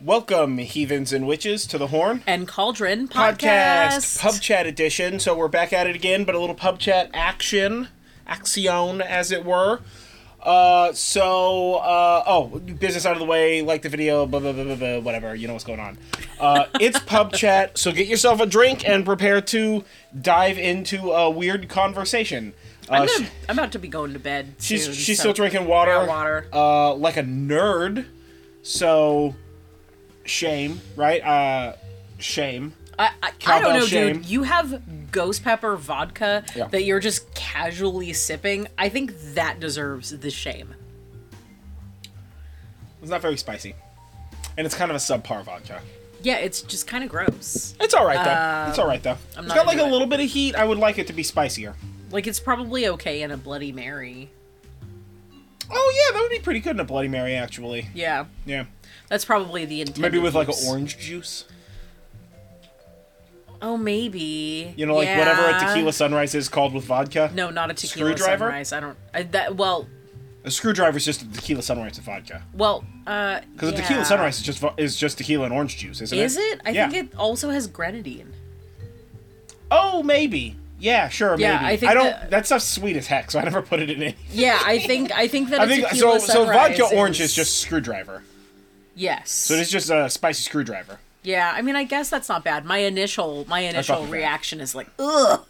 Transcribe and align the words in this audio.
Welcome, 0.00 0.58
heathens 0.58 1.12
and 1.12 1.26
witches, 1.26 1.66
to 1.66 1.76
the 1.76 1.88
Horn 1.88 2.22
and 2.24 2.46
Cauldron 2.46 3.08
podcast, 3.08 3.38
podcast. 3.38 4.20
pub 4.20 4.34
chat 4.40 4.64
edition. 4.64 5.18
So 5.18 5.36
we're 5.36 5.48
back 5.48 5.72
at 5.72 5.88
it 5.88 5.96
again, 5.96 6.22
but 6.22 6.36
a 6.36 6.38
little 6.38 6.54
pub 6.54 6.78
chat 6.78 7.10
action, 7.12 7.88
action, 8.24 9.02
as 9.02 9.32
it 9.32 9.44
were. 9.44 9.80
Uh, 10.40 10.92
so 10.92 11.76
uh, 11.76 12.22
oh, 12.28 12.46
business 12.78 13.06
out 13.06 13.14
of 13.14 13.18
the 13.18 13.24
way. 13.24 13.60
Like 13.60 13.82
the 13.82 13.88
video, 13.88 14.24
blah 14.24 14.38
blah 14.38 14.52
blah 14.52 14.62
blah, 14.62 14.76
blah 14.76 14.98
whatever. 15.00 15.34
You 15.34 15.48
know 15.48 15.54
what's 15.54 15.64
going 15.64 15.80
on. 15.80 15.98
Uh, 16.38 16.66
it's 16.78 17.00
pub 17.00 17.32
chat. 17.34 17.76
So 17.76 17.90
get 17.90 18.06
yourself 18.06 18.40
a 18.40 18.46
drink 18.46 18.88
and 18.88 19.04
prepare 19.04 19.40
to 19.40 19.84
dive 20.22 20.58
into 20.58 21.10
a 21.10 21.28
weird 21.28 21.68
conversation. 21.68 22.54
Uh, 22.88 22.92
I'm, 22.94 23.06
gonna, 23.08 23.28
I'm 23.48 23.58
about 23.58 23.72
to 23.72 23.80
be 23.80 23.88
going 23.88 24.12
to 24.12 24.20
bed. 24.20 24.54
she's 24.60 24.84
soon, 24.84 24.94
she's 24.94 25.16
so- 25.16 25.22
still 25.22 25.32
drinking 25.32 25.66
water. 25.66 26.06
Water. 26.06 26.46
Uh, 26.52 26.94
like 26.94 27.16
a 27.16 27.24
nerd. 27.24 28.06
So 28.62 29.34
shame, 30.28 30.80
right? 30.96 31.22
Uh, 31.24 31.74
shame. 32.18 32.74
I, 32.98 33.10
I, 33.22 33.32
I 33.46 33.60
don't 33.60 33.74
know, 33.74 33.86
shame. 33.86 34.16
dude. 34.18 34.26
You 34.26 34.42
have 34.42 35.10
ghost 35.12 35.44
pepper 35.44 35.76
vodka 35.76 36.44
Yeah. 36.56 36.66
that 36.68 36.82
you're 36.82 36.98
just 37.00 37.32
casually 37.34 38.12
sipping. 38.12 38.66
I 38.76 38.88
think 38.88 39.12
that 39.34 39.60
deserves 39.60 40.10
the 40.18 40.30
shame. 40.30 40.74
It's 43.00 43.10
not 43.10 43.22
very 43.22 43.36
spicy, 43.36 43.74
and 44.56 44.66
it's 44.66 44.74
kind 44.74 44.90
of 44.90 44.96
a 44.96 45.00
subpar 45.00 45.44
vodka. 45.44 45.80
Yeah, 46.20 46.38
it's 46.38 46.62
just 46.62 46.88
kind 46.88 47.04
of 47.04 47.10
gross. 47.10 47.74
It's 47.80 47.94
all 47.94 48.04
right 48.04 48.24
though. 48.24 48.70
it's 48.70 48.78
all 48.80 48.88
right 48.88 49.00
though. 49.02 49.16
I'm 49.36 49.44
it's 49.44 49.54
got 49.54 49.66
like 49.68 49.78
a 49.78 49.86
it. 49.86 49.90
little 49.90 50.08
bit 50.08 50.18
of 50.18 50.28
heat. 50.28 50.56
I 50.56 50.64
would 50.64 50.78
like 50.78 50.98
it 50.98 51.06
to 51.06 51.12
be 51.12 51.22
spicier. 51.22 51.74
Like 52.10 52.26
it's 52.26 52.40
probably 52.40 52.88
okay 52.88 53.22
in 53.22 53.30
a 53.30 53.36
Bloody 53.36 53.70
Mary. 53.70 54.30
Oh 55.70 55.94
yeah, 56.10 56.14
that 56.16 56.22
would 56.22 56.30
be 56.30 56.40
pretty 56.40 56.58
good 56.60 56.74
in 56.74 56.80
a 56.80 56.84
Bloody 56.84 57.06
Mary 57.08 57.34
actually. 57.34 57.86
Yeah, 57.94 58.24
Yeah, 58.46 58.64
that's 59.08 59.24
probably 59.24 59.64
the 59.64 59.80
intended. 59.80 60.00
maybe 60.02 60.18
with 60.18 60.34
like 60.34 60.48
an 60.48 60.54
orange 60.66 60.98
juice. 60.98 61.44
Oh, 63.60 63.76
maybe. 63.76 64.72
You 64.76 64.86
know, 64.86 64.94
like 64.96 65.08
whatever 65.18 65.48
a 65.48 65.58
tequila 65.58 65.92
sunrise 65.92 66.34
is 66.34 66.48
called 66.48 66.72
with 66.74 66.84
vodka. 66.84 67.30
No, 67.34 67.50
not 67.50 67.70
a 67.70 67.74
tequila 67.74 68.10
Screwdriver? 68.16 68.44
sunrise. 68.44 68.72
I 68.72 68.80
don't. 68.80 68.96
I, 69.12 69.22
that 69.24 69.56
well, 69.56 69.88
a 70.44 70.50
screwdriver 70.50 70.96
is 70.96 71.04
just 71.04 71.22
a 71.22 71.32
tequila 71.32 71.62
sunrise 71.62 71.96
with 71.96 72.04
vodka. 72.06 72.44
well. 72.54 72.84
Uh, 73.06 73.40
Because 73.54 73.72
yeah. 73.72 73.78
a 73.78 73.80
tequila 73.82 74.04
sunrise 74.04 74.36
is 74.38 74.42
just 74.44 74.62
is 74.76 74.96
just 74.96 75.18
tequila 75.18 75.44
and 75.46 75.52
orange 75.54 75.76
juice, 75.78 76.00
isn't 76.00 76.16
Is 76.16 76.36
it? 76.36 76.40
it? 76.40 76.60
I 76.64 76.70
Yeah. 76.70 76.88
think 76.88 77.10
it 77.12 77.18
also 77.18 77.50
has 77.50 77.66
grenadine. 77.66 78.32
Oh, 79.70 80.02
maybe. 80.02 80.56
Yeah, 80.78 81.08
sure, 81.08 81.34
Yeah, 81.38 81.54
maybe. 81.56 81.64
I 81.64 81.76
think 81.76 81.90
I 81.90 81.94
don't. 81.94 82.04
that- 82.04 82.30
That 82.30 82.46
stuff's 82.46 82.64
sweet 82.66 82.96
as 82.96 83.08
heck, 83.08 83.32
so 83.32 83.40
I 83.40 83.42
never 83.44 83.60
put 83.62 83.80
it 83.80 83.90
in 83.90 84.00
any. 84.02 84.16
Yeah, 84.30 84.60
I 84.64 84.78
think 84.78 85.10
I 85.10 85.26
think 85.26 85.50
that 85.50 85.60
I 85.62 85.64
a 85.64 85.66
think 85.66 85.88
so. 85.88 86.18
So 86.18 86.44
vodka 86.44 86.84
orange 86.94 87.20
is 87.20 87.34
just 87.34 87.60
screwdriver. 87.60 88.22
Yes. 88.98 89.30
So 89.30 89.54
it's 89.54 89.70
just 89.70 89.90
a 89.90 90.10
spicy 90.10 90.42
screwdriver. 90.42 90.98
yeah, 91.22 91.52
I 91.54 91.62
mean, 91.62 91.76
I 91.76 91.84
guess 91.84 92.10
that's 92.10 92.28
not 92.28 92.42
bad. 92.42 92.64
My 92.64 92.78
initial 92.78 93.44
my 93.48 93.60
initial 93.60 93.96
fucking 93.96 94.10
bad. 94.10 94.16
reaction 94.18 94.60
is 94.60 94.74
like 94.74 94.88
ugh, 94.98 95.44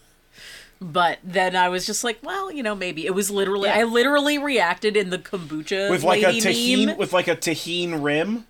but 0.81 1.19
then 1.25 1.57
I 1.57 1.69
was 1.71 1.87
just 1.87 2.05
like, 2.05 2.19
well, 2.23 2.53
you 2.53 2.63
know, 2.63 2.75
maybe 2.75 3.07
it 3.07 3.15
was 3.15 3.31
literally 3.31 3.69
Yeah. 3.69 3.79
I 3.79 3.83
literally 3.85 4.37
reacted 4.39 4.97
in 4.97 5.09
the 5.11 5.19
kombucha 5.19 5.91
with 5.91 6.03
like 6.05 6.23
a 6.23 6.27
Tajín 6.27 6.87
meme. 6.87 6.97
with 6.99 7.13
like 7.15 7.27
a 7.27 7.37
Tajín 7.37 8.03
rim. 8.03 8.45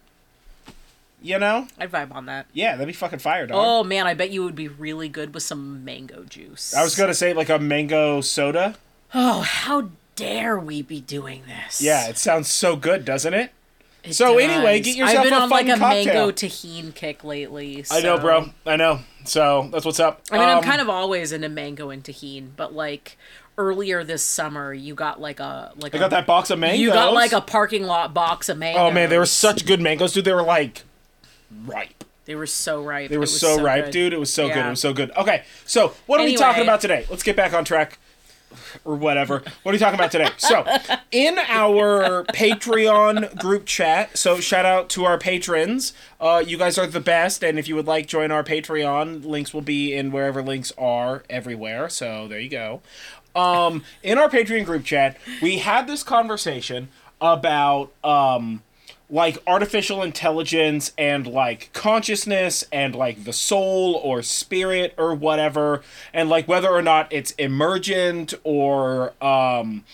You 1.20 1.38
know? 1.38 1.66
I'd 1.78 1.90
vibe 1.90 2.12
on 2.14 2.26
that. 2.26 2.46
Yeah, 2.52 2.72
that'd 2.72 2.86
be 2.86 2.92
fucking 2.92 3.18
fire, 3.18 3.46
dog. 3.46 3.56
Oh 3.58 3.82
man, 3.84 4.06
I 4.06 4.14
bet 4.14 4.30
you 4.30 4.42
would 4.44 4.54
be 4.54 4.68
really 4.68 5.08
good 5.08 5.34
with 5.34 5.42
some 5.42 5.84
mango 5.84 6.24
juice. 6.24 6.74
I 6.74 6.82
was 6.82 6.94
gonna 6.96 7.14
say 7.14 7.32
like 7.34 7.48
a 7.48 7.58
mango 7.58 8.20
soda. 8.20 8.76
Oh, 9.14 9.40
how 9.42 9.90
dare 10.16 10.58
we 10.58 10.82
be 10.82 11.00
doing 11.00 11.42
this? 11.46 11.80
Yeah, 11.80 12.08
it 12.08 12.18
sounds 12.18 12.48
so 12.48 12.76
good, 12.76 13.04
doesn't 13.04 13.34
it? 13.34 13.52
It 14.04 14.14
So 14.14 14.38
anyway, 14.38 14.80
get 14.80 14.96
yourself 14.96 15.18
I've 15.18 15.24
been 15.24 15.32
a 15.32 15.36
on 15.40 15.48
like 15.50 15.66
a 15.68 15.76
cocktail. 15.76 16.04
mango 16.04 16.30
Tajín 16.30 16.94
kick 16.94 17.24
lately. 17.24 17.84
I 17.90 18.00
know, 18.00 18.18
bro. 18.18 18.50
I 18.64 18.76
know. 18.76 19.00
So 19.24 19.68
that's 19.72 19.84
what's 19.84 20.00
up. 20.00 20.22
I 20.30 20.38
mean, 20.38 20.48
I'm 20.48 20.58
Um, 20.58 20.64
kind 20.64 20.80
of 20.80 20.88
always 20.88 21.32
into 21.32 21.48
mango 21.48 21.90
and 21.90 22.02
Tajín, 22.02 22.50
but 22.56 22.72
like 22.72 23.16
earlier 23.58 24.04
this 24.04 24.22
summer, 24.22 24.72
you 24.72 24.94
got 24.94 25.20
like 25.20 25.40
a 25.40 25.72
like 25.76 25.94
I 25.94 25.98
a, 25.98 26.00
got 26.00 26.10
that 26.10 26.26
box 26.26 26.50
of 26.50 26.58
mangoes. 26.58 26.80
you 26.80 26.90
got 26.92 27.12
like 27.12 27.32
a 27.32 27.40
parking 27.40 27.82
lot 27.84 28.14
box 28.14 28.48
of 28.48 28.56
mangoes. 28.56 28.80
Oh 28.80 28.90
man, 28.92 29.10
they 29.10 29.18
were 29.18 29.26
such 29.26 29.66
good 29.66 29.80
mangoes, 29.80 30.12
dude. 30.12 30.24
They 30.24 30.32
were 30.32 30.42
like 30.42 30.82
ripe. 31.66 32.04
They 32.24 32.34
were 32.34 32.46
so 32.46 32.82
ripe. 32.82 33.08
They 33.08 33.16
were 33.16 33.22
was 33.22 33.40
so, 33.40 33.58
ripe, 33.62 33.86
good. 33.86 33.90
dude. 33.92 34.12
It 34.12 34.20
was 34.20 34.30
so 34.32 34.48
good. 34.48 34.66
It 34.66 34.68
was 34.70 34.80
so 34.80 34.92
good. 34.92 35.10
Okay, 35.16 35.44
so 35.64 35.94
what 36.06 36.20
are 36.20 36.24
we 36.24 36.36
talking 36.36 36.62
about 36.62 36.80
today? 36.82 37.06
Let's 37.08 37.22
get 37.22 37.36
back 37.36 37.54
on 37.54 37.64
track. 37.64 37.98
Or 38.84 38.96
whatever. 38.96 39.42
What 39.62 39.72
are 39.72 39.74
you 39.74 39.78
talking 39.78 39.98
about 39.98 40.10
today? 40.10 40.30
So, 40.36 40.64
in 41.12 41.38
our 41.38 42.24
Patreon 42.24 43.38
group 43.38 43.66
chat, 43.66 44.16
so 44.16 44.40
shout 44.40 44.64
out 44.64 44.88
to 44.90 45.04
our 45.04 45.18
patrons. 45.18 45.92
Uh, 46.20 46.42
you 46.46 46.56
guys 46.56 46.78
are 46.78 46.86
the 46.86 47.00
best, 47.00 47.44
and 47.44 47.58
if 47.58 47.68
you 47.68 47.74
would 47.76 47.86
like 47.86 48.06
join 48.06 48.30
our 48.30 48.42
Patreon, 48.42 49.24
links 49.24 49.52
will 49.52 49.62
be 49.62 49.94
in 49.94 50.10
wherever 50.10 50.42
links 50.42 50.72
are 50.78 51.24
everywhere. 51.28 51.88
So 51.88 52.26
there 52.28 52.40
you 52.40 52.48
go. 52.48 52.80
Um, 53.34 53.84
in 54.02 54.18
our 54.18 54.28
Patreon 54.28 54.64
group 54.64 54.84
chat, 54.84 55.16
we 55.40 55.58
had 55.58 55.86
this 55.86 56.02
conversation 56.02 56.88
about 57.20 57.92
um, 58.02 58.62
like 59.10 59.38
artificial 59.46 60.02
intelligence 60.02 60.92
and 60.98 61.26
like 61.26 61.70
consciousness 61.72 62.64
and 62.70 62.94
like 62.94 63.24
the 63.24 63.32
soul 63.32 63.94
or 63.94 64.22
spirit 64.22 64.94
or 64.98 65.14
whatever 65.14 65.82
and 66.12 66.28
like 66.28 66.46
whether 66.46 66.68
or 66.68 66.82
not 66.82 67.10
it's 67.10 67.30
emergent 67.32 68.34
or 68.44 69.12
um 69.24 69.84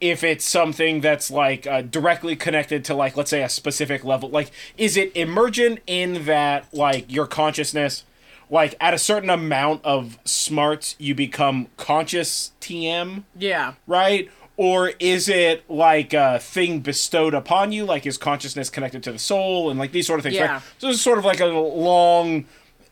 if 0.00 0.24
it's 0.24 0.46
something 0.46 1.00
that's 1.02 1.30
like 1.30 1.66
uh, 1.66 1.82
directly 1.82 2.34
connected 2.34 2.84
to 2.84 2.94
like 2.94 3.16
let's 3.16 3.30
say 3.30 3.42
a 3.42 3.48
specific 3.48 4.04
level 4.04 4.28
like 4.28 4.50
is 4.78 4.96
it 4.96 5.14
emergent 5.16 5.80
in 5.86 6.24
that 6.24 6.64
like 6.72 7.10
your 7.12 7.26
consciousness 7.26 8.04
like 8.48 8.74
at 8.80 8.94
a 8.94 8.98
certain 8.98 9.30
amount 9.30 9.84
of 9.84 10.18
smarts 10.24 10.94
you 10.98 11.14
become 11.14 11.66
conscious 11.76 12.52
tm 12.60 13.24
Yeah, 13.36 13.74
right? 13.86 14.30
Or 14.60 14.92
is 14.98 15.30
it 15.30 15.64
like 15.70 16.12
a 16.12 16.38
thing 16.38 16.80
bestowed 16.80 17.32
upon 17.32 17.72
you? 17.72 17.86
Like 17.86 18.04
is 18.04 18.18
consciousness 18.18 18.68
connected 18.68 19.02
to 19.04 19.12
the 19.12 19.18
soul 19.18 19.70
and 19.70 19.78
like 19.78 19.92
these 19.92 20.06
sort 20.06 20.20
of 20.20 20.22
things? 20.22 20.34
Yeah. 20.34 20.52
Right? 20.52 20.62
So 20.76 20.88
it's 20.90 21.00
sort 21.00 21.16
of 21.16 21.24
like 21.24 21.40
a 21.40 21.46
long, 21.46 22.44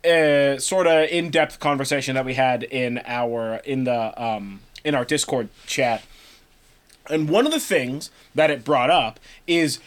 uh, 0.02 0.56
sort 0.56 0.86
of 0.86 1.10
in-depth 1.10 1.60
conversation 1.60 2.14
that 2.14 2.24
we 2.24 2.32
had 2.32 2.62
in 2.62 3.02
our 3.04 3.56
in 3.66 3.84
the 3.84 4.14
um 4.16 4.60
in 4.82 4.94
our 4.94 5.04
Discord 5.04 5.50
chat. 5.66 6.04
And 7.10 7.28
one 7.28 7.44
of 7.44 7.52
the 7.52 7.60
things 7.60 8.10
that 8.34 8.50
it 8.50 8.64
brought 8.64 8.88
up 8.88 9.20
is 9.46 9.78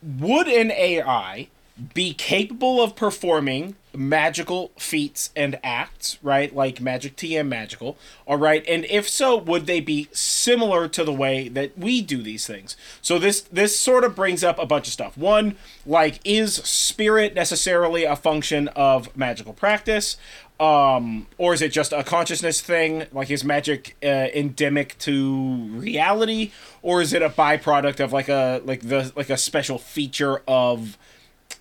would 0.00 0.46
an 0.46 0.70
AI 0.70 1.48
be 1.92 2.14
capable 2.14 2.80
of 2.80 2.94
performing 2.94 3.74
magical 3.96 4.70
feats 4.76 5.30
and 5.34 5.58
acts, 5.62 6.18
right? 6.22 6.54
Like 6.54 6.80
Magic 6.80 7.16
TM 7.16 7.48
Magical, 7.48 7.96
all 8.26 8.36
right? 8.36 8.64
And 8.68 8.84
if 8.86 9.08
so, 9.08 9.36
would 9.36 9.66
they 9.66 9.80
be 9.80 10.08
similar 10.12 10.88
to 10.88 11.04
the 11.04 11.12
way 11.12 11.48
that 11.48 11.76
we 11.76 12.00
do 12.00 12.22
these 12.22 12.46
things? 12.46 12.76
So 13.02 13.18
this 13.18 13.40
this 13.40 13.78
sort 13.78 14.04
of 14.04 14.14
brings 14.14 14.44
up 14.44 14.58
a 14.58 14.66
bunch 14.66 14.86
of 14.86 14.92
stuff. 14.92 15.16
One, 15.16 15.56
like 15.84 16.20
is 16.24 16.54
spirit 16.54 17.34
necessarily 17.34 18.04
a 18.04 18.16
function 18.16 18.68
of 18.68 19.16
magical 19.16 19.52
practice? 19.52 20.16
Um, 20.60 21.26
or 21.36 21.52
is 21.52 21.62
it 21.62 21.72
just 21.72 21.92
a 21.92 22.04
consciousness 22.04 22.60
thing? 22.60 23.06
Like 23.12 23.30
is 23.30 23.44
magic 23.44 23.96
uh, 24.02 24.28
endemic 24.32 24.96
to 24.98 25.64
reality, 25.72 26.52
or 26.82 27.02
is 27.02 27.12
it 27.12 27.22
a 27.22 27.30
byproduct 27.30 27.98
of 27.98 28.12
like 28.12 28.28
a 28.28 28.62
like 28.64 28.82
the 28.82 29.12
like 29.16 29.30
a 29.30 29.36
special 29.36 29.78
feature 29.78 30.42
of 30.46 30.96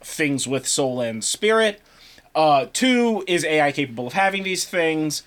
things 0.06 0.48
with 0.48 0.68
soul 0.68 1.02
and 1.02 1.24
spirit. 1.24 1.82
Uh, 2.36 2.68
two 2.74 3.24
is 3.28 3.46
AI 3.46 3.72
capable 3.72 4.08
of 4.08 4.14
having 4.14 4.44
these 4.44 4.66
things, 4.66 5.24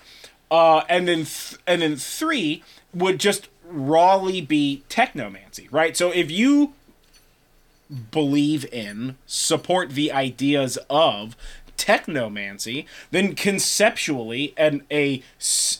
uh, 0.51 0.81
and 0.89 1.07
then 1.07 1.25
th- 1.25 1.59
and 1.65 1.81
then 1.81 1.95
three 1.95 2.63
would 2.93 3.19
just 3.19 3.47
rawly 3.65 4.41
be 4.41 4.83
technomancy, 4.89 5.67
right? 5.71 5.95
So 5.95 6.11
if 6.11 6.29
you 6.29 6.73
believe 8.11 8.65
in, 8.73 9.17
support 9.25 9.91
the 9.91 10.11
ideas 10.11 10.77
of 10.89 11.37
technomancy, 11.77 12.85
then 13.11 13.35
conceptually, 13.35 14.53
and 14.57 14.81
a 14.91 15.23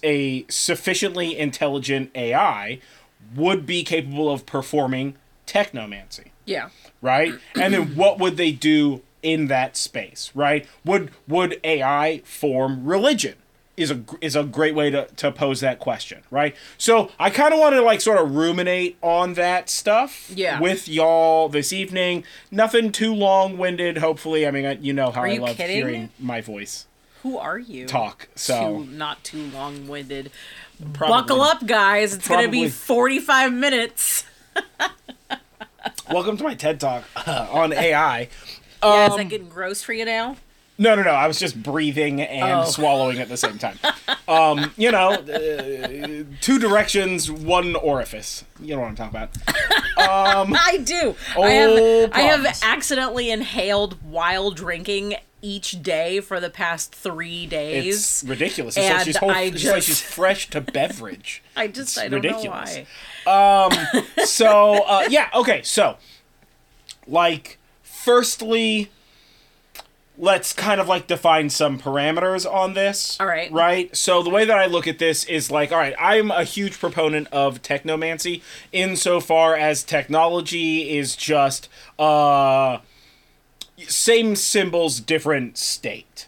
a 0.04 0.46
sufficiently 0.48 1.38
intelligent 1.38 2.12
AI 2.16 2.80
would 3.36 3.66
be 3.66 3.84
capable 3.84 4.32
of 4.32 4.46
performing 4.46 5.16
technomancy 5.46 6.32
yeah. 6.48 6.70
Right? 7.02 7.34
and 7.56 7.74
then 7.74 7.96
what 7.96 8.20
would 8.20 8.38
they 8.38 8.52
do 8.52 9.02
in 9.24 9.48
that 9.48 9.76
space, 9.76 10.32
right? 10.36 10.66
Would 10.86 11.12
would 11.28 11.60
AI 11.64 12.22
form 12.26 12.86
religion? 12.86 13.36
Is 13.76 13.92
a 13.92 14.02
is 14.22 14.36
a 14.36 14.44
great 14.44 14.74
way 14.74 14.90
to, 14.90 15.06
to 15.18 15.32
pose 15.32 15.60
that 15.60 15.78
question, 15.78 16.24
right? 16.32 16.56
So 16.80 17.12
I 17.20 17.30
kind 17.30 17.54
of 17.54 17.60
want 17.60 17.76
to 17.76 17.82
like 17.84 18.02
sort 18.02 18.18
of 18.20 18.34
ruminate 18.36 18.98
on 19.04 19.36
that 19.36 19.70
stuff, 19.70 20.32
Yeah. 20.34 20.60
with 20.60 20.88
y'all 20.90 21.48
this 21.48 21.72
evening. 21.72 22.24
Nothing 22.50 22.92
too 22.92 23.14
long 23.14 23.56
winded. 23.60 24.00
Hopefully, 24.00 24.48
I 24.48 24.52
mean 24.52 24.66
I- 24.66 24.72
you 24.78 24.94
know 24.94 25.12
how 25.12 25.22
Are 25.22 25.28
I 25.28 25.38
love 25.38 25.56
kidding? 25.58 25.76
hearing 25.76 26.10
my 26.18 26.42
voice 26.42 26.88
Who 27.22 27.38
are 27.38 27.60
you? 27.60 27.86
talk. 27.86 28.30
So 28.34 28.80
Too, 28.84 28.86
not 28.92 29.24
too 29.24 29.44
long 29.54 29.88
winded. 29.88 30.32
Buckle 30.80 31.42
up, 31.42 31.64
guys. 31.68 32.16
It's 32.16 32.28
gonna 32.28 32.48
be 32.48 32.70
forty 32.70 33.20
five 33.20 33.54
minutes. 33.54 34.24
welcome 36.12 36.38
to 36.38 36.44
my 36.44 36.56
TED 36.56 36.80
talk 36.80 37.04
uh, 37.16 37.48
on 37.52 37.74
AI. 37.74 38.30
yeah, 38.84 39.06
is 39.06 39.12
Um, 39.12 39.18
that 39.18 39.30
getting 39.30 39.50
gross 39.50 39.82
for 39.84 39.94
you 39.94 40.06
now? 40.06 40.38
No, 40.80 40.94
no, 40.94 41.02
no. 41.02 41.10
I 41.12 41.26
was 41.28 41.40
just 41.40 41.62
breathing 41.64 42.22
and 42.22 42.60
Oh. 42.60 42.66
swallowing 42.66 43.18
at 43.18 43.30
the 43.30 43.38
same 43.38 43.58
time. 43.58 43.80
um, 44.28 44.72
you 44.78 44.92
know, 44.92 45.14
uh, 45.14 46.24
two 46.40 46.60
directions, 46.60 47.32
one 47.32 47.76
orifice. 47.76 48.44
You 48.62 48.76
know 48.76 48.82
what 48.82 48.90
I'm 48.90 48.96
talking 48.96 49.18
about. 49.18 49.30
I 49.98 50.78
do. 50.78 51.16
I 51.36 51.50
have 51.50 51.70
Oh, 51.72 52.10
I 52.14 52.22
have 52.22 52.60
accidentally 52.64 53.32
inhaled 53.32 53.98
while 54.04 54.52
drinking 54.52 55.16
each 55.42 55.82
day 55.82 56.20
for 56.20 56.40
the 56.40 56.50
past 56.50 56.94
three 56.94 57.48
days. 57.48 57.96
It's 57.96 58.24
ridiculous. 58.24 58.78
It's 58.78 58.86
like 58.88 58.96
And 58.98 59.06
she's 59.06 59.18
whole, 59.18 59.32
I 59.32 59.42
it's 59.44 59.64
like 59.66 59.76
just- 59.76 59.88
she's 59.88 60.02
fresh 60.02 60.50
to 60.52 60.62
beverage. 60.62 61.42
I 61.56 61.68
just 61.68 61.98
I 61.98 62.04
don't 62.08 62.22
ridiculous. 62.22 62.76
know 62.76 62.82
why. 62.82 62.86
so 64.26 64.84
uh, 64.86 65.08
yeah 65.10 65.30
okay 65.36 65.62
so 65.64 65.98
like 67.08 67.58
firstly 67.84 68.90
let's 70.20 70.52
kind 70.52 70.82
of 70.82 70.88
like 70.88 71.06
define 71.06 71.48
some 71.50 71.78
parameters 71.80 72.52
on 72.52 72.74
this 72.74 73.20
All 73.20 73.28
right. 73.28 73.52
right 73.52 73.96
so 73.96 74.24
the 74.24 74.30
way 74.32 74.46
that 74.46 74.58
i 74.58 74.66
look 74.66 74.88
at 74.88 74.98
this 74.98 75.24
is 75.26 75.52
like 75.52 75.72
all 75.72 75.78
right 75.78 75.94
i'm 76.00 76.32
a 76.32 76.44
huge 76.44 76.80
proponent 76.80 77.28
of 77.32 77.62
technomancy 77.62 78.42
insofar 78.72 79.56
as 79.56 79.84
technology 79.84 80.98
is 80.98 81.16
just 81.16 81.70
uh 82.00 82.80
same 83.88 84.36
symbols 84.36 85.00
different 85.00 85.56
state 85.58 86.28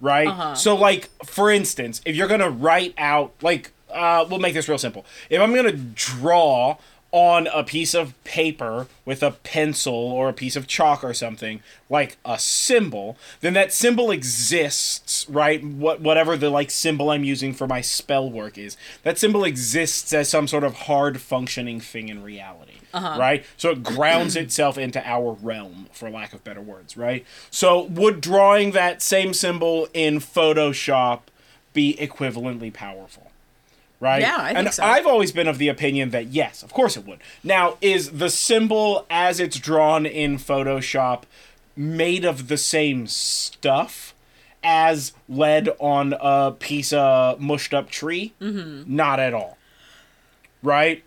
right 0.00 0.28
Uh-huh. 0.28 0.54
so 0.54 0.74
like 0.74 1.10
for 1.24 1.50
instance 1.50 2.00
if 2.06 2.16
you're 2.16 2.28
gonna 2.28 2.48
write 2.50 2.94
out 2.96 3.32
like 3.42 3.72
uh, 3.96 4.26
we'll 4.28 4.38
make 4.38 4.54
this 4.54 4.68
real 4.68 4.78
simple. 4.78 5.04
If 5.30 5.40
i'm 5.40 5.54
gonna 5.54 5.72
draw 5.72 6.76
on 7.12 7.46
a 7.46 7.62
piece 7.62 7.94
of 7.94 8.12
paper 8.24 8.86
with 9.04 9.22
a 9.22 9.30
pencil 9.30 9.94
or 9.94 10.28
a 10.28 10.32
piece 10.32 10.56
of 10.56 10.66
chalk 10.66 11.04
or 11.04 11.14
something 11.14 11.62
like 11.88 12.16
a 12.24 12.38
symbol 12.38 13.16
then 13.40 13.54
that 13.54 13.72
symbol 13.72 14.10
exists 14.10 15.24
right? 15.28 15.64
What 15.64 16.00
whatever 16.00 16.36
the 16.36 16.50
like 16.50 16.70
symbol 16.70 17.10
i'm 17.10 17.24
using 17.24 17.54
for 17.54 17.66
my 17.66 17.80
spell 17.80 18.30
work 18.30 18.58
is. 18.58 18.76
That 19.02 19.18
symbol 19.18 19.44
exists 19.44 20.12
as 20.12 20.28
some 20.28 20.48
sort 20.48 20.64
of 20.64 20.74
hard 20.74 21.20
functioning 21.20 21.80
thing 21.80 22.08
in 22.08 22.22
reality 22.22 22.80
right? 22.92 23.44
So 23.56 23.70
it 23.70 23.82
grounds 23.82 24.36
itself 24.44 24.76
into 24.76 25.06
our 25.06 25.32
realm 25.40 25.86
for 25.92 26.10
lack 26.10 26.32
of 26.32 26.42
better 26.44 26.60
words 26.60 26.96
right? 26.96 27.24
So 27.50 27.84
would 27.84 28.20
drawing 28.20 28.72
that 28.72 29.00
same 29.00 29.32
symbol 29.32 29.88
in 29.94 30.18
photoshop 30.18 31.20
be 31.72 31.96
equivalently 32.00 32.72
powerful 32.72 33.25
right? 34.00 34.20
Yeah, 34.20 34.36
I 34.38 34.46
think 34.48 34.58
and 34.58 34.74
so. 34.74 34.84
I've 34.84 35.06
always 35.06 35.32
been 35.32 35.48
of 35.48 35.58
the 35.58 35.68
opinion 35.68 36.10
that 36.10 36.28
yes, 36.28 36.62
of 36.62 36.72
course 36.72 36.96
it 36.96 37.06
would. 37.06 37.20
Now, 37.42 37.78
is 37.80 38.12
the 38.12 38.30
symbol 38.30 39.06
as 39.10 39.40
it's 39.40 39.58
drawn 39.58 40.06
in 40.06 40.36
Photoshop 40.38 41.22
made 41.76 42.24
of 42.24 42.48
the 42.48 42.56
same 42.56 43.06
stuff 43.06 44.14
as 44.62 45.12
lead 45.28 45.68
on 45.78 46.14
a 46.20 46.52
piece 46.52 46.92
of 46.92 47.40
mushed 47.40 47.72
up 47.74 47.90
tree? 47.90 48.32
Mm-hmm. 48.40 48.94
Not 48.94 49.20
at 49.20 49.34
all. 49.34 49.58
Right? 50.62 51.04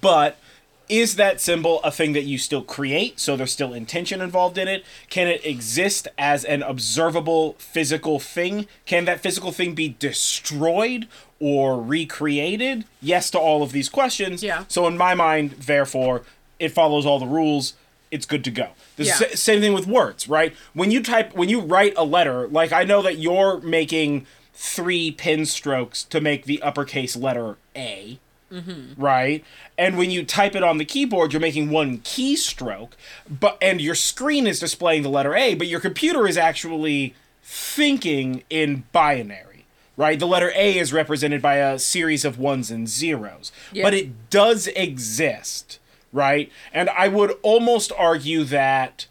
But 0.00 0.38
is 0.88 1.16
that 1.16 1.40
symbol 1.40 1.80
a 1.82 1.90
thing 1.90 2.12
that 2.12 2.24
you 2.24 2.38
still 2.38 2.62
create? 2.62 3.18
So 3.20 3.36
there's 3.36 3.52
still 3.52 3.72
intention 3.74 4.20
involved 4.20 4.56
in 4.58 4.68
it? 4.68 4.84
Can 5.10 5.26
it 5.26 5.44
exist 5.44 6.08
as 6.16 6.44
an 6.44 6.62
observable 6.62 7.54
physical 7.58 8.20
thing? 8.20 8.66
Can 8.84 9.04
that 9.06 9.20
physical 9.20 9.52
thing 9.52 9.74
be 9.74 9.96
destroyed 9.98 11.08
or 11.40 11.80
recreated? 11.82 12.84
Yes 13.02 13.30
to 13.30 13.38
all 13.38 13.62
of 13.62 13.72
these 13.72 13.88
questions. 13.88 14.42
Yeah. 14.42 14.64
so 14.68 14.86
in 14.86 14.96
my 14.96 15.14
mind 15.14 15.52
therefore 15.52 16.22
it 16.58 16.70
follows 16.70 17.04
all 17.06 17.18
the 17.18 17.26
rules. 17.26 17.74
It's 18.10 18.24
good 18.26 18.44
to 18.44 18.50
go. 18.50 18.68
The 18.96 19.04
Yeah. 19.04 19.14
sa- 19.14 19.34
same 19.34 19.60
thing 19.60 19.72
with 19.72 19.86
words 19.86 20.28
right? 20.28 20.54
When 20.74 20.90
you 20.90 21.02
type 21.02 21.34
when 21.34 21.48
you 21.48 21.60
write 21.60 21.94
a 21.96 22.04
letter 22.04 22.46
like 22.48 22.72
i 22.72 22.84
know 22.84 23.02
that 23.02 23.18
you're 23.18 23.60
making 23.60 24.26
three 24.54 25.10
pen 25.10 25.44
strokes 25.44 26.02
to 26.04 26.20
make 26.20 26.44
the 26.44 26.62
uppercase 26.62 27.14
letter 27.16 27.56
a 27.76 28.18
Mm-hmm. 28.50 29.00
right? 29.02 29.44
And 29.76 29.98
when 29.98 30.12
you 30.12 30.24
type 30.24 30.54
it 30.54 30.62
on 30.62 30.78
the 30.78 30.84
keyboard, 30.84 31.32
you're 31.32 31.40
making 31.40 31.70
one 31.70 31.98
keystroke, 31.98 32.92
but 33.28 33.58
and 33.60 33.80
your 33.80 33.96
screen 33.96 34.46
is 34.46 34.60
displaying 34.60 35.02
the 35.02 35.08
letter 35.08 35.34
A, 35.34 35.54
but 35.54 35.66
your 35.66 35.80
computer 35.80 36.28
is 36.28 36.38
actually 36.38 37.14
thinking 37.42 38.44
in 38.48 38.84
binary. 38.92 39.66
Right? 39.96 40.18
The 40.18 40.26
letter 40.26 40.52
A 40.54 40.78
is 40.78 40.92
represented 40.92 41.40
by 41.40 41.56
a 41.56 41.78
series 41.78 42.24
of 42.24 42.38
ones 42.38 42.70
and 42.70 42.86
zeros. 42.86 43.50
Yeah. 43.72 43.82
But 43.82 43.94
it 43.94 44.28
does 44.28 44.66
exist, 44.68 45.78
right? 46.12 46.52
And 46.72 46.90
I 46.90 47.08
would 47.08 47.32
almost 47.42 47.90
argue 47.96 48.44
that 48.44 49.06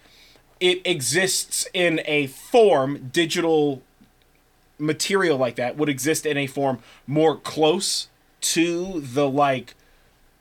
it 0.59 0.85
exists 0.85 1.67
in 1.73 2.01
a 2.05 2.27
form, 2.27 3.09
digital 3.11 3.81
material 4.77 5.37
like 5.37 5.55
that 5.55 5.75
would 5.75 5.89
exist 5.89 6.25
in 6.25 6.37
a 6.37 6.47
form 6.47 6.79
more 7.07 7.35
close 7.35 8.09
to 8.53 9.01
the 9.01 9.29
like 9.29 9.75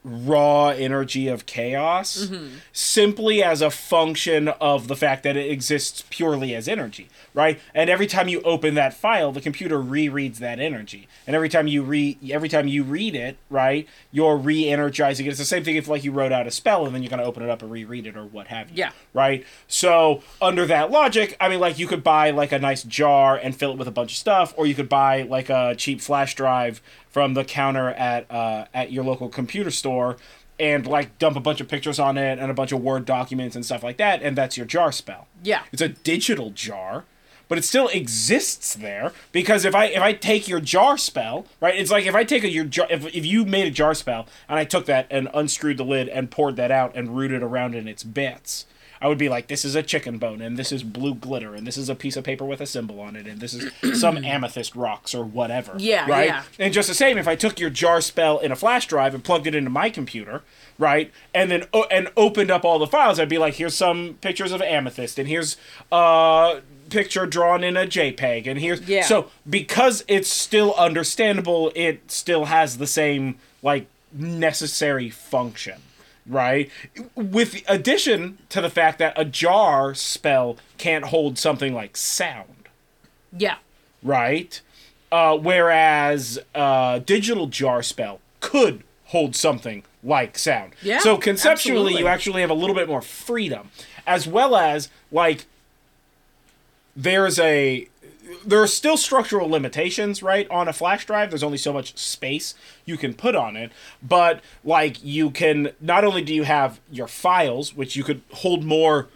raw 0.03 0.69
energy 0.69 1.27
of 1.27 1.47
chaos 1.47 2.25
mm-hmm. 2.25 2.57
simply 2.71 3.43
as 3.43 3.61
a 3.61 3.71
function 3.71 4.47
of 4.47 4.87
the 4.87 4.95
fact 4.95 5.23
that 5.23 5.35
it 5.35 5.49
exists 5.49 6.03
purely 6.11 6.53
as 6.53 6.67
energy 6.67 7.09
right 7.35 7.59
and 7.75 7.89
every 7.89 8.07
time 8.07 8.27
you 8.27 8.41
open 8.41 8.73
that 8.73 8.93
file 8.93 9.31
the 9.31 9.41
computer 9.41 9.77
rereads 9.77 10.37
that 10.37 10.59
energy 10.59 11.07
and 11.27 11.35
every 11.35 11.49
time 11.49 11.67
you 11.67 11.83
re 11.83 12.17
every 12.31 12.49
time 12.49 12.67
you 12.67 12.81
read 12.83 13.13
it 13.13 13.37
right 13.51 13.87
you're 14.11 14.35
re-energizing 14.37 15.25
it 15.25 15.29
it's 15.29 15.37
the 15.37 15.45
same 15.45 15.63
thing 15.63 15.75
if 15.75 15.87
like 15.87 16.03
you 16.03 16.11
wrote 16.11 16.31
out 16.31 16.47
a 16.47 16.51
spell 16.51 16.85
and 16.85 16.95
then 16.95 17.03
you're 17.03 17.09
going 17.09 17.19
to 17.19 17.25
open 17.25 17.43
it 17.43 17.49
up 17.49 17.61
and 17.61 17.69
reread 17.69 18.07
it 18.07 18.15
or 18.17 18.25
what 18.25 18.47
have 18.47 18.69
you 18.69 18.77
Yeah. 18.77 18.91
right? 19.13 19.45
So 19.67 20.23
under 20.41 20.65
that 20.65 20.89
logic, 20.91 21.35
I 21.39 21.49
mean, 21.49 21.59
like 21.59 21.77
you 21.77 21.85
could 21.87 22.03
buy 22.03 22.31
like 22.31 22.51
a 22.51 22.59
nice 22.59 22.83
jar 22.83 23.35
and 23.35 23.55
fill 23.55 23.71
it 23.73 23.77
with 23.77 23.87
a 23.87 23.91
bunch 23.91 24.11
of 24.13 24.17
stuff, 24.17 24.53
or 24.57 24.65
you 24.65 24.73
could 24.75 24.87
buy 24.89 25.23
like 25.23 25.49
a 25.49 25.75
cheap 25.77 26.01
flash 26.01 26.35
drive 26.35 26.81
from 27.09 27.33
the 27.33 27.43
counter 27.43 27.89
at 27.89 28.29
uh, 28.31 28.65
at 28.73 28.91
your 28.91 29.03
local 29.03 29.27
computer 29.29 29.71
store 29.71 30.17
and 30.59 30.87
like 30.87 31.17
dump 31.19 31.35
a 31.35 31.39
bunch 31.41 31.59
of 31.59 31.67
pictures 31.67 31.99
on 31.99 32.17
it 32.17 32.39
and 32.39 32.49
a 32.49 32.53
bunch 32.53 32.71
of 32.71 32.81
word 32.81 33.05
documents 33.05 33.55
and 33.55 33.65
stuff 33.65 33.83
like 33.83 33.97
that, 33.97 34.21
and 34.21 34.37
that's 34.37 34.55
your 34.55 34.65
jar 34.65 34.91
spell. 34.91 35.27
Yeah. 35.43 35.63
It's 35.73 35.81
a 35.81 35.89
digital 35.89 36.51
jar, 36.51 37.03
but 37.47 37.57
it 37.57 37.63
still 37.63 37.87
exists 37.89 38.75
there 38.75 39.11
because 39.31 39.65
if 39.65 39.75
I 39.75 39.85
if 39.85 40.01
I 40.01 40.13
take 40.13 40.47
your 40.47 40.59
jar 40.59 40.97
spell, 40.97 41.45
right? 41.59 41.75
It's 41.75 41.91
like 41.91 42.05
if 42.05 42.15
I 42.15 42.23
take 42.23 42.43
a, 42.43 42.49
your 42.49 42.65
jar 42.65 42.87
if 42.89 43.05
if 43.15 43.25
you 43.25 43.45
made 43.45 43.67
a 43.67 43.71
jar 43.71 43.93
spell 43.93 44.27
and 44.49 44.59
I 44.59 44.65
took 44.65 44.85
that 44.85 45.07
and 45.09 45.29
unscrewed 45.33 45.77
the 45.77 45.85
lid 45.85 46.09
and 46.09 46.31
poured 46.31 46.55
that 46.57 46.71
out 46.71 46.95
and 46.95 47.15
rooted 47.15 47.43
around 47.43 47.75
in 47.75 47.87
its 47.87 48.03
bits. 48.03 48.65
I 49.01 49.07
would 49.07 49.17
be 49.17 49.29
like, 49.29 49.47
this 49.47 49.65
is 49.65 49.75
a 49.75 49.83
chicken 49.83 50.17
bone, 50.17 50.41
and 50.41 50.57
this 50.57 50.71
is 50.71 50.81
blue 50.81 51.13
glitter, 51.13 51.53
and 51.53 51.67
this 51.67 51.77
is 51.77 51.89
a 51.89 51.95
piece 51.95 52.15
of 52.15 52.23
paper 52.23 52.45
with 52.45 52.61
a 52.61 52.65
symbol 52.65 52.99
on 53.01 53.15
it, 53.15 53.27
and 53.27 53.41
this 53.41 53.53
is 53.53 53.71
some 53.99 54.23
amethyst 54.23 54.75
rocks 54.75 55.13
or 55.13 55.23
whatever. 55.25 55.75
Yeah, 55.77 56.09
right. 56.09 56.27
yeah. 56.27 56.43
And 56.57 56.73
just 56.73 56.87
the 56.87 56.95
same, 56.95 57.17
if 57.17 57.27
I 57.27 57.35
took 57.35 57.59
your 57.59 57.69
jar 57.69 57.99
spell 58.01 58.39
in 58.39 58.51
a 58.51 58.55
flash 58.55 58.87
drive 58.87 59.13
and 59.13 59.23
plugged 59.23 59.47
it 59.47 59.53
into 59.53 59.69
my 59.69 59.89
computer, 59.89 60.43
right, 60.79 61.11
and 61.33 61.51
then 61.51 61.65
o- 61.73 61.87
and 61.91 62.09
opened 62.15 62.49
up 62.49 62.63
all 62.63 62.79
the 62.79 62.87
files, 62.87 63.19
I'd 63.19 63.29
be 63.29 63.37
like, 63.37 63.55
here's 63.55 63.75
some 63.75 64.17
pictures 64.21 64.51
of 64.53 64.61
amethyst, 64.61 65.19
and 65.19 65.27
here's 65.27 65.57
uh 65.91 66.61
picture 66.89 67.25
drawn 67.25 67.63
in 67.63 67.75
a 67.77 67.85
JPEG, 67.85 68.47
and 68.47 68.59
here's 68.59 68.81
Yeah. 68.81 69.03
so 69.03 69.29
because 69.49 70.03
it's 70.07 70.29
still 70.29 70.73
understandable, 70.75 71.71
it 71.75 72.09
still 72.11 72.45
has 72.45 72.77
the 72.77 72.87
same 72.87 73.35
like 73.61 73.87
necessary 74.13 75.09
function. 75.09 75.81
Right, 76.27 76.71
with 77.13 77.61
addition 77.67 78.39
to 78.49 78.59
the 78.59 78.69
fact 78.71 78.97
that 78.97 79.13
a 79.15 79.23
jar 79.25 79.93
spell 79.93 80.57
can't 80.79 81.05
hold 81.05 81.37
something 81.37 81.71
like 81.75 81.95
sound 81.95 82.67
Yeah. 83.37 83.57
right? 84.01 84.59
Uh, 85.11 85.37
whereas 85.37 86.39
uh, 86.55 86.97
digital 86.99 87.45
jar 87.45 87.83
spell 87.83 88.21
could 88.39 88.81
hold 89.05 89.35
something 89.35 89.83
like 90.03 90.39
sound. 90.39 90.73
Yeah, 90.81 90.97
So 90.97 91.15
conceptually, 91.17 91.75
absolutely. 91.77 92.01
you 92.01 92.07
actually 92.07 92.41
have 92.41 92.49
a 92.49 92.55
little 92.55 92.75
bit 92.75 92.87
more 92.87 93.03
freedom, 93.03 93.69
as 94.07 94.25
well 94.25 94.55
as 94.55 94.89
like 95.11 95.45
there's 96.95 97.39
a 97.39 97.89
there 98.45 98.61
are 98.61 98.67
still 98.67 98.97
structural 98.97 99.49
limitations, 99.49 100.23
right, 100.23 100.49
on 100.49 100.67
a 100.67 100.73
flash 100.73 101.05
drive. 101.05 101.29
There's 101.29 101.43
only 101.43 101.57
so 101.57 101.73
much 101.73 101.97
space 101.97 102.55
you 102.85 102.97
can 102.97 103.13
put 103.13 103.35
on 103.35 103.55
it, 103.55 103.71
but 104.01 104.41
like 104.63 105.03
you 105.03 105.29
can 105.31 105.71
not 105.79 106.03
only 106.03 106.23
do 106.23 106.33
you 106.33 106.43
have 106.43 106.79
your 106.91 107.07
files, 107.07 107.75
which 107.75 107.95
you 107.95 108.03
could 108.03 108.21
hold 108.31 108.63
more 108.63 109.07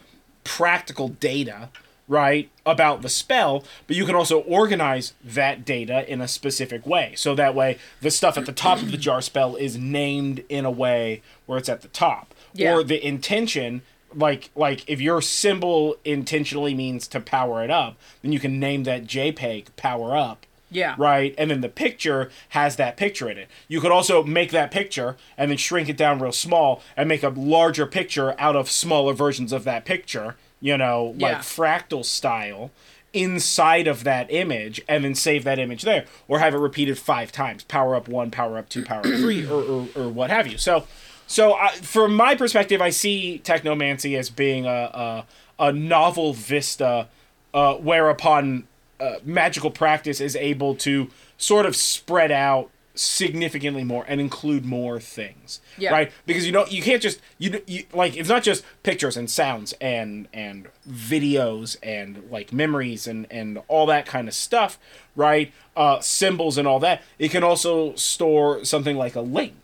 practical 0.43 1.09
data, 1.09 1.69
right, 2.07 2.49
about 2.65 3.01
the 3.01 3.09
spell, 3.09 3.63
but 3.87 3.95
you 3.95 4.05
can 4.05 4.15
also 4.15 4.41
organize 4.41 5.13
that 5.23 5.65
data 5.65 6.11
in 6.11 6.21
a 6.21 6.27
specific 6.27 6.85
way. 6.85 7.13
So 7.15 7.35
that 7.35 7.55
way 7.55 7.77
the 8.01 8.11
stuff 8.11 8.37
at 8.37 8.45
the 8.45 8.51
top 8.51 8.81
of 8.81 8.91
the 8.91 8.97
jar 8.97 9.21
spell 9.21 9.55
is 9.55 9.77
named 9.77 10.43
in 10.49 10.65
a 10.65 10.71
way 10.71 11.21
where 11.45 11.57
it's 11.57 11.69
at 11.69 11.81
the 11.81 11.87
top. 11.89 12.33
Yeah. 12.53 12.73
Or 12.73 12.83
the 12.83 13.05
intention 13.05 13.83
like 14.15 14.49
like 14.55 14.83
if 14.89 14.99
your 15.01 15.21
symbol 15.21 15.95
intentionally 16.05 16.73
means 16.73 17.07
to 17.09 17.19
power 17.19 17.63
it 17.63 17.69
up, 17.69 17.97
then 18.21 18.31
you 18.31 18.39
can 18.39 18.59
name 18.59 18.83
that 18.83 19.05
JPEG 19.05 19.67
power 19.75 20.15
up. 20.15 20.45
Yeah. 20.71 20.93
Right? 20.99 21.33
And 21.37 21.49
then 21.49 21.61
the 21.61 21.69
picture 21.69 22.29
has 22.49 22.75
that 22.75 22.95
picture 22.95 23.27
in 23.29 23.39
it. 23.39 23.47
You 23.67 23.81
could 23.81 23.91
also 23.91 24.23
make 24.23 24.51
that 24.51 24.69
picture 24.69 25.17
and 25.35 25.49
then 25.49 25.57
shrink 25.57 25.89
it 25.89 25.97
down 25.97 26.19
real 26.19 26.31
small 26.31 26.83
and 26.95 27.09
make 27.09 27.23
a 27.23 27.29
larger 27.29 27.87
picture 27.87 28.39
out 28.39 28.55
of 28.55 28.69
smaller 28.69 29.13
versions 29.13 29.51
of 29.51 29.63
that 29.63 29.83
picture, 29.83 30.35
you 30.61 30.77
know, 30.77 31.15
like 31.17 31.31
Yeah. 31.31 31.39
fractal 31.39 32.05
style 32.05 32.69
inside 33.11 33.87
of 33.87 34.03
that 34.03 34.31
image 34.31 34.79
and 34.87 35.03
then 35.03 35.15
save 35.15 35.43
that 35.43 35.57
image 35.57 35.81
there 35.81 36.05
or 36.27 36.37
have 36.37 36.53
it 36.53 36.59
repeated 36.59 36.95
five 36.99 37.31
times 37.31 37.63
power 37.63 37.95
up 37.95 38.07
one 38.07 38.29
power 38.29 38.55
up 38.55 38.69
two 38.69 38.85
power 38.85 38.99
up 38.99 39.05
three 39.05 39.43
or, 39.47 39.63
or, 39.63 39.87
or 39.95 40.07
what 40.09 40.29
have 40.29 40.45
you 40.45 40.59
so 40.59 40.85
so 41.31 41.53
I, 41.53 41.69
from 41.75 42.15
my 42.15 42.33
perspective 42.35 42.81
i 42.81 42.89
see 42.89 43.39
technomancy 43.43 44.17
as 44.17 44.29
being 44.31 44.65
a, 44.65 45.25
a, 45.59 45.67
a 45.67 45.71
novel 45.71 46.33
vista 46.33 47.07
uh, 47.53 47.75
whereupon 47.75 48.67
uh, 48.99 49.15
magical 49.23 49.71
practice 49.71 50.19
is 50.19 50.35
able 50.35 50.75
to 50.75 51.09
sort 51.37 51.65
of 51.65 51.75
spread 51.75 52.31
out 52.31 52.69
significantly 52.95 53.83
more 53.85 54.03
and 54.09 54.19
include 54.19 54.65
more 54.65 54.99
things 54.99 55.61
Yeah. 55.77 55.91
right? 55.91 56.11
Because 56.25 56.45
you 56.45 56.51
know 56.51 56.65
you 56.65 56.81
can't 56.81 57.01
just 57.01 57.21
you, 57.37 57.61
you 57.65 57.85
like 57.93 58.17
it's 58.17 58.27
not 58.27 58.43
just 58.43 58.65
pictures 58.83 59.15
and 59.15 59.31
sounds 59.31 59.73
and 59.79 60.27
and 60.33 60.67
videos 60.89 61.77
and 61.81 62.27
like 62.29 62.51
memories 62.51 63.07
and 63.07 63.25
and 63.31 63.59
all 63.69 63.85
that 63.85 64.05
kind 64.05 64.27
of 64.27 64.33
stuff 64.33 64.77
right? 65.15 65.53
Uh 65.77 66.01
symbols 66.01 66.57
and 66.57 66.67
all 66.67 66.79
that. 66.81 67.01
It 67.17 67.31
can 67.31 67.41
also 67.43 67.95
store 67.95 68.65
something 68.65 68.97
like 68.97 69.15
a 69.15 69.21
link 69.21 69.58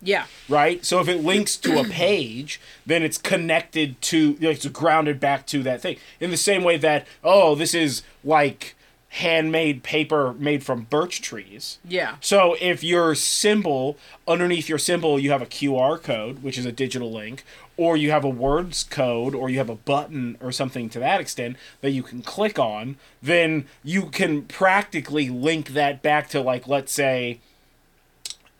Yeah. 0.00 0.26
right? 0.48 0.84
So 0.84 1.00
if 1.00 1.08
it 1.08 1.24
links 1.24 1.56
to 1.58 1.78
a 1.80 1.84
page, 1.84 2.60
then 2.86 3.02
it's 3.02 3.18
connected 3.18 4.00
to, 4.02 4.32
like, 4.40 4.56
it's 4.56 4.66
grounded 4.68 5.20
back 5.20 5.46
to 5.46 5.62
that 5.64 5.80
thing. 5.80 5.96
In 6.20 6.30
the 6.30 6.36
same 6.36 6.62
way 6.62 6.76
that, 6.78 7.06
oh, 7.24 7.54
this 7.54 7.74
is 7.74 8.02
like 8.22 8.74
handmade 9.10 9.82
paper 9.82 10.34
made 10.34 10.62
from 10.62 10.82
birch 10.82 11.22
trees. 11.22 11.78
Yeah. 11.82 12.16
So 12.20 12.56
if 12.60 12.84
your 12.84 13.14
symbol, 13.14 13.96
underneath 14.26 14.68
your 14.68 14.78
symbol, 14.78 15.18
you 15.18 15.30
have 15.30 15.42
a 15.42 15.46
QR 15.46 16.00
code, 16.02 16.42
which 16.42 16.58
is 16.58 16.66
a 16.66 16.72
digital 16.72 17.10
link, 17.10 17.42
or 17.76 17.96
you 17.96 18.10
have 18.10 18.24
a 18.24 18.28
words 18.28 18.84
code, 18.84 19.34
or 19.34 19.48
you 19.48 19.58
have 19.58 19.70
a 19.70 19.74
button 19.74 20.36
or 20.40 20.52
something 20.52 20.88
to 20.90 20.98
that 20.98 21.20
extent 21.20 21.56
that 21.80 21.90
you 21.90 22.02
can 22.02 22.22
click 22.22 22.58
on, 22.58 22.96
then 23.22 23.66
you 23.82 24.06
can 24.06 24.42
practically 24.42 25.30
link 25.30 25.68
that 25.68 26.02
back 26.02 26.28
to, 26.28 26.40
like, 26.40 26.68
let's 26.68 26.92
say, 26.92 27.40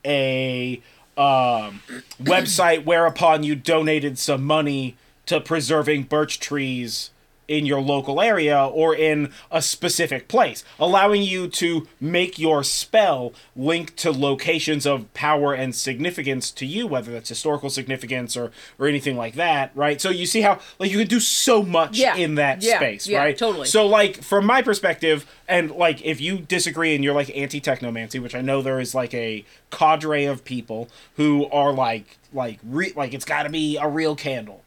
a 0.05 0.81
um, 1.19 1.83
website 2.23 2.85
whereupon 2.85 3.43
you 3.43 3.55
donated 3.57 4.19
some 4.19 4.45
money 4.45 4.97
to 5.27 5.41
preserving 5.41 6.05
birch 6.05 6.39
trees 6.39 7.11
in 7.49 7.65
your 7.65 7.81
local 7.81 8.21
area 8.21 8.63
or 8.67 8.95
in 8.95 9.33
a 9.51 9.61
specific 9.63 10.29
place, 10.29 10.63
allowing 10.79 11.23
you 11.23 11.49
to 11.49 11.89
make 11.99 12.39
your 12.39 12.63
spell 12.63 13.33
link 13.57 13.97
to 13.97 14.13
locations 14.13 14.87
of 14.87 15.13
power 15.15 15.55
and 15.55 15.75
significance 15.75 16.51
to 16.51 16.67
you, 16.67 16.87
whether 16.87 17.11
that's 17.11 17.31
historical 17.31 17.71
significance 17.71 18.37
or 18.37 18.53
or 18.79 18.87
anything 18.87 19.17
like 19.17 19.35
that, 19.35 19.71
right? 19.75 20.01
So 20.01 20.11
you 20.11 20.27
see 20.27 20.43
how 20.43 20.61
like 20.79 20.91
you 20.91 20.99
can 20.99 21.09
do 21.09 21.21
so 21.21 21.63
much 21.63 21.97
Yeah. 21.99 22.17
in 22.17 22.35
that 22.37 22.63
Yeah. 22.63 22.77
space, 22.77 23.07
Yeah, 23.09 23.21
right? 23.21 23.37
totally. 23.37 23.67
So 23.67 23.87
like 23.87 24.23
from 24.23 24.45
my 24.45 24.61
perspective, 24.61 25.25
and 25.49 25.71
like 25.71 26.05
if 26.05 26.21
you 26.21 26.39
disagree 26.39 26.95
and 26.95 27.03
you're 27.03 27.15
like 27.15 27.35
anti 27.37 27.61
technomancy, 27.61 28.21
which 28.23 28.35
I 28.35 28.43
know 28.43 28.61
there 28.61 28.79
is 28.79 28.95
like 28.95 29.15
a 29.15 29.45
cadre 29.71 30.25
of 30.27 30.45
people 30.45 30.89
who 31.17 31.47
are 31.47 31.73
like 31.73 32.19
like 32.35 32.59
re- 32.63 32.93
like 32.95 33.15
it's 33.15 33.25
got 33.25 33.45
to 33.45 33.49
be 33.49 33.79
a 33.79 33.89
real 33.89 34.15
candle. 34.15 34.63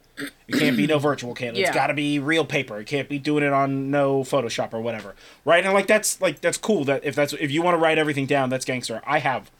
It 0.47 0.59
can't 0.59 0.77
be 0.77 0.87
no 0.87 0.99
virtual 0.99 1.33
candle. 1.33 1.59
Yeah. 1.59 1.67
It's 1.67 1.75
got 1.75 1.87
to 1.87 1.93
be 1.93 2.19
real 2.19 2.45
paper. 2.45 2.79
It 2.79 2.87
can't 2.87 3.09
be 3.09 3.19
doing 3.19 3.43
it 3.43 3.53
on 3.53 3.89
no 3.91 4.21
Photoshop 4.21 4.73
or 4.73 4.81
whatever, 4.81 5.15
right? 5.45 5.63
And 5.63 5.73
like 5.73 5.87
that's 5.87 6.19
like 6.21 6.41
that's 6.41 6.57
cool. 6.57 6.85
That 6.85 7.03
if 7.03 7.15
that's 7.15 7.33
if 7.33 7.51
you 7.51 7.61
want 7.61 7.75
to 7.75 7.79
write 7.79 7.97
everything 7.97 8.25
down, 8.25 8.49
that's 8.49 8.65
gangster. 8.65 9.01
I 9.05 9.19
have 9.19 9.51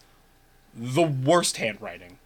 the 0.74 1.04
worst 1.04 1.58
handwriting. 1.58 2.18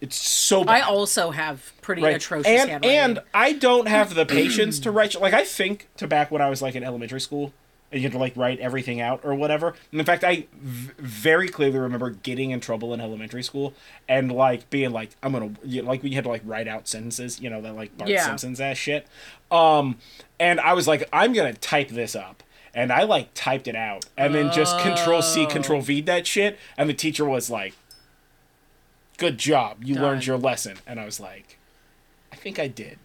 It's 0.00 0.16
so 0.16 0.62
bad 0.62 0.76
I 0.76 0.80
also 0.82 1.32
have 1.32 1.72
pretty 1.82 2.02
right. 2.02 2.16
atrocious 2.16 2.46
and 2.46 2.70
handwriting. 2.70 2.98
and 2.98 3.18
I 3.34 3.52
don't 3.52 3.88
have 3.88 4.14
the 4.14 4.24
patience 4.24 4.78
to 4.80 4.92
write. 4.92 5.20
Like 5.20 5.34
I 5.34 5.44
think 5.44 5.88
to 5.96 6.06
back 6.06 6.30
when 6.30 6.40
I 6.40 6.48
was 6.48 6.62
like 6.62 6.76
in 6.76 6.84
elementary 6.84 7.20
school, 7.20 7.52
you 7.90 8.00
had 8.02 8.12
to 8.12 8.18
like 8.18 8.36
write 8.36 8.58
everything 8.60 9.00
out 9.00 9.20
or 9.24 9.34
whatever. 9.34 9.74
And 9.90 9.98
in 10.00 10.04
fact, 10.04 10.22
I 10.24 10.46
v- 10.52 10.92
very 10.98 11.48
clearly 11.48 11.78
remember 11.78 12.10
getting 12.10 12.50
in 12.50 12.60
trouble 12.60 12.92
in 12.92 13.00
elementary 13.00 13.42
school 13.42 13.72
and 14.08 14.30
like 14.30 14.68
being 14.68 14.90
like, 14.90 15.10
I'm 15.22 15.32
gonna 15.32 15.52
you 15.64 15.82
know, 15.82 15.88
like 15.88 16.02
we 16.02 16.10
had 16.10 16.24
to 16.24 16.30
like 16.30 16.42
write 16.44 16.68
out 16.68 16.86
sentences, 16.86 17.40
you 17.40 17.48
know, 17.48 17.60
that 17.62 17.74
like 17.74 17.96
Bart 17.96 18.10
Yeah. 18.10 18.24
Simpson's 18.26 18.60
ass 18.60 18.76
shit. 18.76 19.06
Um, 19.50 19.96
and 20.38 20.60
I 20.60 20.74
was 20.74 20.86
like, 20.86 21.08
I'm 21.12 21.32
gonna 21.32 21.54
type 21.54 21.88
this 21.88 22.14
up. 22.14 22.42
And 22.74 22.92
I 22.92 23.04
like 23.04 23.30
typed 23.34 23.66
it 23.66 23.74
out 23.74 24.04
and 24.16 24.34
then 24.34 24.52
just 24.52 24.78
control 24.80 25.22
C, 25.22 25.44
Oh. 25.44 25.46
control 25.46 25.80
V 25.80 26.02
that 26.02 26.26
shit. 26.26 26.58
And 26.76 26.88
the 26.90 26.94
teacher 26.94 27.24
was 27.24 27.48
like, 27.48 27.72
Good 29.16 29.38
job. 29.38 29.78
You 29.82 29.94
learned 29.96 30.26
your 30.26 30.36
lesson. 30.36 30.76
And 30.86 31.00
I 31.00 31.04
was 31.04 31.18
like, 31.18 31.58
I 32.32 32.36
think 32.36 32.58
I 32.60 32.68
did, 32.68 32.98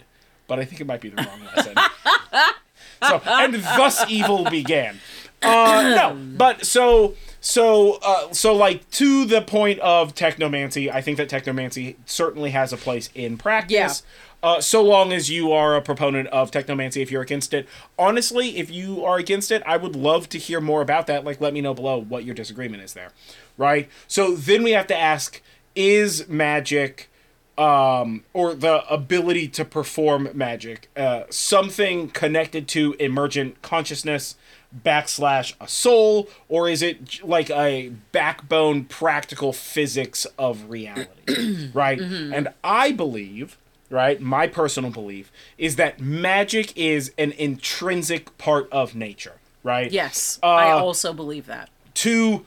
but 0.46 0.60
I 0.60 0.66
think 0.66 0.80
it 0.82 0.86
might 0.86 1.02
be 1.02 1.10
the 1.10 1.16
wrong 1.24 1.40
lesson. 1.56 1.74
so, 3.08 3.22
and 3.26 3.56
thus 3.56 4.10
evil 4.10 4.46
began. 4.46 5.00
Uh, 5.42 5.94
no, 5.96 6.16
but 6.38 6.66
so 6.66 7.16
so 7.42 8.00
uh, 8.02 8.32
so 8.32 8.56
like 8.56 8.90
to 8.92 9.26
the 9.26 9.42
point 9.42 9.80
of 9.80 10.16
technomancy, 10.16 10.90
I 10.92 11.02
think 11.02 11.18
that 11.18 11.30
technomancy 11.30 11.96
certainly 12.06 12.52
has 12.52 12.72
a 12.72 12.78
place 12.78 13.10
in 13.14 13.38
practice. 13.38 14.04
Uh, 14.42 14.60
so 14.60 14.84
long 14.84 15.14
as 15.14 15.30
you 15.30 15.54
are 15.54 15.76
a 15.76 15.82
proponent 15.82 16.28
of 16.28 16.52
technomancy, 16.52 17.02
if 17.02 17.10
you're 17.10 17.22
against 17.22 17.54
it, 17.54 17.68
honestly, 17.98 18.58
if 18.58 18.70
you 18.70 19.04
are 19.06 19.18
against 19.18 19.52
it, 19.52 19.64
I 19.66 19.78
would 19.78 19.96
love 19.96 20.28
to 20.30 20.38
hear 20.38 20.60
more 20.60 20.82
about 20.82 21.08
that. 21.08 21.24
Like, 21.24 21.40
let 21.40 21.54
me 21.54 21.62
know 21.62 21.74
below 21.74 21.98
what 22.02 22.26
your 22.26 22.36
disagreement 22.36 22.84
is 22.84 22.94
there, 22.94 23.12
right? 23.58 23.90
So 24.08 24.36
then 24.36 24.64
we 24.64 24.72
have 24.72 24.88
to 24.88 24.98
ask: 24.98 25.42
Is 25.76 26.28
magic 26.28 27.10
um, 27.58 28.24
or 28.34 28.54
the 28.56 28.88
ability 28.92 29.48
to 29.50 29.66
perform 29.66 30.30
magic, 30.34 30.90
uh, 30.98 31.24
something 31.30 32.10
connected 32.10 32.68
to 32.70 32.94
emergent 33.00 33.62
consciousness 33.62 34.36
backslash 34.84 35.54
a 35.62 35.68
soul, 35.68 36.28
or 36.50 36.68
is 36.68 36.82
it 36.82 37.24
like 37.24 37.52
a 37.52 37.90
backbone 38.12 38.86
practical 38.86 39.54
physics 39.54 40.26
of 40.40 40.70
reality, 40.70 41.70
right? 41.74 42.00
And 42.00 42.50
I 42.64 42.92
believe, 42.92 43.58
right, 43.92 44.20
my 44.20 44.48
personal 44.48 44.90
belief 44.90 45.32
is 45.60 45.76
that 45.76 46.00
magic 46.00 46.76
is 46.76 47.12
an 47.20 47.34
intrinsic 47.34 48.36
part 48.40 48.68
of 48.72 48.96
nature, 48.96 49.36
right? 49.62 49.92
yes, 49.92 50.40
I 50.42 50.72
Uh, 50.72 50.78
also 50.80 51.14
believe 51.14 51.46
that. 51.46 51.70
to 51.96 52.44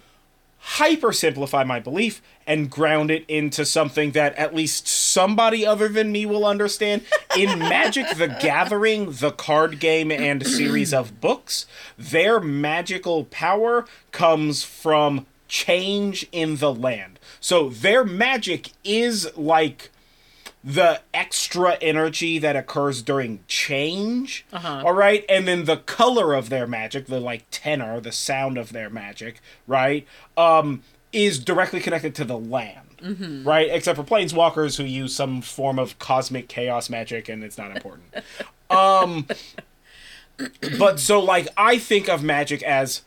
hyper 0.58 1.12
simplify 1.12 1.62
my 1.62 1.78
belief 1.78 2.20
and 2.46 2.70
ground 2.70 3.10
it 3.10 3.24
into 3.28 3.64
something 3.64 4.12
that 4.12 4.34
at 4.36 4.54
least 4.54 4.86
somebody 4.86 5.66
other 5.66 5.88
than 5.88 6.12
me 6.12 6.24
will 6.26 6.46
understand. 6.46 7.02
In 7.36 7.58
Magic 7.58 8.06
the 8.16 8.28
Gathering, 8.28 9.12
the 9.12 9.32
card 9.32 9.80
game 9.80 10.10
and 10.10 10.46
series 10.46 10.94
of 10.94 11.20
books, 11.20 11.66
their 11.98 12.38
magical 12.40 13.24
power 13.24 13.86
comes 14.12 14.62
from 14.62 15.26
change 15.48 16.26
in 16.32 16.56
the 16.56 16.72
land. 16.72 17.18
So 17.40 17.68
their 17.68 18.04
magic 18.04 18.70
is 18.84 19.36
like 19.36 19.90
the 20.66 21.00
extra 21.14 21.74
energy 21.80 22.40
that 22.40 22.56
occurs 22.56 23.00
during 23.00 23.38
change. 23.46 24.44
Uh-huh. 24.52 24.82
all 24.84 24.92
right, 24.92 25.24
and 25.28 25.46
then 25.46 25.64
the 25.64 25.76
color 25.76 26.34
of 26.34 26.48
their 26.48 26.66
magic, 26.66 27.06
the 27.06 27.20
like 27.20 27.44
tenor, 27.52 28.00
the 28.00 28.10
sound 28.10 28.58
of 28.58 28.72
their 28.72 28.90
magic, 28.90 29.40
right, 29.68 30.04
um, 30.36 30.82
is 31.16 31.38
directly 31.38 31.80
connected 31.80 32.14
to 32.16 32.25
the 32.25 32.38
land, 32.38 32.80
Mm-hmm. 33.02 33.46
right? 33.46 33.68
Except 33.70 33.96
for 33.99 34.04
planeswalkers 34.04 34.76
who 34.78 34.85
use 34.85 35.14
some 35.14 35.42
form 35.42 35.78
of 35.78 35.99
cosmic 35.99 36.49
chaos 36.49 36.88
magic, 36.88 37.28
and 37.28 37.44
it's 37.44 37.58
not 37.58 37.70
important. 37.76 38.14
um, 38.70 39.26
but 40.78 40.99
so 41.00 41.20
like 41.20 41.46
I 41.56 41.78
think 41.78 42.08
of 42.08 42.23
magic 42.23 42.62
as 42.62 43.02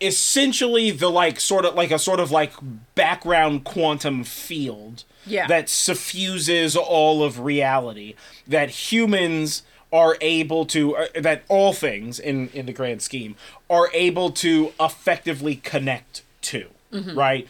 essentially 0.00 0.90
the 0.90 1.08
like 1.08 1.40
sort 1.40 1.64
of 1.64 1.74
like 1.74 1.90
a 1.90 1.98
sort 1.98 2.20
of 2.20 2.30
like 2.30 2.52
background 2.94 3.64
quantum 3.64 4.24
field 4.24 5.04
Yeah. 5.26 5.46
that 5.46 5.68
suffuses 5.70 6.76
all 6.76 7.22
of 7.24 7.40
reality 7.40 8.14
that 8.46 8.68
humans 8.68 9.62
are 9.92 10.16
able 10.20 10.66
to 10.66 10.96
uh, 10.96 11.06
that 11.20 11.42
all 11.48 11.72
things 11.72 12.18
in 12.18 12.48
in 12.48 12.66
the 12.66 12.72
grand 12.72 13.02
scheme 13.02 13.36
are 13.70 13.90
able 13.92 14.30
to 14.30 14.72
effectively 14.80 15.56
connect 15.56 16.22
to 16.40 16.68
right 17.14 17.48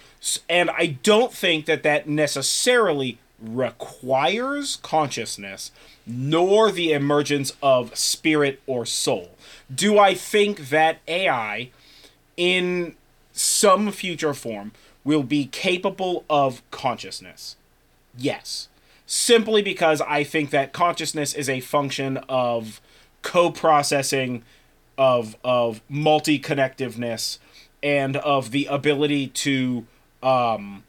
and 0.48 0.70
i 0.70 0.86
don't 1.02 1.32
think 1.32 1.66
that 1.66 1.82
that 1.82 2.08
necessarily 2.08 3.18
requires 3.40 4.76
consciousness 4.76 5.70
nor 6.06 6.70
the 6.70 6.92
emergence 6.92 7.52
of 7.62 7.96
spirit 7.96 8.60
or 8.66 8.86
soul 8.86 9.30
do 9.72 9.98
i 9.98 10.14
think 10.14 10.70
that 10.70 10.98
ai 11.06 11.70
in 12.36 12.94
some 13.32 13.92
future 13.92 14.34
form 14.34 14.72
will 15.04 15.22
be 15.22 15.46
capable 15.46 16.24
of 16.28 16.68
consciousness. 16.70 17.54
Yes. 18.18 18.68
Simply 19.06 19.62
because 19.62 20.00
I 20.00 20.24
think 20.24 20.50
that 20.50 20.72
consciousness 20.72 21.32
is 21.32 21.48
a 21.48 21.60
function 21.60 22.16
of 22.28 22.80
co-processing 23.22 24.42
of 24.98 25.36
of 25.44 25.80
multi-connectiveness 25.88 27.38
and 27.82 28.16
of 28.16 28.50
the 28.50 28.66
ability 28.66 29.28
to 29.28 29.86
um 30.22 30.82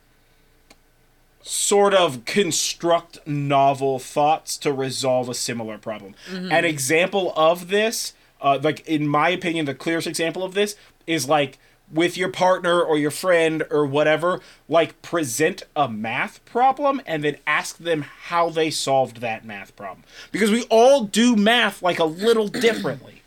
sort 1.41 1.93
of 1.93 2.25
construct 2.25 3.25
novel 3.25 4.00
thoughts 4.00 4.57
to 4.57 4.71
resolve 4.74 5.29
a 5.29 5.33
similar 5.33 5.77
problem. 5.77 6.13
An 6.51 6.65
example 6.65 7.33
of 7.38 7.69
this, 7.69 8.13
uh, 8.41 8.59
like 8.62 8.86
in 8.88 9.07
my 9.07 9.29
opinion, 9.29 9.65
the 9.65 9.74
clearest 9.74 10.07
example 10.07 10.43
of 10.43 10.53
this 10.53 10.75
is 11.05 11.29
like 11.29 11.57
with 11.91 12.17
your 12.17 12.29
partner 12.29 12.82
or 12.82 12.98
your 12.98 13.12
friend 13.12 13.63
or 13.72 13.86
whatever, 13.86 14.41
like 14.67 15.01
present 15.01 15.63
a 15.75 15.88
math 15.88 16.44
problem 16.46 17.01
and 17.06 17.24
then 17.24 17.38
ask 17.46 17.77
them 17.77 18.01
how 18.01 18.50
they 18.50 18.70
solved 18.70 19.17
that 19.17 19.46
math 19.46 19.75
problem. 19.75 20.03
Because 20.32 20.51
we 20.51 20.63
all 20.63 21.03
do 21.03 21.36
math 21.36 21.82
like 21.82 22.00
a 22.00 22.06
little 22.06 22.48
differently, 22.48 23.22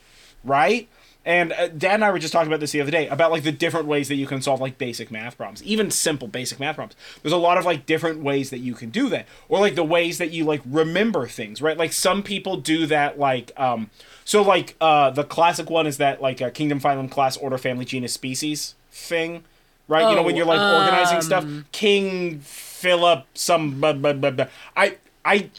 right? 0.45 0.88
And 1.30 1.52
uh, 1.52 1.68
Dad 1.68 1.94
and 1.94 2.04
I 2.04 2.10
were 2.10 2.18
just 2.18 2.32
talking 2.32 2.49
about 2.49 2.58
this 2.58 2.72
the 2.72 2.80
other 2.80 2.90
day 2.90 3.06
about 3.06 3.30
like 3.30 3.44
the 3.44 3.52
different 3.52 3.87
ways 3.87 4.08
that 4.08 4.16
you 4.16 4.26
can 4.26 4.42
solve 4.42 4.60
like 4.60 4.78
basic 4.78 5.12
math 5.12 5.37
problems, 5.37 5.62
even 5.62 5.88
simple 5.92 6.26
basic 6.26 6.58
math 6.58 6.75
problems. 6.75 6.96
There's 7.22 7.32
a 7.32 7.37
lot 7.37 7.56
of 7.56 7.64
like 7.64 7.87
different 7.87 8.20
ways 8.25 8.50
that 8.50 8.58
you 8.58 8.75
can 8.75 8.90
do 8.90 9.08
that, 9.10 9.26
or 9.49 9.60
like 9.60 9.76
the 9.76 9.84
ways 9.84 10.18
that 10.18 10.32
you 10.32 10.44
like 10.44 10.60
remember 10.66 11.28
things, 11.28 11.62
right? 11.62 11.78
Like 11.78 11.92
some 11.92 12.25
people 12.25 12.56
do 12.56 12.84
that, 12.87 13.16
like 13.16 13.52
um, 13.56 13.90
so 14.25 14.42
like 14.42 14.75
uh, 14.80 15.10
the 15.10 15.22
classic 15.22 15.70
one 15.70 15.87
is 15.87 15.99
that 15.99 16.20
like 16.20 16.40
a 16.40 16.50
kingdom, 16.50 16.80
phylum, 16.80 17.08
class, 17.08 17.37
order, 17.37 17.58
family, 17.58 17.84
genus, 17.84 18.12
species 18.12 18.75
thing, 18.90 19.44
right? 19.87 20.10
you 20.10 20.16
know 20.16 20.25
when 20.25 20.34
Oh, 20.34 20.38
you're 20.38 20.46
like 20.46 20.60
organizing 20.60 21.20
stuff, 21.22 21.46
King 21.70 22.40
Philip, 22.40 23.25
some 23.34 23.80
blah, 23.80 23.92
blah, 23.92 24.14
blah, 24.14 24.32
blah. 24.32 24.46
I 24.76 24.96
I 25.25 25.50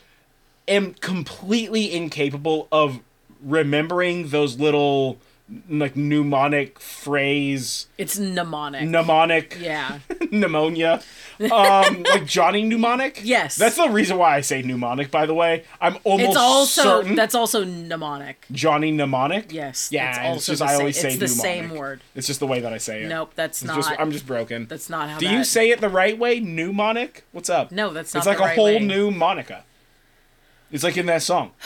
am 0.67 0.95
completely 0.95 1.93
incapable 1.93 2.67
of 2.73 2.99
remembering 3.41 4.29
those 4.29 4.59
little 4.59 5.17
like 5.69 5.95
mnemonic 5.97 6.79
phrase 6.79 7.87
It's 7.97 8.17
mnemonic. 8.17 8.87
mnemonic 8.87 9.57
yeah. 9.59 9.99
pneumonia 10.31 11.01
um 11.41 12.03
like 12.03 12.25
johnny 12.25 12.63
mnemonic 12.63 13.19
Yes. 13.23 13.55
that's 13.57 13.75
the 13.75 13.89
reason 13.89 14.17
why 14.17 14.37
i 14.37 14.41
say 14.41 14.61
mnemonic 14.61 15.11
by 15.11 15.25
the 15.25 15.33
way 15.33 15.65
i'm 15.81 15.97
almost 16.05 16.29
It's 16.29 16.37
also 16.37 16.81
certain 16.83 17.15
that's 17.15 17.35
also 17.35 17.65
mnemonic. 17.65 18.45
johnny 18.51 18.91
mnemonic 18.91 19.51
Yes. 19.51 19.89
yeah 19.91 20.09
it's 20.09 20.19
also 20.49 20.51
just 20.53 20.59
the 20.59 20.65
i 20.65 20.67
same- 20.69 20.79
always 20.79 20.99
say 21.01 21.07
it's 21.09 21.17
the 21.17 21.27
same 21.27 21.69
word. 21.75 22.01
it's 22.15 22.27
just 22.27 22.39
the 22.39 22.47
way 22.47 22.59
that 22.61 22.71
i 22.71 22.77
say 22.77 23.03
it 23.03 23.09
Nope, 23.09 23.33
that's 23.35 23.61
it's 23.61 23.67
not. 23.67 23.75
just 23.75 23.91
i'm 23.99 24.11
just 24.11 24.25
broken 24.25 24.67
that's 24.67 24.89
not 24.89 25.09
how. 25.09 25.17
do 25.19 25.25
that, 25.27 25.33
you 25.33 25.43
say 25.43 25.69
it 25.71 25.81
the 25.81 25.89
right 25.89 26.17
way 26.17 26.39
mnemonic 26.39 27.25
what's 27.33 27.49
up 27.49 27.71
No, 27.73 27.91
that's 27.91 28.13
not. 28.13 28.19
it's 28.21 28.27
like 28.27 28.39
a 28.39 28.55
whole 28.55 28.65
way. 28.65 28.79
new 28.79 29.11
monica 29.11 29.63
it's 30.71 30.83
like 30.85 30.95
in 30.95 31.07
that 31.07 31.23
song 31.23 31.51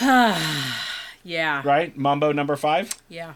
Yeah. 1.22 1.60
right 1.64 1.96
mambo 1.96 2.32
number 2.32 2.56
five 2.56 2.90
Yeah. 3.08 3.34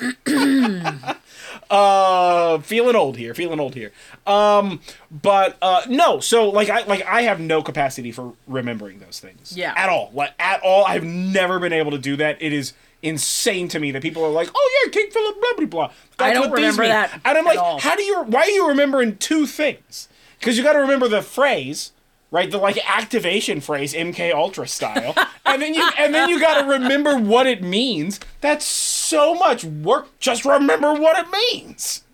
uh 1.70 2.58
feeling 2.60 2.96
old 2.96 3.16
here 3.16 3.34
feeling 3.34 3.60
old 3.60 3.74
here. 3.74 3.92
Um 4.26 4.80
but 5.10 5.56
uh 5.62 5.82
no 5.88 6.20
so 6.20 6.48
like 6.50 6.68
i 6.70 6.82
like 6.84 7.04
i 7.06 7.22
have 7.22 7.40
no 7.40 7.62
capacity 7.62 8.12
for 8.12 8.32
remembering 8.46 8.98
those 8.98 9.20
things 9.20 9.56
Yeah. 9.56 9.72
at 9.76 9.88
all. 9.88 10.10
Like 10.12 10.32
at 10.38 10.60
all. 10.62 10.84
I've 10.84 11.04
never 11.04 11.58
been 11.58 11.72
able 11.72 11.90
to 11.92 11.98
do 11.98 12.16
that. 12.16 12.40
It 12.40 12.52
is 12.52 12.72
insane 13.02 13.66
to 13.68 13.78
me 13.80 13.90
that 13.92 14.02
people 14.02 14.22
are 14.24 14.30
like 14.30 14.50
oh 14.54 14.82
yeah 14.84 14.90
king 14.90 15.10
philip 15.10 15.40
blah 15.40 15.50
blah 15.56 15.66
blah. 15.66 15.86
That's 16.18 16.30
I 16.30 16.34
don't 16.34 16.50
remember 16.52 16.86
that 16.86 17.18
and 17.24 17.38
i'm 17.38 17.46
like 17.46 17.58
all. 17.58 17.80
how 17.80 17.96
do 17.96 18.02
you 18.02 18.22
why 18.24 18.40
are 18.42 18.50
you 18.50 18.68
remembering 18.68 19.16
two 19.16 19.46
things? 19.46 20.08
Because 20.38 20.56
you 20.58 20.64
got 20.64 20.72
to 20.74 20.78
remember 20.80 21.08
the 21.08 21.22
phrase 21.22 21.92
right? 22.30 22.50
The 22.50 22.58
like 22.58 22.78
activation 22.88 23.60
phrase 23.60 23.94
mk 23.94 24.32
ultra 24.32 24.66
style. 24.66 25.14
And 25.44 25.60
then 25.60 25.74
you 25.74 25.88
and 25.98 26.14
then 26.14 26.28
you 26.28 26.38
got 26.38 26.62
to 26.62 26.68
remember 26.68 27.18
what 27.18 27.46
it 27.46 27.60
means. 27.60 28.20
That's 28.40 28.64
so 28.64 29.34
much 29.34 29.64
work. 29.64 30.06
Just 30.20 30.44
remember 30.44 30.94
what 30.94 31.18
it 31.18 31.30
means 31.30 32.04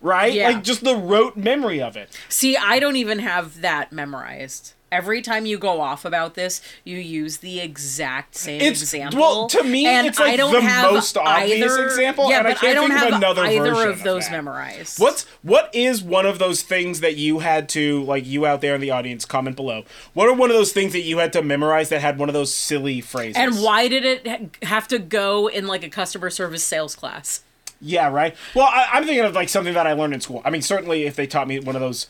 right? 0.00 0.32
Yeah. 0.32 0.50
like 0.50 0.62
just 0.64 0.84
the 0.84 0.96
rote 0.96 1.36
memory 1.36 1.80
of 1.80 1.96
it. 1.96 2.16
See, 2.28 2.56
I 2.56 2.78
don't 2.78 2.96
even 2.96 3.18
have 3.18 3.60
that 3.60 3.92
memorized. 3.92 4.74
Every 4.90 5.20
time 5.20 5.44
you 5.46 5.58
go 5.58 5.80
off 5.80 6.04
about 6.04 6.34
this, 6.34 6.62
you 6.84 6.96
use 6.96 7.38
the 7.38 7.60
exact 7.60 8.34
same 8.34 8.60
It's- 8.60 8.80
example. 8.80 9.20
well, 9.20 9.46
to 9.48 9.62
me, 9.62 9.86
and 9.86 10.06
it's, 10.06 10.18
like, 10.18 10.32
I 10.32 10.36
don't 10.36 10.52
the 10.52 10.60
have 10.62 10.92
most 10.92 11.16
obvious 11.16 11.70
either, 11.72 11.84
example, 11.84 12.30
Yeah, 12.30 12.38
and 12.38 12.48
I 12.48 12.54
can't 12.54 12.64
I 12.70 12.74
don't 12.74 12.88
think 12.90 13.02
of 13.02 13.06
have 13.08 13.14
another 13.14 13.44
either 13.44 13.74
version 13.74 13.88
of 13.90 13.96
of 13.98 14.02
those 14.02 14.24
that. 14.24 14.32
memorized. 14.32 14.98
What's 14.98 15.26
what 15.42 15.70
is 15.74 16.02
one 16.02 16.24
of 16.26 16.38
those 16.38 16.62
things 16.62 17.00
that 17.00 17.16
you 17.16 17.40
had 17.40 17.68
to 17.70 18.02
like 18.04 18.26
you 18.26 18.46
out 18.46 18.60
there 18.60 18.74
in 18.74 18.80
the 18.80 18.90
audience 18.90 19.24
comment 19.24 19.56
below? 19.56 19.84
What 20.14 20.28
are 20.28 20.32
one 20.34 20.50
of 20.50 20.56
those 20.56 20.72
things 20.72 20.92
that 20.92 21.02
you 21.02 21.18
had 21.18 21.32
to 21.34 21.42
memorize 21.42 21.88
that 21.90 22.00
had 22.00 22.18
one 22.18 22.28
of 22.28 22.32
those 22.32 22.54
silly 22.54 23.00
phrases? 23.00 23.36
And 23.36 23.60
why 23.62 23.88
did 23.88 24.04
it 24.04 24.50
have 24.62 24.88
to 24.88 24.98
go 24.98 25.48
in 25.48 25.66
like 25.66 25.84
a 25.84 25.90
customer 25.90 26.30
service 26.30 26.64
sales 26.64 26.96
class? 26.96 27.42
Yeah, 27.80 28.08
right. 28.10 28.34
Well, 28.54 28.66
I, 28.66 28.88
I'm 28.92 29.04
thinking 29.04 29.24
of 29.24 29.34
like 29.34 29.48
something 29.48 29.74
that 29.74 29.86
I 29.86 29.92
learned 29.92 30.14
in 30.14 30.20
school. 30.20 30.42
I 30.44 30.50
mean, 30.50 30.62
certainly 30.62 31.04
if 31.04 31.14
they 31.16 31.26
taught 31.26 31.46
me 31.46 31.60
one 31.60 31.76
of 31.76 31.80
those, 31.80 32.06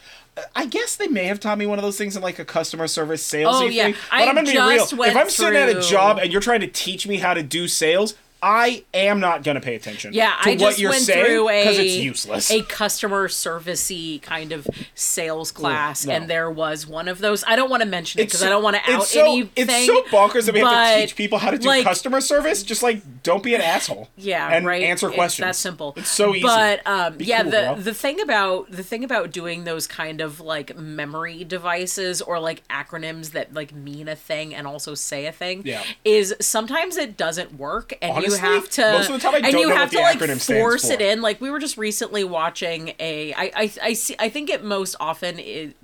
I 0.57 0.67
guess 0.67 0.97
they 0.97 1.09
may 1.09 1.25
have 1.25 1.41
taught 1.41 1.59
me 1.59 1.67
one 1.67 1.79
of 1.79 1.83
those 1.83 1.99
things 1.99 2.17
in 2.17 2.23
like 2.23 2.39
a 2.39 2.45
customer 2.45 2.87
service 2.87 3.23
sales 3.23 3.57
Oh, 3.57 3.67
yeah. 3.67 3.85
thing. 3.85 3.95
But 4.11 4.17
I 4.19 4.23
I'm 4.27 4.35
gonna 4.35 4.51
be 4.51 4.57
real. 4.57 4.85
If 4.85 5.17
I'm 5.17 5.29
sitting 5.29 5.59
at 5.59 5.69
a 5.69 5.81
job 5.83 6.19
and 6.19 6.33
you're 6.33 6.41
trying 6.41 6.61
to 6.61 6.69
teach 6.69 7.07
me 7.07 7.19
how 7.19 7.35
to 7.35 7.43
do 7.43 7.69
sales, 7.69 8.15
I 8.43 8.85
am 8.95 9.21
not 9.21 9.43
gonna 9.43 9.61
pay 9.61 9.75
attention. 9.75 10.13
Yeah, 10.15 10.35
to 10.43 10.51
I 10.51 10.53
what 10.53 10.59
just 10.61 10.79
you're 10.79 10.91
went 10.91 11.03
saying 11.03 11.25
through 11.27 11.49
a 11.49 11.63
because 11.63 11.79
it's 11.79 11.97
useless. 11.97 12.51
a 12.51 12.63
customer 12.63 13.29
servicey 13.29 14.23
kind 14.23 14.53
of 14.53 14.67
sales 14.95 15.51
class, 15.51 16.07
no. 16.07 16.13
and 16.15 16.29
there 16.31 16.51
was 16.51 16.87
one 16.87 17.09
of 17.09 17.19
those. 17.19 17.43
I 17.47 17.57
don't 17.57 17.71
want 17.71 17.83
to 17.83 17.89
mention 17.89 18.21
it 18.21 18.25
because 18.27 18.41
so- 18.41 18.47
I 18.47 18.51
don't 18.51 18.63
want 18.63 18.77
to 18.77 18.83
out 18.93 19.03
it's 19.03 19.11
so, 19.11 19.21
anything. 19.33 19.51
It's 19.57 19.87
so 19.87 20.03
bonkers 20.05 20.47
that 20.47 20.55
we 20.55 20.61
have 20.61 20.95
to 20.97 21.01
teach 21.07 21.17
people 21.17 21.39
how 21.39 21.51
to 21.51 21.59
do 21.59 21.67
like, 21.67 21.85
customer 21.85 22.21
service. 22.21 22.63
Just 22.63 22.83
like 22.83 23.03
don't 23.23 23.43
be 23.43 23.55
an 23.55 23.61
asshole. 23.61 24.09
Yeah, 24.17 24.49
and 24.49 24.65
right. 24.67 24.83
answer 24.83 25.09
It's 25.09 25.15
questions. 25.17 25.45
that 25.47 25.57
simple. 25.57 25.95
It's 25.97 26.09
so 26.09 26.35
easy. 26.35 26.43
But 26.43 26.87
um, 26.87 27.17
yeah, 27.19 27.43
cool, 27.43 27.51
the 27.51 27.61
bro. 27.61 27.75
the 27.77 27.95
thing 27.95 28.21
about 28.21 28.71
the 28.71 28.83
thing 28.83 29.05
about 29.05 29.33
doing 29.33 29.65
those 29.65 29.87
kind 29.87 30.21
of 30.21 30.41
like 30.41 30.77
memory 30.77 31.45
devices 31.45 32.23
or 32.23 32.39
like 32.39 32.67
acronyms 32.69 33.33
that 33.33 33.53
like 33.53 33.75
mean 33.75 34.09
a 34.09 34.17
thing 34.17 34.55
and 34.55 34.67
also 34.67 34.95
say 34.95 35.27
a 35.27 35.33
thing 35.33 35.63
Yeah. 35.65 35.83
is 36.05 36.35
sometimes 36.41 36.97
it 36.97 37.17
doesn't 37.17 37.55
work 37.59 37.93
and 38.01 38.13
Honestly, 38.13 38.28
you 38.33 38.39
have 38.39 38.69
to 38.71 38.83
most 38.83 39.11
of 39.11 39.15
the 39.15 39.21
time 39.21 39.35
I 39.35 39.39
and 39.39 39.53
don't 39.53 39.61
you 39.61 39.69
know 39.69 39.77
have 39.77 39.91
to 39.91 39.99
like 40.01 40.21
force 40.41 40.89
it 40.91 41.01
in. 41.01 41.21
Like 41.23 41.41
we 41.41 41.51
were 41.51 41.59
just 41.59 41.77
recently 41.77 42.25
watching 42.25 42.95
a 42.99 43.33
I 43.35 43.51
I 43.55 43.73
I 43.83 43.93
see 43.93 44.17
I 44.19 44.29
think 44.29 44.51
it 44.51 44.65
most 44.65 44.97
often 45.01 45.39
it 45.39 45.77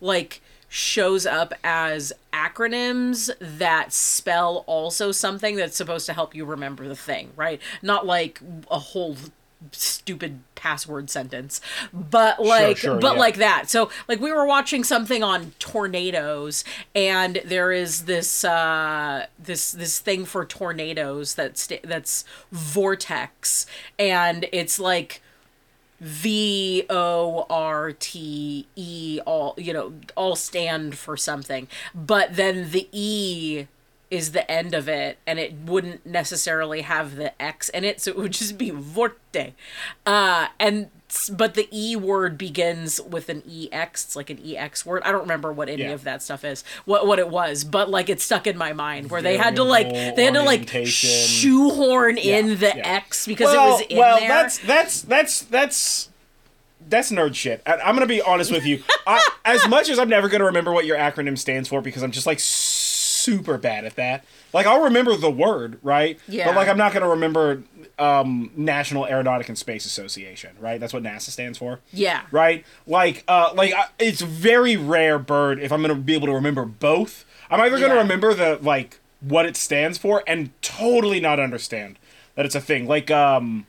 like 0.00 0.40
shows 0.68 1.24
up 1.24 1.54
as 1.64 2.12
acronyms 2.32 3.30
that 3.40 3.92
spell 3.92 4.64
also 4.66 5.12
something 5.12 5.56
that's 5.56 5.76
supposed 5.76 6.06
to 6.06 6.12
help 6.12 6.34
you 6.34 6.44
remember 6.44 6.86
the 6.86 6.96
thing, 6.96 7.30
right? 7.36 7.60
Not 7.82 8.06
like 8.06 8.40
a 8.70 8.78
whole 8.78 9.16
stupid 9.72 10.40
password 10.58 11.08
sentence. 11.08 11.60
But 11.92 12.42
like 12.42 12.76
sure, 12.76 12.98
but 12.98 13.14
yeah. 13.14 13.20
like 13.20 13.36
that. 13.36 13.70
So 13.70 13.90
like 14.08 14.20
we 14.20 14.32
were 14.32 14.44
watching 14.44 14.84
something 14.84 15.22
on 15.22 15.52
tornadoes 15.58 16.64
and 16.94 17.40
there 17.44 17.72
is 17.72 18.04
this 18.04 18.44
uh 18.44 19.26
this 19.38 19.72
this 19.72 20.00
thing 20.00 20.24
for 20.24 20.44
tornadoes 20.44 21.34
that's 21.34 21.68
that's 21.84 22.24
vortex 22.50 23.66
and 23.98 24.46
it's 24.52 24.78
like 24.78 25.22
V 26.00 26.84
O 26.90 27.46
R 27.48 27.92
T 27.92 28.66
E 28.76 29.20
all 29.26 29.54
you 29.56 29.72
know 29.72 29.94
all 30.16 30.36
stand 30.36 30.98
for 30.98 31.16
something. 31.16 31.68
But 31.94 32.36
then 32.36 32.70
the 32.70 32.88
E 32.92 33.66
is 34.10 34.32
the 34.32 34.50
end 34.50 34.74
of 34.74 34.88
it 34.88 35.18
and 35.26 35.38
it 35.38 35.52
wouldn't 35.66 36.04
necessarily 36.06 36.80
have 36.80 37.16
the 37.16 37.40
X 37.42 37.68
in 37.68 37.84
it 37.84 38.00
so 38.00 38.10
it 38.10 38.16
would 38.16 38.32
just 38.32 38.56
be 38.56 38.70
vorte 38.70 39.52
uh 40.06 40.46
and 40.58 40.88
but 41.32 41.54
the 41.54 41.68
E 41.70 41.94
word 41.94 42.38
begins 42.38 43.00
with 43.02 43.28
an 43.28 43.42
EX 43.46 44.04
it's 44.04 44.16
like 44.16 44.30
an 44.30 44.38
EX 44.42 44.86
word 44.86 45.02
I 45.04 45.12
don't 45.12 45.20
remember 45.22 45.52
what 45.52 45.68
any 45.68 45.82
Yeah. 45.82 45.90
of 45.90 46.04
that 46.04 46.22
stuff 46.22 46.42
is 46.44 46.64
what 46.86 47.06
what 47.06 47.18
it 47.18 47.28
was 47.28 47.64
but 47.64 47.90
like 47.90 48.08
it 48.08 48.20
stuck 48.20 48.46
in 48.46 48.56
my 48.56 48.72
mind 48.72 49.10
where 49.10 49.20
they 49.20 49.36
had 49.36 49.56
to 49.56 49.62
like 49.64 49.90
they 49.90 50.24
had 50.24 50.34
to 50.34 50.42
like 50.42 50.68
shoehorn 50.86 52.16
in 52.18 52.58
the 52.58 52.72
yeah. 52.76 52.88
X 52.96 53.26
because 53.26 53.54
well, 53.54 53.66
it 53.66 53.70
was 53.72 53.80
in 53.90 53.98
well, 53.98 54.18
there 54.20 54.28
that's 54.28 54.58
that's 54.58 55.02
that's 55.02 55.42
that's 55.42 56.08
that's 56.88 57.10
nerd 57.10 57.34
shit. 57.34 57.62
I, 57.66 57.76
I'm 57.78 57.94
gonna 57.94 58.06
be 58.06 58.22
honest 58.22 58.50
with 58.50 58.64
you. 58.64 58.82
I, 59.06 59.22
as 59.44 59.68
much 59.68 59.88
as 59.90 59.98
I'm 59.98 60.08
never 60.08 60.28
gonna 60.28 60.44
remember 60.44 60.72
what 60.72 60.86
your 60.86 60.96
acronym 60.96 61.36
stands 61.36 61.68
for 61.68 61.82
because 61.82 62.02
I'm 62.02 62.12
just 62.12 62.26
like 62.26 62.40
super 63.28 63.58
bad 63.58 63.84
at 63.84 63.96
that. 63.96 64.24
Like 64.52 64.66
I'll 64.66 64.82
remember 64.84 65.16
the 65.16 65.30
word, 65.30 65.78
right? 65.82 66.18
Yeah. 66.28 66.46
But 66.46 66.56
like 66.56 66.68
I'm 66.68 66.78
not 66.78 66.92
gonna 66.92 67.08
remember 67.08 67.62
um, 67.98 68.50
National 68.56 69.06
Aeronautic 69.06 69.48
and 69.48 69.58
Space 69.58 69.84
Association, 69.84 70.56
right? 70.60 70.80
That's 70.80 70.92
what 70.92 71.02
NASA 71.02 71.30
stands 71.30 71.58
for. 71.58 71.80
Yeah. 71.92 72.22
Right. 72.30 72.64
Like 72.86 73.24
uh, 73.28 73.50
like 73.54 73.72
I, 73.74 73.86
it's 73.98 74.20
very 74.22 74.76
rare 74.76 75.18
bird 75.18 75.58
if 75.60 75.72
I'm 75.72 75.80
gonna 75.82 75.94
be 75.94 76.14
able 76.14 76.26
to 76.28 76.34
remember 76.34 76.64
both. 76.64 77.24
I'm 77.50 77.60
either 77.60 77.78
gonna 77.78 77.94
Yeah. 77.94 78.00
remember 78.00 78.34
the 78.34 78.58
like 78.62 79.00
what 79.20 79.46
it 79.46 79.56
stands 79.56 79.98
for 79.98 80.22
and 80.26 80.50
totally 80.62 81.20
not 81.20 81.40
understand 81.40 81.98
that 82.34 82.46
it's 82.46 82.54
a 82.54 82.60
thing. 82.60 82.86
Like 82.86 83.10
um. 83.10 83.66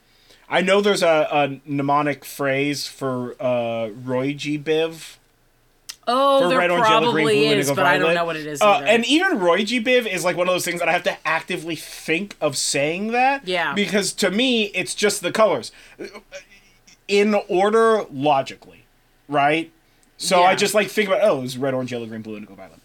I 0.51 0.61
know 0.61 0.81
there's 0.81 1.03
a, 1.03 1.27
a 1.31 1.61
mnemonic 1.63 2.25
phrase 2.25 2.87
for 2.87 3.35
uh, 3.39 3.89
Roy 3.89 4.33
G. 4.33 4.57
Biv. 4.57 5.17
Oh, 6.11 6.41
For 6.41 6.49
there 6.49 6.57
red, 6.57 6.71
orange, 6.71 6.87
yellow, 6.87 7.01
probably 7.01 7.23
green, 7.23 7.37
blue, 7.37 7.57
is, 7.59 7.69
indigo, 7.69 7.75
but 7.75 7.85
I 7.85 7.99
don't 7.99 8.15
know 8.15 8.25
what 8.25 8.35
it 8.35 8.47
is. 8.47 8.61
Uh, 8.63 8.81
and 8.83 9.05
even 9.05 9.37
Roy 9.37 9.63
G. 9.63 9.79
Biv 9.79 10.11
is 10.11 10.23
like 10.23 10.35
one 10.35 10.47
of 10.47 10.53
those 10.53 10.65
things 10.65 10.79
that 10.79 10.89
I 10.89 10.91
have 10.91 11.03
to 11.03 11.15
actively 11.23 11.75
think 11.75 12.35
of 12.41 12.57
saying 12.57 13.11
that. 13.11 13.47
Yeah. 13.47 13.75
Because 13.75 14.11
to 14.13 14.31
me, 14.31 14.65
it's 14.73 14.95
just 14.95 15.21
the 15.21 15.31
colors. 15.31 15.71
In 17.07 17.35
order 17.47 18.05
logically, 18.11 18.85
right? 19.27 19.71
So 20.17 20.41
I 20.41 20.55
just 20.55 20.73
like 20.73 20.87
think 20.87 21.07
about 21.09 21.21
oh, 21.23 21.43
it's 21.43 21.57
red, 21.57 21.75
orange, 21.75 21.91
yellow, 21.91 22.07
green, 22.07 22.23
blue, 22.23 22.37
indigo, 22.37 22.55
violet. 22.55 22.79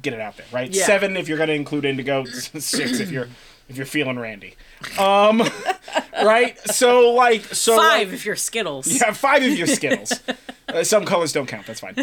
Get 0.00 0.14
it 0.14 0.20
out 0.20 0.36
there, 0.38 0.46
right? 0.50 0.70
Yeah. 0.70 0.86
Seven 0.86 1.16
if 1.18 1.28
you're 1.28 1.38
gonna 1.38 1.52
include 1.52 1.84
indigo. 1.84 2.24
Six 2.24 3.00
if 3.00 3.10
you're 3.10 3.28
if 3.70 3.76
you're 3.76 3.86
feeling 3.86 4.18
randy. 4.18 4.56
Um, 4.98 5.42
right? 6.22 6.58
So 6.70 7.10
like 7.12 7.42
so 7.54 7.76
Five 7.76 8.08
like- 8.08 8.14
if 8.14 8.26
you're 8.26 8.36
Skittles. 8.36 8.86
yeah, 8.86 9.12
five 9.12 9.42
of 9.42 9.50
your 9.56 9.66
Skittles. 9.66 10.20
Uh, 10.70 10.84
some 10.84 11.04
colors 11.04 11.32
don't 11.32 11.48
count. 11.48 11.66
That's 11.66 11.80
fine. 11.80 11.96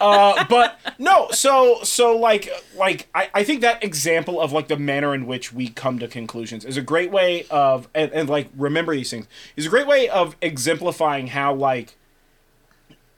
Uh, 0.00 0.44
but 0.48 0.78
no, 1.00 1.26
so 1.32 1.80
so 1.82 2.16
like 2.16 2.48
like 2.76 3.08
I, 3.12 3.28
I 3.34 3.42
think 3.42 3.62
that 3.62 3.82
example 3.82 4.40
of 4.40 4.52
like 4.52 4.68
the 4.68 4.76
manner 4.76 5.12
in 5.12 5.26
which 5.26 5.52
we 5.52 5.68
come 5.70 5.98
to 5.98 6.06
conclusions 6.06 6.64
is 6.64 6.76
a 6.76 6.82
great 6.82 7.10
way 7.10 7.46
of 7.50 7.88
and, 7.96 8.12
and 8.12 8.30
like 8.30 8.48
remember 8.56 8.94
these 8.94 9.10
things 9.10 9.26
is 9.56 9.66
a 9.66 9.68
great 9.68 9.88
way 9.88 10.08
of 10.08 10.36
exemplifying 10.40 11.26
how 11.26 11.52
like 11.52 11.96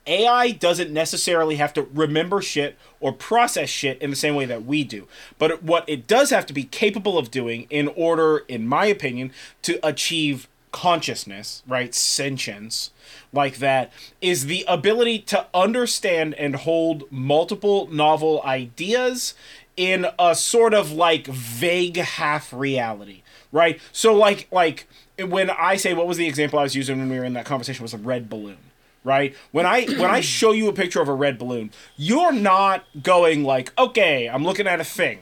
AI 0.07 0.51
doesn't 0.51 0.91
necessarily 0.91 1.55
have 1.55 1.73
to 1.73 1.83
remember 1.93 2.41
shit 2.41 2.77
or 2.99 3.11
process 3.11 3.69
shit 3.69 4.01
in 4.01 4.09
the 4.09 4.15
same 4.15 4.35
way 4.35 4.45
that 4.45 4.65
we 4.65 4.83
do. 4.83 5.07
But 5.37 5.63
what 5.63 5.87
it 5.87 6.07
does 6.07 6.29
have 6.29 6.45
to 6.47 6.53
be 6.53 6.63
capable 6.63 7.17
of 7.17 7.31
doing 7.31 7.67
in 7.69 7.87
order, 7.89 8.39
in 8.47 8.67
my 8.67 8.85
opinion, 8.85 9.31
to 9.63 9.85
achieve 9.85 10.47
consciousness, 10.71 11.63
right? 11.67 11.95
Sentience, 11.95 12.91
like 13.31 13.57
that, 13.57 13.91
is 14.21 14.45
the 14.45 14.65
ability 14.67 15.19
to 15.19 15.47
understand 15.53 16.33
and 16.35 16.55
hold 16.55 17.09
multiple 17.11 17.87
novel 17.87 18.41
ideas 18.43 19.33
in 19.77 20.05
a 20.19 20.35
sort 20.35 20.73
of 20.73 20.91
like 20.91 21.27
vague 21.27 21.97
half 21.97 22.53
reality, 22.53 23.23
right? 23.51 23.79
So 23.91 24.13
like 24.13 24.47
like 24.51 24.87
when 25.17 25.49
I 25.49 25.77
say 25.77 25.93
what 25.93 26.07
was 26.07 26.17
the 26.17 26.27
example 26.27 26.59
I 26.59 26.63
was 26.63 26.75
using 26.75 26.99
when 26.99 27.09
we 27.09 27.17
were 27.17 27.25
in 27.25 27.33
that 27.33 27.45
conversation 27.45 27.81
was 27.81 27.93
a 27.93 27.97
red 27.97 28.29
balloon 28.29 28.57
right? 29.05 29.33
When 29.51 29.65
I 29.65 29.85
when 29.85 30.09
I 30.09 30.19
show 30.19 30.51
you 30.51 30.67
a 30.67 30.73
picture 30.73 30.99
of 30.99 31.07
a 31.07 31.13
red 31.13 31.37
balloon, 31.37 31.71
you're 31.95 32.33
not 32.33 32.83
going 33.01 33.45
like, 33.45 33.71
okay, 33.77 34.27
I'm 34.27 34.43
looking 34.43 34.67
at 34.67 34.81
a 34.81 34.83
thing, 34.83 35.19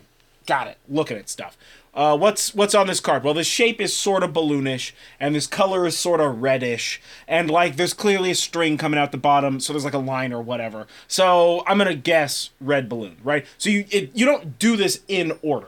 got 0.48 0.68
it, 0.68 0.78
looking 0.90 1.18
at 1.18 1.30
stuff. 1.30 1.56
Uh, 1.94 2.18
what's 2.18 2.56
what's 2.56 2.74
on 2.74 2.88
this 2.88 3.00
card? 3.00 3.24
Well, 3.24 3.36
the 3.36 3.44
shape 3.44 3.80
is 3.80 3.96
sort 3.96 4.24
of 4.24 4.34
balloonish, 4.34 4.94
and 5.20 5.36
this 5.36 5.46
color 5.46 5.86
is 5.86 5.96
sort 5.96 6.20
of 6.20 6.42
reddish, 6.42 7.00
and 7.28 7.52
like 7.52 7.76
there's 7.76 7.94
clearly 7.94 8.32
a 8.32 8.36
string 8.36 8.80
coming 8.80 9.00
out 9.00 9.12
the 9.12 9.18
bottom, 9.20 9.60
so 9.60 9.74
there's 9.74 9.86
like 9.86 9.94
a 9.94 10.00
line 10.00 10.34
or 10.34 10.42
whatever. 10.42 10.88
So 11.08 11.64
I'm 11.68 11.78
gonna 11.78 11.94
guess 11.94 12.50
red 12.60 12.90
balloon, 12.90 13.18
right? 13.24 13.46
So 13.60 13.70
you 13.70 13.86
it, 13.92 14.10
you 14.16 14.26
don't 14.26 14.58
do 14.58 14.76
this 14.76 15.02
in 15.08 15.38
order 15.44 15.68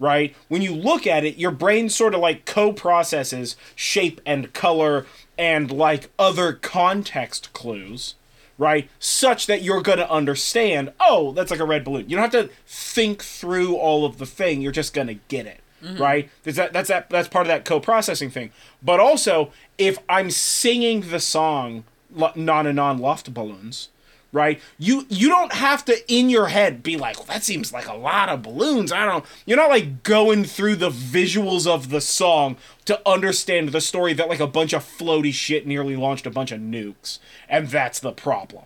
right? 0.00 0.34
When 0.48 0.60
you 0.60 0.74
look 0.74 1.06
at 1.06 1.24
it, 1.24 1.36
your 1.36 1.52
brain 1.52 1.88
sort 1.88 2.14
of 2.14 2.20
like 2.20 2.44
co 2.44 2.72
processes 2.72 3.56
shape 3.74 4.20
and 4.26 4.52
color 4.52 5.06
and 5.38 5.70
like 5.70 6.10
other 6.18 6.52
context 6.52 7.52
clues, 7.52 8.14
right? 8.58 8.88
Such 8.98 9.46
that 9.46 9.62
you're 9.62 9.82
going 9.82 9.98
to 9.98 10.10
understand, 10.10 10.92
oh, 11.00 11.32
that's 11.32 11.50
like 11.50 11.60
a 11.60 11.64
red 11.64 11.84
balloon. 11.84 12.08
You 12.08 12.16
don't 12.16 12.32
have 12.32 12.48
to 12.48 12.54
think 12.66 13.22
through 13.22 13.76
all 13.76 14.04
of 14.04 14.18
the 14.18 14.26
thing, 14.26 14.60
you're 14.62 14.72
just 14.72 14.94
going 14.94 15.08
to 15.08 15.14
get 15.28 15.46
it. 15.46 15.60
Mm-hmm. 15.82 16.02
Right, 16.02 16.30
There's 16.44 16.56
that, 16.56 16.72
that's 16.72 16.88
that. 16.88 17.10
That's 17.10 17.28
part 17.28 17.44
of 17.44 17.48
that 17.48 17.66
co-processing 17.66 18.30
thing. 18.30 18.52
But 18.82 19.00
also, 19.00 19.52
if 19.76 19.98
I'm 20.08 20.30
singing 20.30 21.10
the 21.10 21.20
song 21.20 21.84
"Lo- 22.10 22.32
"Non 22.34 22.66
and 22.66 22.76
Non 22.76 22.96
Loft 22.96 23.34
Balloons," 23.34 23.90
right? 24.34 24.60
You 24.78 25.06
you 25.08 25.28
don't 25.28 25.52
have 25.52 25.84
to 25.86 26.12
in 26.12 26.28
your 26.28 26.48
head 26.48 26.82
be 26.82 26.96
like, 26.98 27.16
well, 27.16 27.26
that 27.28 27.44
seems 27.44 27.72
like 27.72 27.88
a 27.88 27.94
lot 27.94 28.28
of 28.28 28.42
balloons. 28.42 28.92
I 28.92 29.06
don't. 29.06 29.24
You're 29.46 29.56
not 29.56 29.70
like 29.70 30.02
going 30.02 30.44
through 30.44 30.76
the 30.76 30.90
visuals 30.90 31.66
of 31.66 31.88
the 31.88 32.00
song 32.00 32.56
to 32.84 33.00
understand 33.08 33.70
the 33.70 33.80
story 33.80 34.12
that 34.12 34.28
like 34.28 34.40
a 34.40 34.46
bunch 34.46 34.74
of 34.74 34.84
floaty 34.84 35.32
shit 35.32 35.66
nearly 35.66 35.96
launched 35.96 36.26
a 36.26 36.30
bunch 36.30 36.52
of 36.52 36.60
nukes, 36.60 37.20
and 37.48 37.68
that's 37.68 38.00
the 38.00 38.12
problem, 38.12 38.64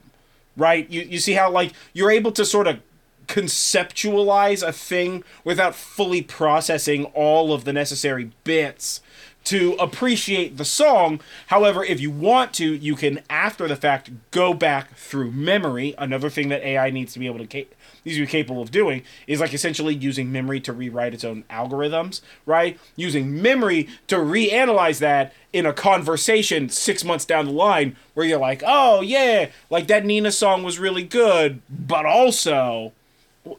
right? 0.57 0.89
You 0.91 1.03
you 1.03 1.19
see 1.19 1.35
how 1.35 1.51
like 1.51 1.73
you're 1.93 2.11
able 2.11 2.33
to 2.33 2.45
sort 2.45 2.67
of 2.67 2.81
conceptualize 3.27 4.67
a 4.67 4.73
thing 4.73 5.23
without 5.45 5.75
fully 5.75 6.23
processing 6.23 7.05
all 7.07 7.53
of 7.53 7.65
the 7.65 7.75
necessary 7.75 8.33
bits 8.43 9.03
to 9.49 9.73
appreciate 9.81 10.59
the 10.59 10.65
song. 10.65 11.21
However, 11.47 11.83
if 11.83 12.01
you 12.01 12.11
want 12.11 12.53
to, 12.55 12.75
you 12.75 12.95
can 12.97 13.23
after 13.31 13.67
the 13.67 13.77
fact 13.77 14.11
go 14.31 14.53
back 14.53 14.95
through 14.95 15.31
memory. 15.31 15.95
Another 15.97 16.29
thing 16.29 16.51
that 16.51 16.63
AI 16.63 16.91
needs 16.91 17.15
to 17.15 17.19
be 17.19 17.27
able 17.27 17.39
to 17.39 17.47
ca- 17.47 17.69
needs 18.05 18.19
to 18.19 18.25
be 18.25 18.31
capable 18.31 18.61
of 18.61 18.71
doing 18.71 19.03
is 19.27 19.41
like 19.41 19.55
essentially 19.55 19.95
using 19.95 20.31
memory 20.31 20.61
to 20.61 20.73
rewrite 20.75 21.15
its 21.15 21.25
own 21.25 21.45
algorithms, 21.51 22.21
right? 22.45 22.79
Using 22.95 23.41
memory 23.41 23.89
to 24.09 24.17
reanalyze 24.17 24.99
that 24.99 25.33
in 25.51 25.65
a 25.65 25.73
conversation 25.73 26.69
6 26.69 27.05
months 27.05 27.25
down 27.25 27.47
the 27.47 27.53
line 27.53 27.97
where 28.13 28.27
you're 28.27 28.39
like, 28.39 28.63
"Oh, 28.67 29.01
yeah, 29.01 29.49
like 29.71 29.87
that 29.87 30.05
Nena 30.05 30.31
song 30.31 30.63
was 30.63 30.79
really 30.79 31.05
good, 31.05 31.63
but 31.71 32.05
also 32.05 32.93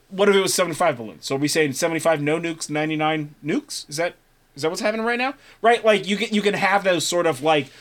what 0.10 0.30
if 0.30 0.36
it 0.36 0.40
was 0.42 0.54
75 0.54 0.98
balloons? 0.98 1.26
So 1.26 1.36
are 1.36 1.40
we 1.40 1.48
saying 1.48 1.74
75 1.74 2.22
no 2.22 2.40
nukes, 2.40 2.70
99 2.70 3.34
nukes? 3.44 3.90
Is 3.90 3.98
that 3.98 4.14
is 4.60 4.64
that 4.64 4.70
what's 4.70 4.82
happening 4.82 5.06
right 5.06 5.18
now? 5.18 5.36
Right? 5.62 5.84
Like 5.86 6.06
you 6.06 6.18
can 6.18 6.34
you 6.34 6.42
can 6.42 6.54
have 6.54 6.84
those 6.84 7.08
sort 7.08 7.26
of 7.26 7.42
like 7.42 7.72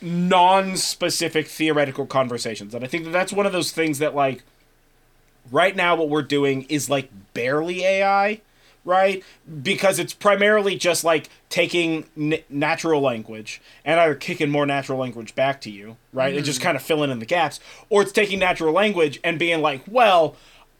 non-specific 0.00 1.46
theoretical 1.46 2.06
conversations. 2.06 2.74
And 2.74 2.82
I 2.82 2.88
think 2.88 3.04
that 3.04 3.10
that's 3.10 3.34
one 3.34 3.44
of 3.44 3.52
those 3.52 3.70
things 3.70 3.98
that 3.98 4.14
like 4.14 4.42
right 5.52 5.76
now 5.76 5.94
what 5.94 6.08
we're 6.08 6.22
doing 6.22 6.62
is 6.70 6.88
like 6.88 7.10
barely 7.34 7.84
AI, 7.84 8.40
right? 8.86 9.22
Because 9.62 9.98
it's 9.98 10.14
primarily 10.14 10.76
just 10.76 11.04
like 11.04 11.28
taking 11.50 12.06
n- 12.16 12.42
natural 12.48 13.02
language 13.02 13.60
and 13.84 14.00
either 14.00 14.14
kicking 14.14 14.48
more 14.48 14.64
natural 14.64 14.98
language 14.98 15.34
back 15.34 15.60
to 15.62 15.70
you, 15.70 15.98
right? 16.14 16.34
And 16.34 16.46
just 16.46 16.60
mm. 16.60 16.64
kind 16.64 16.76
of 16.78 16.82
filling 16.82 17.10
in 17.10 17.18
the 17.18 17.26
gaps, 17.26 17.60
or 17.90 18.00
it's 18.00 18.12
taking 18.12 18.38
natural 18.38 18.72
language 18.72 19.20
and 19.22 19.38
being 19.38 19.60
like, 19.60 19.82
well, 19.86 20.34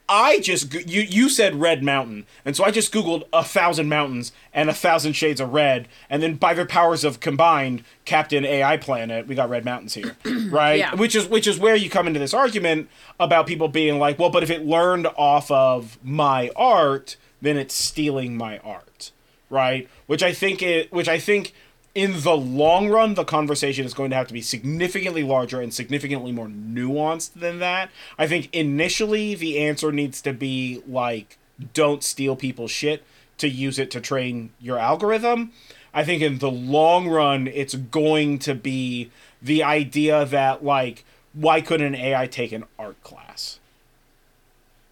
I 0.07 0.39
just 0.39 0.73
you 0.73 1.01
you 1.01 1.29
said 1.29 1.55
red 1.55 1.83
mountain, 1.83 2.25
and 2.43 2.55
so 2.55 2.63
I 2.63 2.71
just 2.71 2.93
googled 2.93 3.23
a 3.33 3.43
thousand 3.43 3.89
mountains 3.89 4.31
and 4.53 4.69
a 4.69 4.73
thousand 4.73 5.13
shades 5.13 5.41
of 5.41 5.53
red, 5.53 5.87
and 6.09 6.21
then 6.21 6.35
by 6.35 6.53
their 6.53 6.65
powers 6.65 7.03
of 7.03 7.19
combined, 7.19 7.83
Captain 8.05 8.45
AI 8.45 8.77
Planet, 8.77 9.27
we 9.27 9.33
got 9.33 9.49
red 9.49 9.65
mountains 9.65 9.95
here, 9.95 10.15
right? 10.49 10.79
Yeah. 10.79 10.95
Which 10.95 11.15
is 11.15 11.27
which 11.27 11.47
is 11.47 11.57
where 11.57 11.75
you 11.75 11.89
come 11.89 12.07
into 12.07 12.19
this 12.19 12.33
argument 12.33 12.89
about 13.19 13.47
people 13.47 13.67
being 13.67 13.97
like, 13.97 14.19
well, 14.19 14.29
but 14.29 14.43
if 14.43 14.51
it 14.51 14.65
learned 14.65 15.07
off 15.17 15.49
of 15.49 15.97
my 16.03 16.51
art, 16.55 17.17
then 17.41 17.57
it's 17.57 17.73
stealing 17.73 18.37
my 18.37 18.59
art, 18.59 19.11
right? 19.49 19.89
Which 20.05 20.21
I 20.21 20.33
think 20.33 20.61
it, 20.61 20.91
which 20.91 21.07
I 21.07 21.19
think 21.19 21.53
in 21.95 22.21
the 22.21 22.35
long 22.35 22.89
run, 22.89 23.13
the 23.13 23.23
conversation 23.23 23.85
is 23.85 23.93
going 23.93 24.09
to 24.09 24.17
have 24.17 24.27
to 24.27 24.33
be 24.33 24.41
significantly 24.41 25.23
larger 25.23 25.61
and 25.61 25.73
significantly 25.73 26.33
more 26.33 26.47
nuanced 26.47 27.33
than 27.33 27.59
that. 27.59 27.89
I 28.17 28.27
think 28.27 28.53
initially 28.53 29.33
the 29.33 29.59
answer 29.59 29.93
needs 29.93 30.21
to 30.23 30.33
be 30.33 30.83
like, 30.85 31.37
don't 31.73 32.03
steal 32.03 32.35
people's 32.35 32.71
shit 32.71 33.03
to 33.37 33.47
use 33.47 33.79
it 33.79 33.89
to 33.91 34.01
train 34.01 34.51
your 34.59 34.77
algorithm. 34.77 35.53
I 35.93 36.03
think 36.03 36.21
in 36.21 36.39
the 36.39 36.51
long 36.51 37.07
run, 37.07 37.47
it's 37.47 37.75
going 37.75 38.39
to 38.39 38.53
be 38.53 39.09
the 39.41 39.63
idea 39.63 40.25
that, 40.25 40.65
like, 40.65 41.05
why 41.31 41.61
couldn't 41.61 41.87
an 41.87 41.95
AI 41.95 42.27
take 42.27 42.51
an 42.51 42.65
art 42.77 43.01
class? 43.03 43.59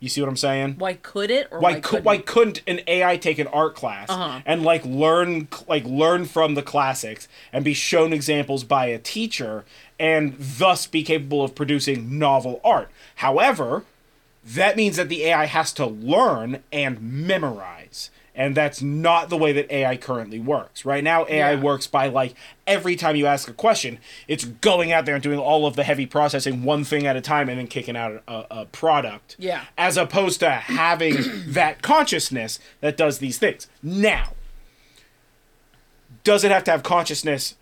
You 0.04 0.10
see 0.10 0.20
what 0.20 0.28
I'm 0.28 0.36
saying? 0.36 0.76
Why 0.80 0.96
could 0.96 1.32
it 1.32 1.48
or 1.50 1.62
why 1.62 1.70
why, 1.70 1.74
could 1.76 1.84
couldn't? 1.84 2.04
why 2.04 2.18
couldn't 2.18 2.62
an 2.68 2.82
AI 2.88 3.16
take 3.16 3.40
an 3.40 3.48
art 3.48 3.74
class 3.74 4.10
Uh-huh. 4.10 4.42
and 4.46 4.62
like 4.62 4.84
learn 4.84 5.48
like 5.66 5.86
learn 5.86 6.26
from 6.26 6.56
the 6.56 6.62
classics 6.62 7.30
and 7.54 7.64
be 7.64 7.74
shown 7.74 8.12
examples 8.12 8.66
by 8.66 8.88
a 8.88 9.00
teacher 9.00 9.64
and 9.98 10.36
thus 10.38 10.88
be 10.88 11.04
capable 11.04 11.42
of 11.42 11.56
producing 11.56 12.20
novel 12.20 12.60
art? 12.66 12.92
However, 13.16 13.86
that 14.44 14.76
means 14.76 14.98
that 14.98 15.08
the 15.08 15.24
AI 15.24 15.46
has 15.46 15.72
to 15.72 15.86
learn 15.86 16.64
and 16.74 17.02
memorize. 17.02 18.10
And 18.36 18.56
that's 18.56 18.82
not 18.82 19.30
the 19.30 19.38
way 19.38 19.52
that 19.54 19.72
AI 19.72 19.96
currently 19.96 20.40
works. 20.40 20.86
Right 20.86 21.04
now, 21.04 21.26
AI 21.28 21.54
Yeah. 21.54 21.60
works 21.62 21.86
by 21.86 22.08
like 22.08 22.34
every 22.66 22.96
time 22.96 23.16
you 23.16 23.28
ask 23.28 23.48
a 23.48 23.54
question, 23.54 24.00
it's 24.28 24.44
going 24.46 24.92
out 24.92 25.06
there 25.06 25.14
and 25.14 25.24
doing 25.24 25.38
all 25.38 25.68
of 25.68 25.76
the 25.76 25.84
heavy 25.84 26.06
processing 26.08 26.64
one 26.64 26.84
thing 26.84 27.06
at 27.06 27.16
a 27.16 27.22
time 27.22 27.48
and 27.48 27.60
then 27.60 27.68
kicking 27.68 27.96
out 27.96 28.24
a, 28.28 28.46
a 28.50 28.66
product 28.66 29.36
Yeah. 29.38 29.66
as 29.78 29.98
opposed 29.98 30.40
to 30.40 30.50
having 30.50 31.18
that 31.48 31.82
consciousness 31.84 32.60
that 32.82 32.98
does 32.98 33.20
these 33.20 33.38
things. 33.38 33.68
Now, 33.84 34.34
does 36.24 36.44
it 36.44 36.52
have 36.52 36.64
to 36.64 36.72
have 36.72 36.84
consciousness 36.84 37.56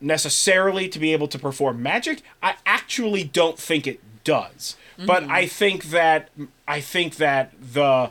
necessarily 0.00 0.88
to 0.88 0.98
be 0.98 1.12
able 1.12 1.28
to 1.28 1.38
perform 1.38 1.82
magic? 1.82 2.22
I 2.42 2.54
actually 2.64 3.24
don't 3.24 3.58
think 3.58 3.86
it 3.86 4.00
does. 4.24 4.76
But 4.98 5.24
mm-hmm. 5.24 5.32
I 5.32 5.46
think 5.46 5.84
that 5.86 6.30
I 6.66 6.80
think 6.80 7.16
that 7.16 7.52
the 7.60 8.10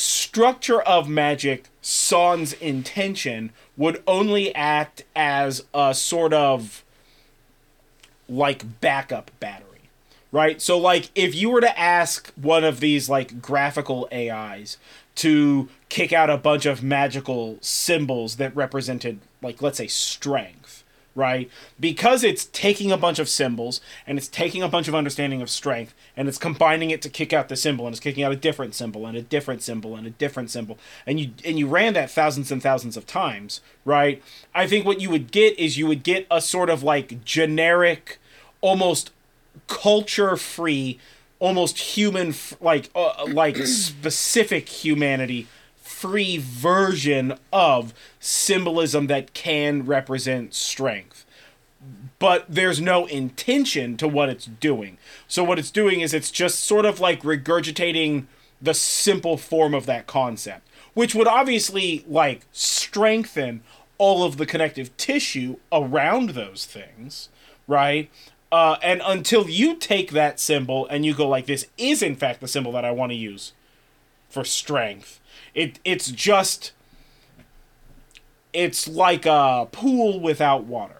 structure 0.00 0.80
of 0.82 1.08
magic 1.08 1.68
sans 1.82 2.52
intention 2.54 3.52
would 3.76 4.02
only 4.06 4.54
act 4.54 5.04
as 5.14 5.64
a 5.74 5.94
sort 5.94 6.32
of 6.32 6.84
like 8.28 8.80
backup 8.80 9.30
battery 9.40 9.70
right? 10.32 10.60
So 10.60 10.78
like 10.78 11.10
if 11.14 11.34
you 11.34 11.50
were 11.50 11.60
to 11.60 11.78
ask 11.78 12.32
one 12.34 12.64
of 12.64 12.80
these 12.80 13.08
like 13.08 13.40
graphical 13.42 14.08
ais 14.12 14.76
to 15.16 15.68
kick 15.88 16.12
out 16.12 16.30
a 16.30 16.36
bunch 16.36 16.66
of 16.66 16.82
magical 16.82 17.58
symbols 17.60 18.36
that 18.36 18.54
represented 18.54 19.20
like 19.42 19.60
let's 19.60 19.78
say 19.78 19.86
strength 19.86 20.79
right? 21.14 21.50
Because 21.78 22.22
it's 22.22 22.46
taking 22.46 22.92
a 22.92 22.96
bunch 22.96 23.18
of 23.18 23.28
symbols 23.28 23.80
and 24.06 24.16
it's 24.16 24.28
taking 24.28 24.62
a 24.62 24.68
bunch 24.68 24.88
of 24.88 24.94
understanding 24.94 25.42
of 25.42 25.50
strength 25.50 25.94
and 26.16 26.28
it's 26.28 26.38
combining 26.38 26.90
it 26.90 27.02
to 27.02 27.08
kick 27.08 27.32
out 27.32 27.48
the 27.48 27.56
symbol 27.56 27.86
and 27.86 27.94
it's 27.94 28.00
kicking 28.00 28.22
out 28.22 28.32
a 28.32 28.36
different 28.36 28.74
symbol 28.74 29.06
and 29.06 29.16
a 29.16 29.22
different 29.22 29.62
symbol 29.62 29.96
and 29.96 30.06
a 30.06 30.10
different 30.10 30.50
symbol 30.50 30.78
and 31.06 31.18
you 31.18 31.30
and 31.44 31.58
you 31.58 31.66
ran 31.66 31.94
that 31.94 32.10
thousands 32.10 32.52
and 32.52 32.62
thousands 32.62 32.96
of 32.96 33.06
times, 33.06 33.60
right? 33.84 34.22
I 34.54 34.66
think 34.66 34.86
what 34.86 35.00
you 35.00 35.10
would 35.10 35.32
get 35.32 35.58
is 35.58 35.76
you 35.78 35.86
would 35.86 36.02
get 36.02 36.26
a 36.30 36.40
sort 36.40 36.70
of 36.70 36.82
like 36.82 37.24
generic 37.24 38.18
almost 38.60 39.10
culture 39.66 40.36
free 40.36 40.98
almost 41.38 41.78
human 41.78 42.34
like 42.60 42.90
uh, 42.94 43.26
like 43.28 43.56
specific 43.66 44.68
humanity 44.68 45.48
free 46.00 46.38
version 46.38 47.34
of 47.52 47.92
symbolism 48.18 49.06
that 49.06 49.34
can 49.34 49.84
represent 49.84 50.54
strength 50.54 51.26
but 52.18 52.44
there's 52.48 52.80
no 52.80 53.04
intention 53.06 53.98
to 53.98 54.08
what 54.08 54.30
it's 54.30 54.46
doing 54.46 54.96
so 55.28 55.44
what 55.44 55.58
it's 55.58 55.70
doing 55.70 56.00
is 56.00 56.14
it's 56.14 56.30
just 56.30 56.60
sort 56.60 56.86
of 56.86 57.00
like 57.00 57.22
regurgitating 57.22 58.24
the 58.62 58.72
simple 58.72 59.36
form 59.36 59.74
of 59.74 59.84
that 59.84 60.06
concept 60.06 60.66
which 60.94 61.14
would 61.14 61.28
obviously 61.28 62.02
like 62.08 62.46
strengthen 62.50 63.62
all 63.98 64.24
of 64.24 64.38
the 64.38 64.46
connective 64.46 64.96
tissue 64.96 65.56
around 65.70 66.30
those 66.30 66.64
things 66.64 67.28
right 67.68 68.10
uh, 68.50 68.76
and 68.82 69.02
until 69.04 69.50
you 69.50 69.76
take 69.76 70.12
that 70.12 70.40
symbol 70.40 70.86
and 70.86 71.04
you 71.04 71.14
go 71.14 71.28
like 71.28 71.44
this 71.44 71.66
is 71.76 72.02
in 72.02 72.16
fact 72.16 72.40
the 72.40 72.48
symbol 72.48 72.72
that 72.72 72.86
I 72.86 72.90
want 72.90 73.12
to 73.12 73.16
use 73.16 73.52
for 74.30 74.44
strength. 74.44 75.19
It 75.54 75.78
it's 75.84 76.10
just 76.10 76.72
it's 78.52 78.88
like 78.88 79.26
a 79.26 79.68
pool 79.70 80.20
without 80.20 80.64
water. 80.64 80.96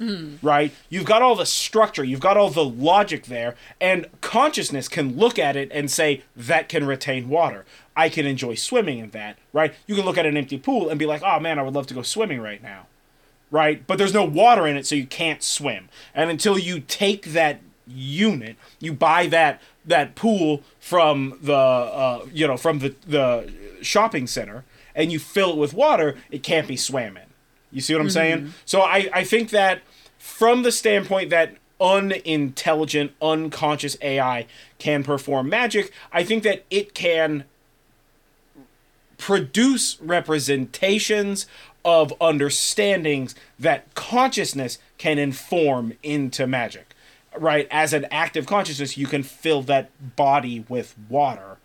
Mm. 0.00 0.38
Right? 0.40 0.72
You've 0.88 1.04
got 1.04 1.20
all 1.20 1.34
the 1.34 1.44
structure, 1.44 2.02
you've 2.02 2.20
got 2.20 2.38
all 2.38 2.48
the 2.48 2.64
logic 2.64 3.26
there, 3.26 3.54
and 3.80 4.06
consciousness 4.22 4.88
can 4.88 5.16
look 5.18 5.38
at 5.38 5.56
it 5.56 5.70
and 5.72 5.90
say 5.90 6.22
that 6.34 6.70
can 6.70 6.86
retain 6.86 7.28
water. 7.28 7.66
I 7.94 8.08
can 8.08 8.24
enjoy 8.24 8.54
swimming 8.54 8.98
in 8.98 9.10
that, 9.10 9.36
right? 9.52 9.74
You 9.86 9.94
can 9.94 10.06
look 10.06 10.16
at 10.16 10.24
an 10.24 10.38
empty 10.38 10.58
pool 10.58 10.88
and 10.88 10.98
be 10.98 11.04
like, 11.04 11.22
"Oh 11.22 11.38
man, 11.38 11.58
I 11.58 11.62
would 11.62 11.74
love 11.74 11.86
to 11.88 11.94
go 11.94 12.02
swimming 12.02 12.40
right 12.40 12.62
now." 12.62 12.86
right? 13.50 13.86
But 13.86 13.98
there's 13.98 14.14
no 14.14 14.24
water 14.24 14.66
in 14.66 14.76
it, 14.76 14.86
so 14.86 14.94
you 14.94 15.06
can't 15.06 15.42
swim. 15.42 15.88
And 16.14 16.30
until 16.30 16.58
you 16.58 16.80
take 16.80 17.26
that 17.32 17.60
unit, 17.86 18.56
you 18.78 18.92
buy 18.92 19.26
that 19.26 19.60
that 19.84 20.14
pool 20.14 20.62
from 20.78 21.38
the 21.42 21.54
uh, 21.54 22.26
you 22.32 22.46
know 22.46 22.56
from 22.56 22.80
the 22.80 22.94
the 23.06 23.52
shopping 23.82 24.26
center, 24.26 24.64
and 24.94 25.10
you 25.12 25.18
fill 25.18 25.52
it 25.52 25.56
with 25.56 25.74
water, 25.74 26.16
it 26.30 26.42
can't 26.42 26.68
be 26.68 26.76
swam 26.76 27.16
in. 27.16 27.24
You 27.72 27.80
see 27.80 27.94
what 27.94 28.00
I'm 28.00 28.06
mm-hmm. 28.06 28.12
saying? 28.12 28.54
So 28.64 28.82
I 28.82 29.08
I 29.12 29.24
think 29.24 29.50
that 29.50 29.82
from 30.18 30.62
the 30.62 30.72
standpoint 30.72 31.30
that 31.30 31.56
unintelligent, 31.80 33.12
unconscious 33.22 33.96
AI 34.02 34.46
can 34.78 35.02
perform 35.02 35.48
magic, 35.48 35.92
I 36.12 36.24
think 36.24 36.42
that 36.42 36.64
it 36.70 36.94
can 36.94 37.44
produce 39.16 40.00
representations 40.00 41.46
of 41.84 42.12
understandings 42.20 43.34
that 43.58 43.94
consciousness 43.94 44.78
can 44.98 45.18
inform 45.18 45.94
into 46.02 46.46
magic. 46.46 46.89
Right? 47.36 47.68
As 47.70 47.92
an 47.92 48.06
active 48.10 48.46
consciousness, 48.46 48.98
you 48.98 49.06
can 49.06 49.22
fill 49.22 49.62
that 49.62 50.16
body 50.16 50.64
with 50.68 50.96
water 51.08 51.58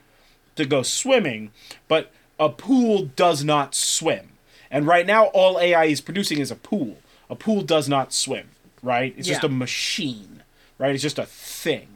to 0.55 0.65
go 0.65 0.83
swimming, 0.83 1.51
but 1.87 2.11
a 2.39 2.49
pool 2.49 3.05
does 3.15 3.43
not 3.43 3.75
swim. 3.75 4.29
And 4.69 4.85
right 4.87 5.05
now, 5.05 5.25
all 5.25 5.59
AI 5.59 5.85
is 5.85 6.01
producing 6.01 6.39
is 6.39 6.51
a 6.51 6.55
pool. 6.55 6.97
A 7.29 7.35
pool 7.35 7.61
does 7.61 7.89
not 7.89 8.13
swim, 8.13 8.49
right? 8.83 9.13
It's 9.17 9.27
yeah. 9.27 9.35
just 9.35 9.45
a 9.45 9.49
machine, 9.49 10.43
right? 10.77 10.93
It's 10.93 11.03
just 11.03 11.19
a 11.19 11.25
thing. 11.25 11.87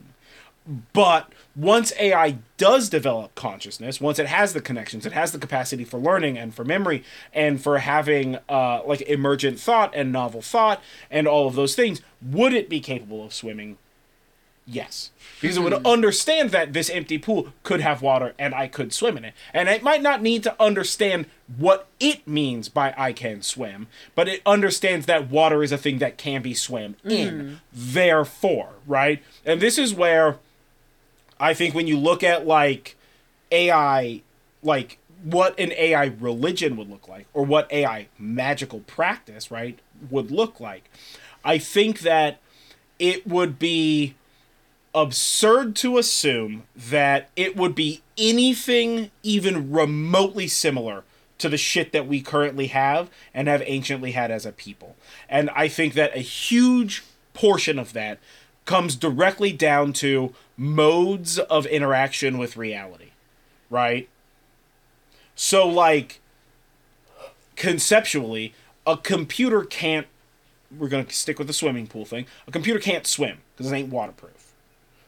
But 0.93 1.31
once 1.55 1.91
AI 1.99 2.37
does 2.57 2.89
develop 2.89 3.33
consciousness, 3.33 3.99
once 3.99 4.19
it 4.19 4.27
has 4.27 4.53
the 4.53 4.61
connections, 4.61 5.05
it 5.05 5.13
has 5.13 5.31
the 5.31 5.39
capacity 5.39 5.83
for 5.83 5.97
learning 5.97 6.37
and 6.37 6.53
for 6.53 6.63
memory 6.63 7.03
and 7.33 7.61
for 7.61 7.79
having 7.79 8.37
uh, 8.47 8.83
like 8.85 9.01
emergent 9.01 9.59
thought 9.59 9.91
and 9.95 10.11
novel 10.11 10.43
thought 10.43 10.81
and 11.09 11.27
all 11.27 11.47
of 11.47 11.55
those 11.55 11.75
things, 11.75 12.01
would 12.21 12.53
it 12.53 12.69
be 12.69 12.79
capable 12.79 13.25
of 13.25 13.33
swimming? 13.33 13.77
Yes. 14.67 15.09
Because 15.41 15.57
it 15.57 15.61
would 15.61 15.73
hmm. 15.73 15.87
understand 15.87 16.51
that 16.51 16.73
this 16.73 16.91
empty 16.91 17.17
pool 17.17 17.53
could 17.63 17.81
have 17.81 18.03
water 18.03 18.35
and 18.37 18.53
I 18.53 18.67
could 18.67 18.93
swim 18.93 19.17
in 19.17 19.25
it. 19.25 19.33
And 19.51 19.67
it 19.67 19.81
might 19.81 20.03
not 20.03 20.21
need 20.21 20.43
to 20.43 20.61
understand 20.61 21.25
what 21.57 21.87
it 21.99 22.27
means 22.27 22.69
by 22.69 22.93
I 22.95 23.11
can 23.13 23.41
swim, 23.41 23.87
but 24.13 24.27
it 24.27 24.43
understands 24.45 25.07
that 25.07 25.31
water 25.31 25.63
is 25.63 25.71
a 25.71 25.77
thing 25.77 25.97
that 25.97 26.19
can 26.19 26.43
be 26.43 26.53
swam 26.53 26.97
in. 27.03 27.33
Mm. 27.33 27.55
Therefore, 27.73 28.73
right? 28.85 29.23
And 29.43 29.59
this 29.59 29.79
is 29.79 29.95
where 29.95 30.37
I 31.39 31.53
think 31.53 31.73
when 31.73 31.87
you 31.87 31.97
look 31.97 32.23
at 32.23 32.45
like 32.45 32.95
AI, 33.51 34.21
like 34.61 34.97
what 35.23 35.59
an 35.59 35.71
AI 35.73 36.05
religion 36.19 36.75
would 36.77 36.89
look 36.89 37.07
like, 37.07 37.27
or 37.33 37.45
what 37.45 37.71
AI 37.71 38.07
magical 38.17 38.79
practice, 38.81 39.51
right, 39.51 39.79
would 40.09 40.31
look 40.31 40.59
like, 40.59 40.89
I 41.43 41.57
think 41.57 42.01
that 42.01 42.39
it 42.97 43.25
would 43.27 43.59
be 43.59 44.15
absurd 44.93 45.75
to 45.77 45.97
assume 45.97 46.63
that 46.75 47.29
it 47.35 47.55
would 47.55 47.75
be 47.75 48.01
anything 48.17 49.11
even 49.23 49.71
remotely 49.71 50.47
similar 50.47 51.03
to 51.37 51.47
the 51.47 51.57
shit 51.57 51.91
that 51.93 52.07
we 52.07 52.21
currently 52.21 52.67
have 52.67 53.09
and 53.33 53.47
have 53.47 53.63
anciently 53.65 54.11
had 54.11 54.31
as 54.31 54.45
a 54.45 54.51
people. 54.51 54.95
And 55.29 55.49
I 55.51 55.67
think 55.67 55.93
that 55.93 56.15
a 56.15 56.19
huge 56.19 57.03
portion 57.33 57.79
of 57.79 57.93
that 57.93 58.19
comes 58.69 58.95
directly 58.95 59.51
down 59.51 59.91
to 59.91 60.31
modes 60.55 61.39
of 61.39 61.65
interaction 61.65 62.37
with 62.37 62.55
reality, 62.55 63.09
right? 63.67 64.07
So, 65.33 65.67
like, 65.67 66.21
conceptually, 67.55 68.53
a 68.85 68.95
computer 68.95 69.63
can't. 69.63 70.05
We're 70.77 70.87
going 70.87 71.03
to 71.03 71.11
stick 71.11 71.39
with 71.39 71.47
the 71.47 71.53
swimming 71.53 71.87
pool 71.87 72.05
thing. 72.05 72.27
A 72.47 72.51
computer 72.51 72.79
can't 72.79 73.07
swim 73.07 73.39
because 73.57 73.71
it 73.71 73.75
ain't 73.75 73.89
waterproof, 73.89 74.53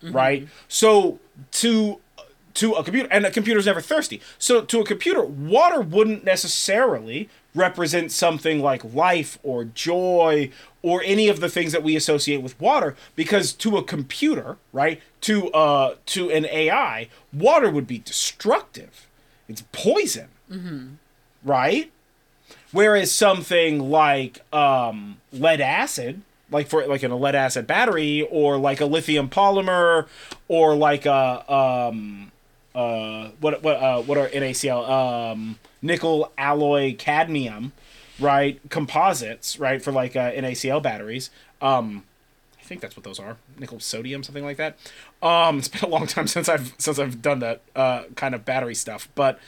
mm-hmm. 0.02 0.12
right? 0.12 0.48
So, 0.68 1.20
to 1.52 2.00
to 2.56 2.74
a 2.74 2.84
computer 2.84 3.08
and 3.12 3.26
a 3.26 3.32
computer's 3.32 3.66
never 3.66 3.82
thirsty. 3.82 4.22
So 4.38 4.62
to 4.62 4.80
a 4.80 4.86
computer 4.86 5.24
water 5.24 5.82
wouldn't 5.82 6.24
necessarily 6.24 7.30
represent 7.54 8.12
something 8.12 8.62
like 8.62 8.94
life 8.94 9.38
or 9.44 9.66
joy 9.66 10.50
or 10.82 11.02
any 11.04 11.28
of 11.28 11.40
the 11.42 11.50
things 11.50 11.72
that 11.74 11.84
we 11.84 11.96
associate 11.96 12.42
with 12.42 12.60
water 12.60 12.96
because 13.16 13.52
to 13.54 13.78
a 13.78 13.84
computer 13.84 14.58
right 14.72 15.02
to 15.20 15.52
uh 15.52 15.96
to 16.06 16.32
an 16.32 16.46
ai 16.46 17.10
water 17.34 17.70
would 17.70 17.88
be 17.88 18.00
destructive. 18.00 19.08
It's 19.50 19.64
poison. 19.72 20.30
Mm-hmm. 20.50 20.88
right? 21.44 21.92
Whereas 22.72 23.12
something 23.12 23.90
like 23.90 24.42
um 24.54 25.18
lead 25.32 25.62
acid 25.62 26.22
like 26.52 26.68
for 26.68 26.86
like 26.86 27.04
in 27.04 27.12
a 27.12 27.16
lead 27.16 27.36
acid 27.36 27.66
battery 27.66 28.28
or 28.30 28.58
like 28.58 28.82
a 28.82 28.86
lithium 28.86 29.30
polymer 29.30 30.08
or 30.48 30.76
like 30.76 31.06
a 31.06 31.52
um 31.52 32.32
uh, 32.74 33.30
what 33.40 33.64
what 33.64 33.78
uh, 33.78 34.02
what 34.02 34.18
are 34.18 34.28
NaCl 34.30 34.90
um, 34.90 35.60
nickel 35.82 36.32
alloy 36.38 36.96
cadmium, 36.96 37.74
right? 38.20 38.60
Composites, 38.70 39.60
right, 39.60 39.82
for 39.82 39.92
like 39.92 40.16
uh, 40.16 40.32
NaCl 40.32 40.82
batteries. 40.82 41.30
Um, 41.62 42.04
I 42.60 42.64
think 42.64 42.82
that's 42.82 42.96
what 42.96 43.04
those 43.04 43.20
are. 43.20 43.38
Nickel 43.58 43.80
sodium, 43.80 44.24
something 44.24 44.46
like 44.46 44.58
that. 44.58 44.78
Um, 45.22 45.60
it's 45.60 45.68
been 45.68 45.84
a 45.84 45.88
long 45.88 46.08
time 46.08 46.28
since 46.28 46.48
I've 46.48 46.74
since 46.78 47.00
I've 47.00 47.22
done 47.22 47.40
that 47.40 47.62
uh, 47.76 48.04
kind 48.16 48.34
of 48.34 48.46
battery 48.46 48.76
stuff, 48.76 49.10
but 49.16 49.40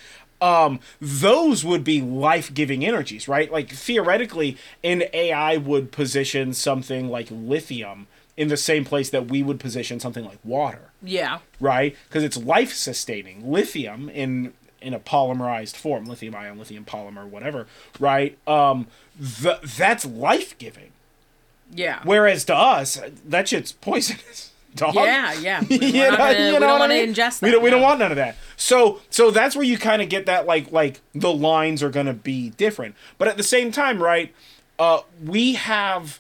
um, 0.42 0.82
those 1.00 1.64
would 1.64 1.86
be 1.86 2.02
life 2.02 2.54
giving 2.54 2.86
energies, 2.86 3.30
right? 3.30 3.50
Like 3.50 3.70
theoretically, 3.70 4.58
an 4.84 5.04
AI 5.14 5.56
would 5.56 5.94
position 5.94 6.54
something 6.54 7.08
like 7.08 7.30
lithium 7.32 8.08
in 8.36 8.48
the 8.48 8.58
same 8.58 8.84
place 8.86 9.10
that 9.12 9.28
we 9.28 9.44
would 9.44 9.60
position 9.60 10.00
something 10.00 10.26
like 10.26 10.40
water. 10.44 10.92
Yeah. 11.02 11.40
Right? 11.60 11.96
Because 12.08 12.24
it's 12.24 12.38
life 12.38 12.74
sustaining. 12.74 13.52
Lithium 13.52 14.10
in 14.10 14.54
in 14.82 14.94
a 14.94 15.00
polymerized 15.00 15.78
form, 15.78 16.06
lithium 16.06 16.36
ion, 16.36 16.60
lithium 16.60 16.84
polymer, 16.84 17.26
whatever, 17.26 17.68
right? 18.00 18.38
Um 18.48 18.88
th- 19.42 19.62
that's 19.62 20.06
life 20.06 20.58
giving. 20.58 20.92
Yeah. 21.72 22.02
Whereas 22.04 22.46
to 22.46 22.56
us, 22.56 23.00
that 23.26 23.48
shit's 23.48 23.72
poisonous. 23.72 24.52
Dog. 24.76 24.96
Yeah, 24.96 25.34
yeah. 25.34 25.62
We, 25.70 25.78
you 25.78 25.92
know, 25.94 26.18
gonna, 26.18 26.34
you 26.34 26.40
know 26.48 26.54
we 26.54 26.60
don't 26.60 26.80
want 26.80 26.92
to 26.92 26.98
ingest 26.98 27.40
that. 27.40 27.44
We 27.44 27.52
don't, 27.52 27.64
we 27.64 27.70
don't 27.70 27.84
want 27.84 28.00
none 28.00 28.12
of 28.12 28.16
that. 28.18 28.38
So 28.58 29.02
so 29.12 29.30
that's 29.30 29.56
where 29.56 29.66
you 29.66 29.78
kind 29.78 30.02
of 30.02 30.10
get 30.10 30.26
that 30.26 30.48
like 30.48 30.72
like 30.72 31.02
the 31.14 31.32
lines 31.32 31.84
are 31.84 31.92
gonna 31.92 32.14
be 32.14 32.50
different. 32.50 32.96
But 33.20 33.28
at 33.28 33.38
the 33.38 33.44
same 33.44 33.72
time, 33.72 34.02
right, 34.02 34.34
uh, 34.80 35.02
we 35.24 35.54
have 35.54 36.20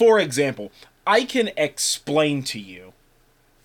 for 0.00 0.18
example, 0.18 0.72
I 1.06 1.24
can 1.24 1.50
explain 1.58 2.42
to 2.44 2.58
you 2.58 2.94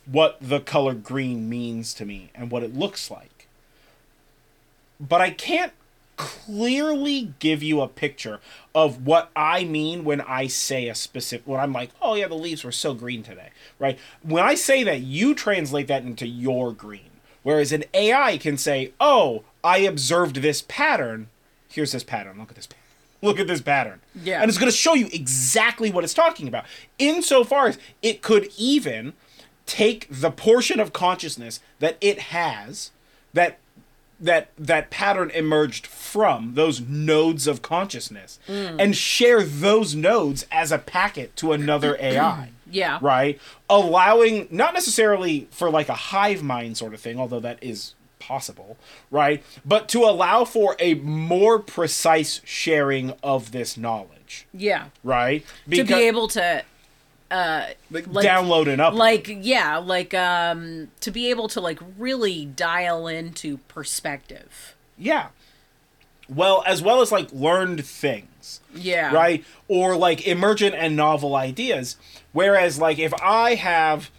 what 0.05 0.37
the 0.41 0.59
color 0.59 0.93
green 0.93 1.47
means 1.47 1.93
to 1.93 2.05
me 2.05 2.29
and 2.35 2.51
what 2.51 2.61
it 2.61 2.75
looks 2.75 3.09
like. 3.09 3.47
But 4.99 5.21
I 5.21 5.29
can't 5.29 5.71
clearly 6.17 7.33
give 7.39 7.63
you 7.63 7.79
a 7.79 7.87
picture 7.87 8.41
of 8.73 9.05
what 9.05 9.31
I 9.33 9.63
mean 9.63 10.03
when 10.03 10.19
I 10.19 10.47
say 10.47 10.89
a 10.89 10.95
specific 10.95 11.47
when 11.47 11.61
I'm 11.61 11.71
like, 11.71 11.91
"Oh 12.01 12.15
yeah, 12.15 12.27
the 12.27 12.35
leaves 12.35 12.65
were 12.65 12.71
so 12.73 12.93
green 12.93 13.23
today." 13.23 13.51
Right? 13.79 13.97
When 14.21 14.43
I 14.43 14.55
say 14.55 14.83
that, 14.83 14.99
you 14.99 15.35
translate 15.35 15.87
that 15.87 16.03
into 16.03 16.27
your 16.27 16.73
green. 16.73 17.11
Whereas 17.43 17.71
an 17.71 17.85
AI 17.93 18.37
can 18.39 18.57
say, 18.57 18.91
"Oh, 18.99 19.43
I 19.63 19.77
observed 19.77 20.41
this 20.41 20.61
pattern. 20.67 21.29
Here's 21.69 21.93
this 21.93 22.03
pattern. 22.03 22.39
Look 22.39 22.49
at 22.49 22.55
this. 22.55 22.67
Look 23.21 23.39
at 23.39 23.47
this 23.47 23.61
pattern." 23.61 24.01
Yeah. 24.23 24.41
And 24.41 24.49
it's 24.49 24.57
going 24.57 24.71
to 24.71 24.77
show 24.77 24.93
you 24.93 25.07
exactly 25.11 25.91
what 25.91 26.03
it's 26.03 26.13
talking 26.13 26.47
about. 26.47 26.65
Insofar 26.99 27.67
as 27.67 27.77
it 28.01 28.21
could 28.21 28.49
even 28.57 29.13
take 29.65 30.07
the 30.09 30.31
portion 30.31 30.79
of 30.79 30.93
consciousness 30.93 31.59
that 31.79 31.97
it 32.01 32.19
has 32.19 32.91
that 33.33 33.57
that 34.19 34.49
that 34.57 34.89
pattern 34.89 35.29
emerged 35.31 35.85
from 35.85 36.53
those 36.53 36.79
nodes 36.81 37.47
of 37.47 37.61
consciousness 37.61 38.39
mm. 38.47 38.75
and 38.79 38.95
share 38.95 39.43
those 39.43 39.93
nodes 39.93 40.45
as 40.51 40.71
a 40.71 40.77
packet 40.77 41.35
to 41.35 41.51
another 41.51 41.97
AI 41.99 42.49
Yeah. 42.71 42.99
right 43.01 43.39
allowing 43.69 44.47
not 44.51 44.73
necessarily 44.73 45.47
for 45.51 45.69
like 45.69 45.89
a 45.89 45.95
hive 45.95 46.41
mind 46.43 46.77
sort 46.77 46.93
of 46.93 47.01
thing 47.01 47.19
although 47.19 47.41
that 47.41 47.57
is 47.61 47.93
possible 48.27 48.77
right 49.11 49.43
but 49.63 49.87
to 49.89 49.99
allow 50.03 50.43
for 50.45 50.75
a 50.79 50.93
more 50.95 51.59
precise 51.59 52.41
sharing 52.43 53.11
of 53.21 53.51
this 53.51 53.77
knowledge 53.77 54.47
Yeah. 54.53 54.85
right 55.03 55.45
To 55.69 55.83
be 55.83 55.93
able 55.93 56.27
to 56.29 56.63
like, 57.31 57.77
like- 58.07 58.25
download 58.25 58.67
and 58.67 58.81
up 58.81 58.93
like 58.93 59.27
yeah, 59.41 59.77
like 59.77 60.13
um 60.13 60.89
to 61.01 61.11
be 61.11 61.29
able 61.29 61.47
to 61.49 61.59
like 61.61 61.79
really 61.97 62.45
dial 62.45 63.07
into 63.07 63.57
perspective. 63.67 64.75
yeah 64.97 65.27
well 66.29 66.63
as 66.65 66.81
well 66.81 67.01
as 67.01 67.11
like 67.11 67.31
learned 67.31 67.85
things 67.85 68.61
Yeah. 68.73 69.13
right? 69.13 69.43
Or 69.67 69.95
like 69.95 70.25
emergent 70.27 70.73
and 70.75 70.95
novel 70.95 71.35
ideas. 71.35 71.97
Whereas, 72.31 72.79
like, 72.79 72.97
if 72.99 73.13
I 73.21 73.55
have 73.55 74.09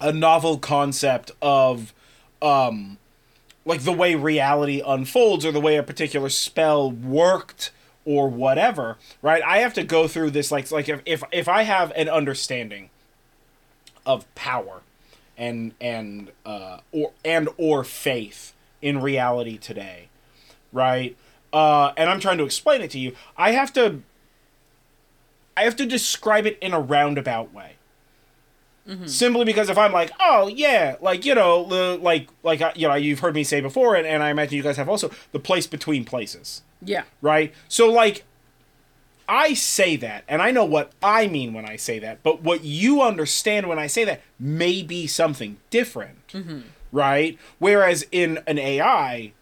a 0.00 0.12
novel 0.12 0.58
concept 0.58 1.30
of, 1.42 1.92
um, 2.40 2.98
like 3.68 3.82
the 3.82 3.92
way 3.92 4.14
reality 4.14 4.82
unfolds 4.84 5.44
or 5.44 5.52
the 5.52 5.60
way 5.60 5.76
a 5.76 5.82
particular 5.82 6.30
spell 6.30 6.90
worked 6.90 7.70
or 8.06 8.26
whatever, 8.26 8.96
right? 9.20 9.42
I 9.42 9.58
have 9.58 9.74
to 9.74 9.84
go 9.84 10.08
through 10.08 10.30
this 10.30 10.50
like 10.50 10.70
like 10.70 10.88
if 10.88 11.02
if, 11.04 11.22
if 11.30 11.48
I 11.48 11.62
have 11.64 11.92
an 11.94 12.08
understanding 12.08 12.88
of 14.06 14.34
power 14.34 14.80
and 15.36 15.74
and 15.82 16.32
uh 16.46 16.78
or 16.92 17.12
and 17.22 17.50
or 17.58 17.84
faith 17.84 18.54
in 18.80 19.02
reality 19.02 19.58
today, 19.58 20.08
right? 20.72 21.14
Uh 21.52 21.92
and 21.98 22.08
I'm 22.08 22.20
trying 22.20 22.38
to 22.38 22.44
explain 22.44 22.80
it 22.80 22.90
to 22.92 22.98
you. 22.98 23.14
I 23.36 23.50
have 23.50 23.70
to 23.74 24.00
I 25.58 25.64
have 25.64 25.76
to 25.76 25.84
describe 25.84 26.46
it 26.46 26.56
in 26.62 26.72
a 26.72 26.80
roundabout 26.80 27.52
way. 27.52 27.77
Mm-hmm. 28.88 29.06
Simply 29.06 29.44
because 29.44 29.68
if 29.68 29.76
I'm 29.76 29.92
like, 29.92 30.10
oh 30.18 30.48
yeah, 30.48 30.96
like 31.02 31.26
you 31.26 31.34
know, 31.34 31.64
the 31.66 31.98
like 32.00 32.28
like 32.42 32.60
you 32.74 32.88
know, 32.88 32.94
you've 32.94 33.20
heard 33.20 33.34
me 33.34 33.44
say 33.44 33.60
before, 33.60 33.94
and, 33.94 34.06
and 34.06 34.22
I 34.22 34.30
imagine 34.30 34.56
you 34.56 34.62
guys 34.62 34.78
have 34.78 34.88
also 34.88 35.10
the 35.32 35.38
place 35.38 35.66
between 35.66 36.04
places 36.06 36.62
Yeah. 36.82 37.02
right? 37.20 37.52
So 37.68 37.90
like 37.92 38.24
I 39.28 39.52
say 39.52 39.96
that 39.96 40.24
and 40.26 40.40
I 40.40 40.50
know 40.52 40.64
what 40.64 40.92
I 41.02 41.26
mean 41.26 41.52
when 41.52 41.66
I 41.66 41.76
say 41.76 41.98
that, 41.98 42.22
but 42.22 42.42
what 42.42 42.64
you 42.64 43.02
understand 43.02 43.68
when 43.68 43.78
I 43.78 43.86
say 43.88 44.04
that 44.04 44.22
may 44.40 44.82
be 44.82 45.06
something 45.06 45.58
different. 45.68 46.26
Mm-hmm. 46.28 46.60
Right? 46.90 47.38
Whereas 47.58 48.06
in 48.10 48.38
an 48.46 48.58
AI 48.58 49.32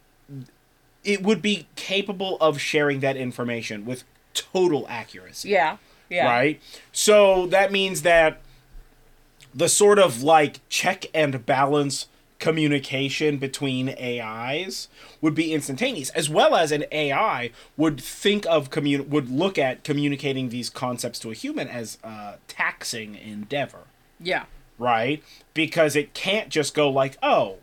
it 1.04 1.22
would 1.22 1.40
be 1.40 1.68
capable 1.76 2.36
of 2.40 2.60
sharing 2.60 2.98
that 2.98 3.16
information 3.16 3.84
with 3.84 4.02
total 4.34 4.84
accuracy 4.88 5.50
Yeah. 5.50 5.76
Yeah. 6.10 6.26
right? 6.26 6.60
So 6.90 7.46
that 7.46 7.70
means 7.70 8.02
that 8.02 8.40
the 9.56 9.68
sort 9.68 9.98
of 9.98 10.22
like 10.22 10.60
check 10.68 11.06
and 11.14 11.44
balance 11.46 12.06
communication 12.38 13.38
between 13.38 13.88
AIs 13.98 14.88
would 15.22 15.34
be 15.34 15.54
instantaneous, 15.54 16.10
as 16.10 16.28
well 16.28 16.54
as 16.54 16.70
an 16.70 16.84
AI 16.92 17.50
would 17.78 17.98
think 18.00 18.44
of 18.46 18.68
commun 18.70 19.08
would 19.08 19.30
look 19.30 19.56
at 19.58 19.82
communicating 19.84 20.50
these 20.50 20.68
concepts 20.68 21.18
to 21.20 21.30
a 21.30 21.34
human 21.34 21.66
as 21.68 21.96
a 22.04 22.34
taxing 22.46 23.14
endeavor, 23.14 23.84
Yeah. 24.20 24.44
right? 24.78 25.22
Because 25.54 25.96
it 25.96 26.12
can't 26.12 26.50
just 26.50 26.74
go 26.74 26.90
like, 26.90 27.16
oh, 27.22 27.56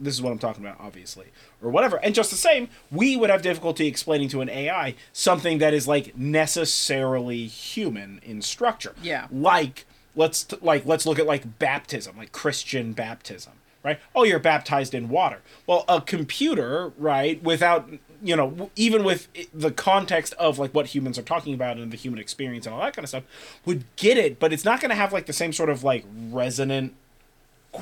this 0.00 0.14
is 0.14 0.22
what 0.22 0.30
I'm 0.32 0.38
talking 0.38 0.64
about, 0.64 0.78
obviously, 0.80 1.26
or 1.60 1.70
whatever. 1.70 1.96
And 1.98 2.14
just 2.14 2.30
the 2.30 2.36
same, 2.36 2.68
we 2.90 3.14
would 3.16 3.28
have 3.30 3.42
difficulty 3.42 3.86
explaining 3.88 4.28
to 4.30 4.40
an 4.40 4.48
AI 4.48 4.94
something 5.12 5.58
that 5.58 5.74
is 5.74 5.86
like 5.86 6.16
necessarily 6.16 7.46
human 7.46 8.20
in 8.22 8.40
structure. 8.40 8.94
Yeah. 9.02 9.26
Like 9.30 9.84
let's 10.18 10.42
t- 10.44 10.56
like 10.60 10.84
let's 10.84 11.06
look 11.06 11.18
at 11.18 11.26
like 11.26 11.58
baptism, 11.58 12.16
like 12.18 12.32
Christian 12.32 12.92
baptism, 12.92 13.54
right? 13.82 13.98
Oh, 14.14 14.24
you're 14.24 14.38
baptized 14.38 14.94
in 14.94 15.08
water. 15.08 15.40
Well, 15.66 15.84
a 15.88 16.00
computer, 16.00 16.92
right, 16.98 17.42
without 17.42 17.88
you 18.20 18.34
know, 18.34 18.68
even 18.74 19.04
with 19.04 19.28
the 19.54 19.70
context 19.70 20.34
of 20.34 20.58
like 20.58 20.74
what 20.74 20.86
humans 20.86 21.18
are 21.18 21.22
talking 21.22 21.54
about 21.54 21.76
and 21.76 21.92
the 21.92 21.96
human 21.96 22.18
experience 22.18 22.66
and 22.66 22.74
all 22.74 22.80
that 22.82 22.94
kind 22.94 23.04
of 23.04 23.08
stuff, 23.08 23.22
would 23.64 23.84
get 23.94 24.18
it, 24.18 24.40
but 24.40 24.52
it's 24.52 24.64
not 24.64 24.80
going 24.80 24.88
to 24.90 24.96
have 24.96 25.12
like 25.12 25.26
the 25.26 25.32
same 25.32 25.52
sort 25.52 25.70
of 25.70 25.84
like 25.84 26.04
resonant 26.32 26.94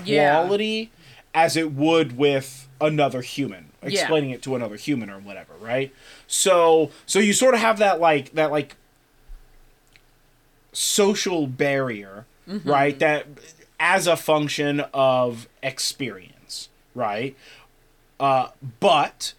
Yeah. 0.05 0.43
quality 0.43 0.91
as 1.35 1.57
it 1.57 1.73
would 1.73 2.19
with 2.19 2.69
another 2.81 3.23
human 3.23 3.71
Yeah. 3.83 4.01
explaining 4.01 4.31
it 4.31 4.43
to 4.43 4.55
another 4.57 4.77
human 4.77 5.09
or 5.09 5.19
whatever 5.19 5.55
right 5.61 5.91
so 6.27 6.91
so 7.07 7.19
you 7.19 7.33
sort 7.33 7.55
of 7.55 7.61
have 7.61 7.79
that 7.79 8.01
like 8.01 8.33
that 8.33 8.51
like 8.51 8.77
social 10.77 11.47
barrier 11.47 12.27
right 12.65 12.99
that 12.99 13.27
as 13.81 14.07
a 14.07 14.17
function 14.17 14.81
of 14.93 15.49
experience 15.63 16.69
right? 16.95 17.35
Uh 18.21 18.49
but 18.81 19.33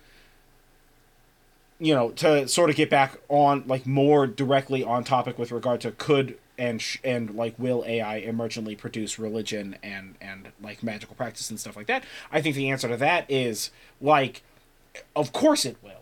you 1.79 1.93
know 1.93 2.09
to 2.11 2.47
sort 2.47 2.69
of 2.69 2.75
get 2.75 2.89
back 2.89 3.17
on 3.29 3.63
like 3.67 3.85
more 3.85 4.25
directly 4.27 4.83
on 4.83 5.03
topic 5.03 5.37
with 5.37 5.51
regard 5.51 5.79
to 5.81 5.91
could 5.91 6.37
and 6.57 6.81
sh- 6.81 6.97
and 7.03 7.35
like 7.35 7.53
will 7.59 7.83
AI 7.87 8.19
emergently 8.21 8.75
produce 8.77 9.19
religion 9.19 9.77
and 9.83 10.15
and 10.19 10.49
like 10.61 10.81
magical 10.81 11.15
practice 11.15 11.49
and 11.51 11.59
stuff 11.59 11.75
like 11.75 11.85
that? 11.87 12.03
I 12.31 12.41
think 12.41 12.55
the 12.55 12.69
answer 12.71 12.87
to 12.87 12.97
that 12.97 13.29
is 13.29 13.69
like 14.01 14.41
of 15.15 15.31
course 15.31 15.65
it 15.65 15.77
will 15.83 16.01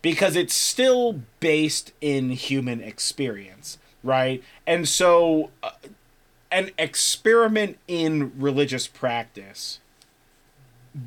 because 0.00 0.36
it's 0.36 0.54
still 0.54 1.22
based 1.40 1.92
in 2.00 2.30
human 2.30 2.80
experience 2.80 3.78
right? 4.02 4.42
And 4.66 4.88
so 4.88 5.50
uh, 5.62 5.70
an 6.50 6.70
experiment 6.78 7.78
in 7.86 8.32
religious 8.38 8.86
practice 8.86 9.80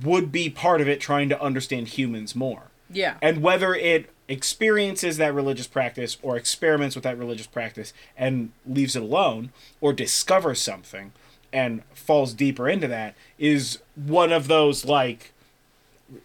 would 0.03 0.31
be 0.31 0.49
part 0.49 0.79
of 0.81 0.87
it 0.87 0.99
trying 1.01 1.29
to 1.29 1.41
understand 1.41 1.89
humans 1.89 2.35
more. 2.35 2.63
Yeah. 2.91 3.15
and 3.23 3.41
whether 3.41 3.73
it 3.73 4.11
experiences 4.27 5.17
that 5.17 5.33
religious 5.33 5.65
practice 5.67 6.17
or 6.21 6.37
experiments 6.37 6.95
with 6.95 7.03
that 7.03 7.17
religious 7.17 7.47
practice 7.47 7.91
and 8.15 8.51
leaves 8.67 8.95
it 8.95 9.01
alone 9.01 9.51
or 9.81 9.93
discovers 9.93 10.61
something 10.61 11.11
and 11.51 11.81
falls 11.93 12.33
deeper 12.33 12.69
into 12.69 12.87
that 12.87 13.15
is 13.39 13.79
one 13.95 14.31
of 14.31 14.47
those 14.47 14.85
like 14.85 15.33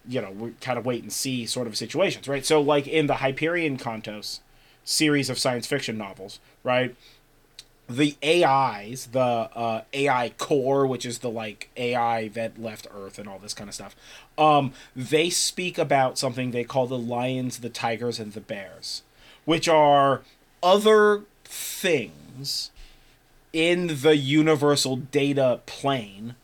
you 0.07 0.21
know 0.21 0.31
we 0.31 0.51
kind 0.61 0.77
of 0.77 0.85
wait 0.85 1.01
and 1.01 1.11
see 1.11 1.45
sort 1.45 1.65
of 1.65 1.75
situations 1.75 2.27
right? 2.27 2.45
So 2.45 2.61
like 2.61 2.87
in 2.87 3.07
the 3.07 3.15
Hyperion 3.15 3.77
Cantos 3.77 4.39
series 4.83 5.29
of 5.29 5.37
science 5.37 5.67
fiction 5.67 5.97
novels 5.97 6.39
right? 6.63 6.95
The 7.87 8.15
AIs, 8.23 9.07
the 9.07 9.19
uh, 9.19 9.81
AI 9.93 10.29
core, 10.37 10.85
which 10.85 11.05
is 11.05 11.19
the 11.19 11.29
like 11.29 11.69
AI 11.75 12.27
that 12.29 12.61
left 12.61 12.87
Earth 12.93 13.17
and 13.17 13.27
all 13.27 13.39
this 13.39 13.53
kind 13.53 13.67
of 13.67 13.73
stuff, 13.73 13.95
um, 14.37 14.73
they 14.95 15.29
speak 15.29 15.77
about 15.77 16.17
something 16.17 16.51
they 16.51 16.63
call 16.63 16.85
the 16.85 16.99
lions, 16.99 17.59
the 17.59 17.69
tigers, 17.69 18.19
and 18.19 18.33
the 18.33 18.41
bears, 18.41 19.01
which 19.45 19.67
are 19.67 20.21
other 20.61 21.23
things 21.43 22.69
in 23.51 24.01
the 24.01 24.15
universal 24.15 24.95
data 24.95 25.59
plane 25.65 26.35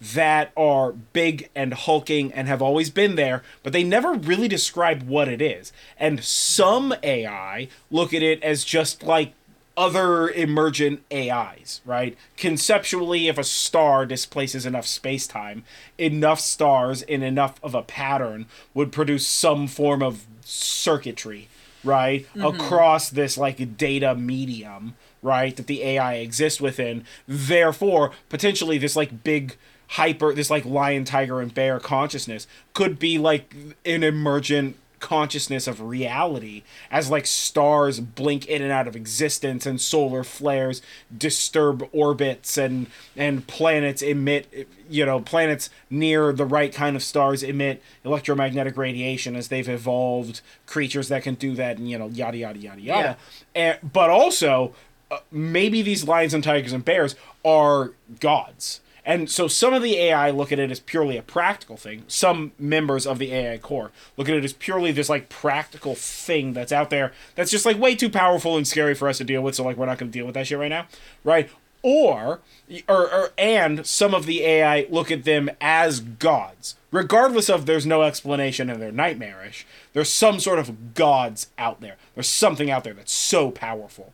that 0.00 0.52
are 0.56 0.92
big 0.92 1.48
and 1.54 1.74
hulking 1.74 2.32
and 2.32 2.46
have 2.46 2.62
always 2.62 2.90
been 2.90 3.16
there, 3.16 3.42
but 3.62 3.72
they 3.72 3.82
never 3.82 4.14
really 4.14 4.48
describe 4.48 5.02
what 5.02 5.28
it 5.28 5.42
is. 5.42 5.72
And 5.98 6.22
some 6.22 6.94
AI 7.02 7.68
look 7.90 8.14
at 8.14 8.22
it 8.22 8.42
as 8.42 8.64
just 8.64 9.02
like 9.02 9.32
other 9.76 10.28
emergent 10.28 11.02
AIs, 11.12 11.80
right? 11.84 12.18
Conceptually, 12.36 13.28
if 13.28 13.38
a 13.38 13.44
star 13.44 14.04
displaces 14.04 14.66
enough 14.66 14.86
space 14.86 15.26
time, 15.26 15.62
enough 15.96 16.40
stars 16.40 17.02
in 17.02 17.22
enough 17.22 17.60
of 17.62 17.76
a 17.76 17.82
pattern 17.82 18.46
would 18.74 18.90
produce 18.90 19.26
some 19.26 19.68
form 19.68 20.02
of 20.02 20.26
circuitry, 20.40 21.48
right? 21.84 22.26
Mm-hmm. 22.34 22.44
Across 22.44 23.10
this 23.10 23.38
like 23.38 23.76
data 23.76 24.16
medium, 24.16 24.96
right? 25.22 25.54
That 25.56 25.68
the 25.68 25.84
AI 25.84 26.14
exists 26.14 26.60
within. 26.60 27.04
Therefore, 27.28 28.10
potentially 28.28 28.78
this 28.78 28.96
like 28.96 29.22
big 29.22 29.56
hyper 29.88 30.34
this 30.34 30.50
like 30.50 30.64
lion 30.64 31.04
tiger 31.04 31.40
and 31.40 31.54
bear 31.54 31.80
consciousness 31.80 32.46
could 32.74 32.98
be 32.98 33.18
like 33.18 33.54
an 33.84 34.02
emergent 34.02 34.76
consciousness 35.00 35.66
of 35.66 35.80
reality 35.80 36.62
as 36.90 37.10
like 37.10 37.26
stars 37.26 38.00
blink 38.00 38.46
in 38.46 38.62
and 38.62 38.72
out 38.72 38.88
of 38.88 38.96
existence 38.96 39.64
and 39.64 39.80
solar 39.80 40.24
flares 40.24 40.82
disturb 41.16 41.88
orbits 41.92 42.58
and 42.58 42.86
and 43.16 43.46
planets 43.46 44.02
emit 44.02 44.68
you 44.90 45.06
know 45.06 45.20
planets 45.20 45.70
near 45.88 46.32
the 46.32 46.44
right 46.44 46.72
kind 46.74 46.96
of 46.96 47.02
stars 47.02 47.42
emit 47.42 47.82
electromagnetic 48.04 48.76
radiation 48.76 49.36
as 49.36 49.48
they've 49.48 49.68
evolved 49.68 50.40
creatures 50.66 51.08
that 51.08 51.22
can 51.22 51.34
do 51.34 51.54
that 51.54 51.78
and 51.78 51.88
you 51.88 51.98
know 51.98 52.08
yada 52.08 52.36
yada 52.36 52.58
yada 52.58 52.80
yada. 52.80 53.16
And, 53.54 53.78
but 53.92 54.10
also 54.10 54.74
uh, 55.10 55.18
maybe 55.30 55.80
these 55.80 56.04
lions 56.04 56.34
and 56.34 56.42
tigers 56.42 56.72
and 56.72 56.84
bears 56.84 57.14
are 57.44 57.92
gods 58.20 58.80
and 59.08 59.30
so 59.30 59.48
some 59.48 59.72
of 59.72 59.82
the 59.82 59.96
AI 59.96 60.30
look 60.30 60.52
at 60.52 60.58
it 60.58 60.70
as 60.70 60.80
purely 60.80 61.16
a 61.16 61.22
practical 61.22 61.78
thing. 61.78 62.02
Some 62.08 62.52
members 62.58 63.06
of 63.06 63.18
the 63.18 63.32
AI 63.32 63.56
core 63.56 63.90
look 64.18 64.28
at 64.28 64.36
it 64.36 64.44
as 64.44 64.52
purely 64.52 64.92
this 64.92 65.08
like 65.08 65.30
practical 65.30 65.94
thing 65.94 66.52
that's 66.52 66.72
out 66.72 66.90
there 66.90 67.12
that's 67.34 67.50
just 67.50 67.64
like 67.64 67.78
way 67.78 67.94
too 67.94 68.10
powerful 68.10 68.58
and 68.58 68.68
scary 68.68 68.94
for 68.94 69.08
us 69.08 69.16
to 69.16 69.24
deal 69.24 69.40
with. 69.40 69.54
So 69.54 69.64
like 69.64 69.78
we're 69.78 69.86
not 69.86 69.96
going 69.96 70.12
to 70.12 70.18
deal 70.18 70.26
with 70.26 70.34
that 70.34 70.46
shit 70.46 70.58
right 70.58 70.68
now, 70.68 70.88
right? 71.24 71.48
Or, 71.80 72.40
or, 72.86 73.10
or, 73.10 73.30
and 73.38 73.86
some 73.86 74.12
of 74.12 74.26
the 74.26 74.42
AI 74.42 74.86
look 74.90 75.10
at 75.10 75.24
them 75.24 75.48
as 75.58 76.00
gods, 76.00 76.74
regardless 76.90 77.48
of 77.48 77.64
there's 77.64 77.86
no 77.86 78.02
explanation 78.02 78.68
and 78.68 78.82
they're 78.82 78.92
nightmarish. 78.92 79.66
There's 79.94 80.12
some 80.12 80.38
sort 80.38 80.58
of 80.58 80.92
gods 80.92 81.48
out 81.56 81.80
there. 81.80 81.96
There's 82.14 82.28
something 82.28 82.70
out 82.70 82.84
there 82.84 82.92
that's 82.92 83.12
so 83.12 83.50
powerful 83.50 84.12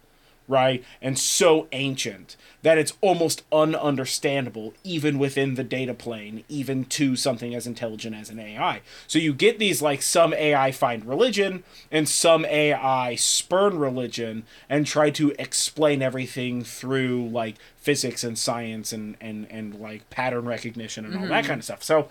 right? 0.49 0.85
And 1.01 1.19
so 1.19 1.69
ancient 1.73 2.37
that 2.63 2.79
it's 2.79 2.95
almost 3.01 3.49
ununderstandable, 3.51 4.73
even 4.83 5.19
within 5.19 5.55
the 5.55 5.65
data 5.65 5.93
plane, 5.93 6.45
even 6.49 6.85
to 6.87 7.15
something 7.15 7.55
as 7.55 7.67
intelligent 7.67 8.17
as 8.17 8.31
an 8.31 8.39
AI. 8.39 8.81
So 9.07 9.19
you 9.19 9.35
get 9.35 9.59
these 9.59 9.83
like 9.83 10.01
some 10.03 10.33
AI 10.33 10.73
find 10.73 11.05
religion 11.05 11.63
and 11.91 12.09
some 12.09 12.45
AI 12.47 13.15
spurn 13.17 13.79
religion 13.79 14.45
and 14.69 14.87
try 14.87 15.11
to 15.11 15.35
explain 15.39 16.01
everything 16.01 16.65
through 16.65 17.29
like 17.29 17.57
physics 17.77 18.25
and 18.25 18.39
science 18.39 18.93
and 18.93 19.17
and 19.21 19.47
and 19.51 19.75
like 19.75 20.09
pattern 20.09 20.47
recognition 20.47 21.05
and 21.05 21.15
all 21.15 21.27
that 21.27 21.43
mm-hmm. 21.43 21.49
kind 21.49 21.59
of 21.59 21.65
stuff. 21.65 21.83
So 21.83 22.09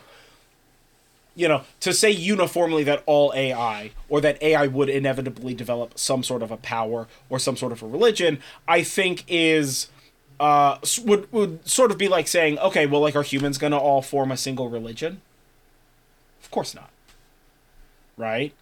you 1.36 1.48
know, 1.48 1.64
to 1.80 1.94
say 1.94 2.12
uniformly 2.12 2.84
that 2.84 3.04
all 3.06 3.34
AI 3.36 3.92
or 4.08 4.22
that 4.22 4.42
AI 4.42 4.68
would 4.68 4.90
inevitably 4.90 5.54
develop 5.54 5.98
some 5.98 6.24
sort 6.24 6.44
of 6.44 6.52
a 6.52 6.58
power 6.58 7.08
or 7.30 7.40
some 7.40 7.58
sort 7.58 7.72
of 7.72 7.82
a 7.82 7.88
religion, 7.88 8.40
I 8.68 8.84
think 8.84 9.24
is 9.28 9.88
uh 10.40 10.78
would 11.04 11.32
would 11.32 11.68
sort 11.68 11.92
of 11.92 11.98
be 11.98 12.08
like 12.08 12.28
saying, 12.28 12.60
okay, 12.60 12.86
well, 12.86 13.02
like 13.02 13.16
are 13.16 13.24
humans 13.24 13.58
gonna 13.58 13.78
all 13.78 14.02
form 14.02 14.32
a 14.32 14.38
single 14.38 14.70
religion? 14.70 15.22
Of 16.44 16.52
course 16.52 16.76
not. 16.76 16.90
Right? 18.16 18.54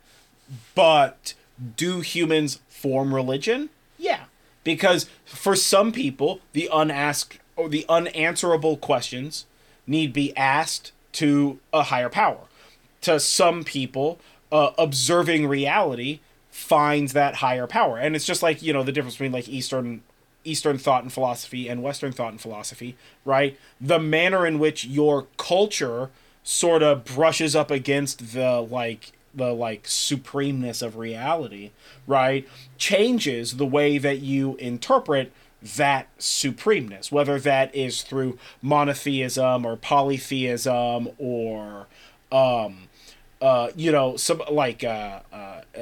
But 0.75 1.33
do 1.75 1.99
humans 1.99 2.59
form 2.69 3.13
religion? 3.13 3.69
Yeah. 3.97 4.25
Because 4.63 5.09
for 5.25 5.55
some 5.55 5.91
people, 5.91 6.39
the 6.53 6.69
unasked 6.71 7.39
or 7.55 7.67
the 7.67 7.85
unanswerable 7.89 8.77
questions 8.77 9.45
need 9.85 10.13
be 10.13 10.35
asked 10.37 10.91
to 11.13 11.59
a 11.73 11.83
higher 11.83 12.09
power 12.09 12.37
to 13.01 13.19
some 13.19 13.63
people, 13.63 14.19
uh, 14.51 14.71
observing 14.77 15.47
reality 15.47 16.19
finds 16.49 17.13
that 17.13 17.35
higher 17.35 17.67
power. 17.67 17.97
And 17.97 18.15
it's 18.15 18.25
just 18.25 18.43
like, 18.43 18.61
you 18.61 18.73
know, 18.73 18.83
the 18.83 18.91
difference 18.91 19.15
between 19.15 19.31
like 19.31 19.47
Eastern 19.47 20.01
Eastern 20.43 20.77
thought 20.79 21.03
and 21.03 21.13
philosophy 21.13 21.67
and 21.67 21.83
Western 21.83 22.11
thought 22.11 22.31
and 22.31 22.41
philosophy, 22.41 22.97
right? 23.25 23.57
The 23.79 23.99
manner 23.99 24.45
in 24.45 24.57
which 24.57 24.85
your 24.85 25.27
culture 25.37 26.09
sort 26.43 26.81
of 26.81 27.05
brushes 27.05 27.55
up 27.55 27.69
against 27.69 28.33
the 28.33 28.59
like 28.59 29.11
the 29.33 29.53
like 29.53 29.87
supremeness 29.87 30.81
of 30.81 30.97
reality, 30.97 31.71
right? 32.07 32.47
Changes 32.77 33.57
the 33.57 33.65
way 33.65 33.97
that 33.97 34.19
you 34.19 34.55
interpret 34.57 35.31
that 35.61 36.07
supremeness, 36.17 37.11
whether 37.11 37.39
that 37.39 37.73
is 37.75 38.01
through 38.01 38.37
monotheism 38.61 39.65
or 39.65 39.75
polytheism 39.77 41.09
or 41.17 41.87
um 42.31 42.89
uh, 43.41 43.71
you 43.75 43.91
know, 43.91 44.15
some 44.17 44.41
like 44.51 44.83
uh, 44.83 45.21
uh, 45.33 45.61
uh, 45.75 45.81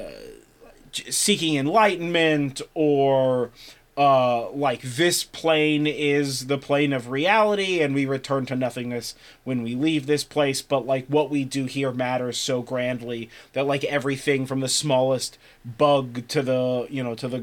seeking 0.91 1.57
enlightenment 1.57 2.61
or 2.73 3.51
uh, 3.97 4.49
like 4.51 4.81
this 4.81 5.25
plane 5.25 5.85
is 5.85 6.47
the 6.47 6.57
plane 6.57 6.93
of 6.93 7.09
reality 7.09 7.81
and 7.81 7.93
we 7.93 8.05
return 8.05 8.45
to 8.45 8.55
nothingness 8.55 9.13
when 9.43 9.61
we 9.61 9.75
leave 9.75 10.05
this 10.05 10.23
place. 10.23 10.61
But 10.61 10.85
like 10.85 11.05
what 11.07 11.29
we 11.29 11.43
do 11.43 11.65
here 11.65 11.91
matters 11.91 12.37
so 12.37 12.61
grandly 12.61 13.29
that 13.51 13.67
like 13.67 13.83
everything 13.83 14.45
from 14.45 14.61
the 14.61 14.69
smallest 14.69 15.37
bug 15.65 16.29
to 16.29 16.41
the 16.41 16.87
you 16.89 17.03
know 17.03 17.13
to 17.15 17.27
the 17.27 17.39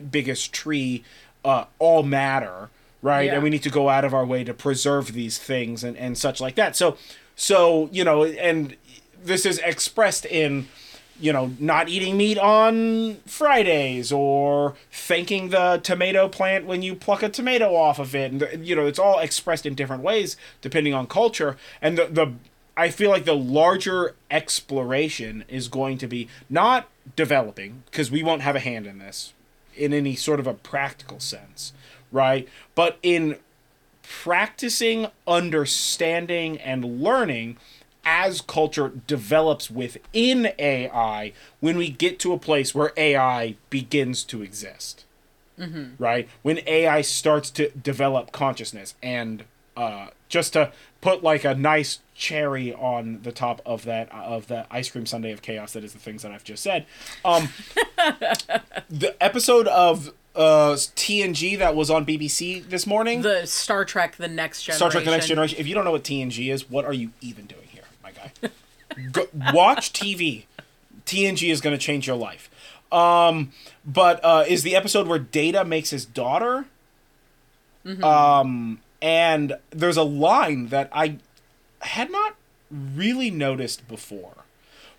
biggest 0.00 0.52
tree 0.52 1.02
uh, 1.44 1.64
all 1.80 2.04
matter 2.04 2.70
right? 3.02 3.26
Yeah. 3.26 3.34
and 3.34 3.42
we 3.42 3.50
need 3.50 3.62
to 3.62 3.70
go 3.70 3.88
out 3.88 4.04
of 4.04 4.14
our 4.14 4.24
way 4.24 4.42
to 4.42 4.54
preserve 4.54 5.12
these 5.12 5.38
things 5.38 5.84
and, 5.84 5.96
and 5.96 6.18
such 6.18 6.40
like 6.40 6.56
that. 6.56 6.74
So 6.74 6.96
so 7.36 7.88
you 7.92 8.02
know 8.02 8.24
and 8.24 8.76
this 9.22 9.46
is 9.46 9.58
expressed 9.58 10.26
in 10.26 10.66
you 11.20 11.32
know 11.32 11.52
not 11.58 11.88
eating 11.88 12.16
meat 12.16 12.38
on 12.38 13.16
fridays 13.26 14.10
or 14.10 14.74
thanking 14.90 15.50
the 15.50 15.80
tomato 15.82 16.28
plant 16.28 16.66
when 16.66 16.82
you 16.82 16.94
pluck 16.94 17.22
a 17.22 17.28
tomato 17.28 17.74
off 17.74 17.98
of 17.98 18.14
it. 18.14 18.32
And 18.32 18.66
you 18.66 18.74
know 18.74 18.86
it's 18.86 18.98
all 18.98 19.18
expressed 19.18 19.66
in 19.66 19.74
different 19.74 20.02
ways 20.02 20.36
depending 20.60 20.94
on 20.94 21.06
culture. 21.06 21.56
And 21.80 21.96
the, 21.96 22.06
the 22.06 22.32
i 22.76 22.90
feel 22.90 23.10
like 23.10 23.24
the 23.24 23.36
larger 23.36 24.14
exploration 24.30 25.44
is 25.48 25.68
going 25.68 25.98
to 25.98 26.06
be 26.06 26.28
not 26.50 26.88
developing 27.14 27.84
because 27.86 28.10
we 28.10 28.22
won't 28.22 28.42
have 28.42 28.56
a 28.56 28.60
hand 28.60 28.86
in 28.86 28.98
this 28.98 29.32
in 29.74 29.92
any 29.92 30.14
sort 30.14 30.40
of 30.40 30.46
a 30.46 30.54
practical 30.54 31.20
sense 31.20 31.72
right? 32.12 32.48
But 32.74 32.98
in 33.02 33.36
practicing 34.08 35.08
understanding 35.26 36.58
and 36.58 37.02
learning 37.02 37.56
as 38.04 38.40
culture 38.40 38.92
develops 39.06 39.70
within 39.70 40.52
AI 40.58 41.32
when 41.60 41.76
we 41.76 41.88
get 41.90 42.18
to 42.20 42.32
a 42.32 42.38
place 42.38 42.74
where 42.74 42.92
AI 42.96 43.56
begins 43.68 44.22
to 44.24 44.42
exist. 44.42 45.04
Right? 45.98 46.28
When 46.42 46.60
AI 46.66 47.00
starts 47.00 47.50
to 47.50 47.70
develop 47.70 48.30
consciousness 48.30 48.94
and 49.02 49.44
uh, 49.76 50.08
just 50.28 50.52
to 50.54 50.72
put 51.00 51.22
like 51.22 51.44
a 51.44 51.54
nice 51.54 52.00
cherry 52.14 52.72
on 52.72 53.20
the 53.22 53.32
top 53.32 53.60
of 53.66 53.84
that 53.84 54.10
of 54.12 54.46
the 54.46 54.66
ice 54.70 54.88
cream 54.90 55.04
sundae 55.04 55.32
of 55.32 55.42
chaos 55.42 55.74
that 55.74 55.84
is 55.84 55.92
the 55.92 55.98
things 55.98 56.22
that 56.22 56.32
I've 56.32 56.44
just 56.44 56.62
said. 56.62 56.86
Um 57.24 57.50
the 58.88 59.14
episode 59.20 59.68
of 59.68 60.12
uh 60.36 60.74
TNG 60.74 61.58
that 61.58 61.74
was 61.74 61.90
on 61.90 62.04
BBC 62.04 62.68
this 62.68 62.86
morning 62.86 63.22
The 63.22 63.46
Star 63.46 63.84
Trek: 63.84 64.16
The 64.16 64.28
Next 64.28 64.62
Generation. 64.62 64.78
Star 64.78 64.90
Trek: 64.90 65.04
The 65.04 65.10
Next 65.10 65.26
Generation. 65.28 65.58
If 65.58 65.66
you 65.66 65.74
don't 65.74 65.84
know 65.84 65.92
what 65.92 66.04
TNG 66.04 66.52
is, 66.52 66.68
what 66.70 66.84
are 66.84 66.92
you 66.92 67.10
even 67.20 67.46
doing 67.46 67.68
here, 67.68 67.84
my 68.02 68.12
guy? 68.12 68.30
Go, 69.12 69.26
watch 69.52 69.92
TV. 69.92 70.44
TNG 71.06 71.50
is 71.50 71.60
going 71.60 71.76
to 71.76 71.82
change 71.82 72.06
your 72.06 72.16
life. 72.16 72.50
Um, 72.92 73.52
but 73.84 74.24
uh, 74.24 74.44
is 74.46 74.62
the 74.62 74.74
episode 74.76 75.06
where 75.06 75.18
Data 75.18 75.64
makes 75.64 75.90
his 75.90 76.04
daughter? 76.04 76.66
Um, 78.02 78.80
and 79.00 79.56
there's 79.70 79.96
a 79.96 80.02
line 80.02 80.68
that 80.68 80.88
I 80.92 81.18
had 81.82 82.10
not 82.10 82.34
really 82.70 83.30
noticed 83.30 83.86
before, 83.86 84.38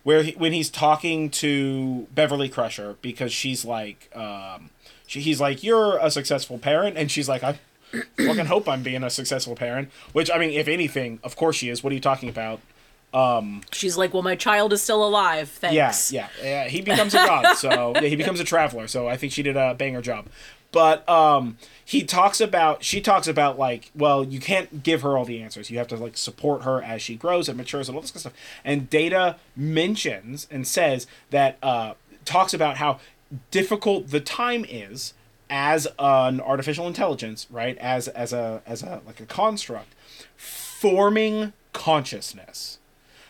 where 0.04 0.22
he, 0.22 0.32
when 0.32 0.54
he's 0.54 0.70
talking 0.70 1.28
to 1.30 2.06
Beverly 2.14 2.48
Crusher 2.48 2.96
because 3.02 3.30
she's 3.32 3.64
like, 3.64 4.10
um, 4.16 4.70
she, 5.08 5.20
he's 5.20 5.40
like, 5.40 5.64
"You're 5.64 5.98
a 5.98 6.10
successful 6.10 6.58
parent," 6.58 6.96
and 6.96 7.10
she's 7.10 7.28
like, 7.28 7.42
"I 7.42 7.58
fucking 8.16 8.46
hope 8.46 8.68
I'm 8.68 8.84
being 8.84 9.02
a 9.02 9.10
successful 9.10 9.56
parent." 9.56 9.90
Which 10.12 10.30
I 10.30 10.38
mean, 10.38 10.50
if 10.50 10.68
anything, 10.68 11.18
of 11.24 11.34
course 11.34 11.56
she 11.56 11.68
is. 11.68 11.82
What 11.82 11.90
are 11.90 11.94
you 11.94 12.00
talking 12.00 12.28
about? 12.28 12.60
She's 13.72 13.96
like, 13.96 14.12
"Well, 14.12 14.22
my 14.22 14.36
child 14.36 14.72
is 14.72 14.82
still 14.82 15.04
alive. 15.04 15.48
Thanks." 15.48 16.12
Yeah, 16.12 16.28
yeah, 16.40 16.46
yeah. 16.46 16.68
He 16.68 16.82
becomes 16.82 17.14
a 17.14 17.18
god, 17.18 17.56
so 17.56 17.94
yeah, 17.96 18.02
he 18.02 18.14
becomes 18.16 18.38
a 18.38 18.44
traveler. 18.44 18.86
So 18.86 19.08
I 19.08 19.16
think 19.16 19.32
she 19.32 19.42
did 19.42 19.56
a 19.56 19.74
banger 19.74 20.02
job. 20.02 20.26
But 20.70 21.08
um, 21.08 21.56
he 21.82 22.04
talks 22.04 22.40
about, 22.40 22.84
she 22.84 23.00
talks 23.00 23.26
about 23.26 23.58
like, 23.58 23.90
well, 23.94 24.22
you 24.22 24.38
can't 24.38 24.82
give 24.82 25.00
her 25.02 25.16
all 25.16 25.24
the 25.24 25.40
answers. 25.40 25.70
You 25.70 25.78
have 25.78 25.88
to 25.88 25.96
like 25.96 26.18
support 26.18 26.62
her 26.62 26.82
as 26.82 27.00
she 27.00 27.16
grows 27.16 27.48
and 27.48 27.56
matures 27.56 27.88
and 27.88 27.96
all 27.96 28.02
this 28.02 28.10
kind 28.10 28.16
of 28.16 28.20
stuff. 28.20 28.34
And 28.64 28.90
Data 28.90 29.36
mentions 29.56 30.46
and 30.50 30.66
says 30.66 31.06
that 31.30 31.56
uh, 31.62 31.94
talks 32.26 32.52
about 32.52 32.76
how 32.76 33.00
difficult 33.50 34.08
the 34.08 34.20
time 34.20 34.64
is 34.68 35.14
as 35.50 35.86
an 35.98 36.40
artificial 36.40 36.86
intelligence, 36.86 37.46
right? 37.50 37.76
As 37.78 38.08
as 38.08 38.32
a 38.32 38.62
as 38.66 38.82
a 38.82 39.00
like 39.06 39.20
a 39.20 39.26
construct, 39.26 39.94
forming 40.36 41.52
consciousness 41.72 42.78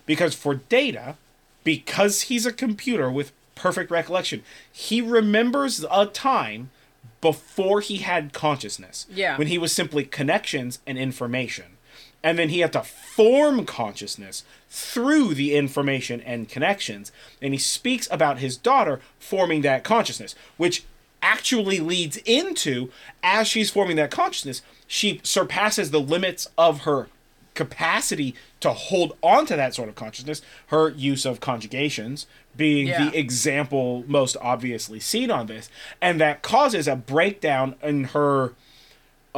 because 0.06 0.34
for 0.34 0.54
data 0.54 1.16
because 1.64 2.22
he's 2.22 2.46
a 2.46 2.52
computer 2.52 3.10
with 3.10 3.32
perfect 3.54 3.90
recollection 3.90 4.42
he 4.72 5.00
remembers 5.02 5.84
a 5.90 6.06
time 6.06 6.70
before 7.20 7.80
he 7.80 7.98
had 7.98 8.32
consciousness 8.32 9.06
Yeah. 9.12 9.36
when 9.36 9.48
he 9.48 9.58
was 9.58 9.72
simply 9.72 10.04
connections 10.04 10.78
and 10.86 10.96
information 10.96 11.64
and 12.22 12.38
then 12.38 12.48
he 12.48 12.60
had 12.60 12.72
to 12.72 12.82
form 12.82 13.64
consciousness 13.64 14.44
through 14.68 15.34
the 15.34 15.54
information 15.54 16.20
and 16.22 16.48
connections. 16.48 17.12
And 17.40 17.54
he 17.54 17.58
speaks 17.58 18.08
about 18.10 18.38
his 18.38 18.56
daughter 18.56 19.00
forming 19.18 19.62
that 19.62 19.84
consciousness, 19.84 20.34
which 20.56 20.84
actually 21.22 21.80
leads 21.80 22.16
into 22.18 22.90
as 23.22 23.48
she's 23.48 23.70
forming 23.70 23.96
that 23.96 24.10
consciousness, 24.10 24.62
she 24.86 25.20
surpasses 25.22 25.90
the 25.90 26.00
limits 26.00 26.48
of 26.56 26.80
her 26.80 27.08
capacity 27.54 28.34
to 28.60 28.72
hold 28.72 29.16
on 29.22 29.44
to 29.46 29.56
that 29.56 29.74
sort 29.74 29.88
of 29.88 29.94
consciousness, 29.96 30.40
her 30.68 30.90
use 30.90 31.24
of 31.26 31.40
conjugations 31.40 32.26
being 32.56 32.86
Yeah. 32.88 33.10
the 33.10 33.18
example 33.18 34.04
most 34.06 34.36
obviously 34.40 35.00
seen 35.00 35.30
on 35.30 35.46
this, 35.46 35.68
and 36.00 36.20
that 36.20 36.42
causes 36.42 36.86
a 36.86 36.94
breakdown 36.96 37.74
in 37.82 38.04
her 38.04 38.54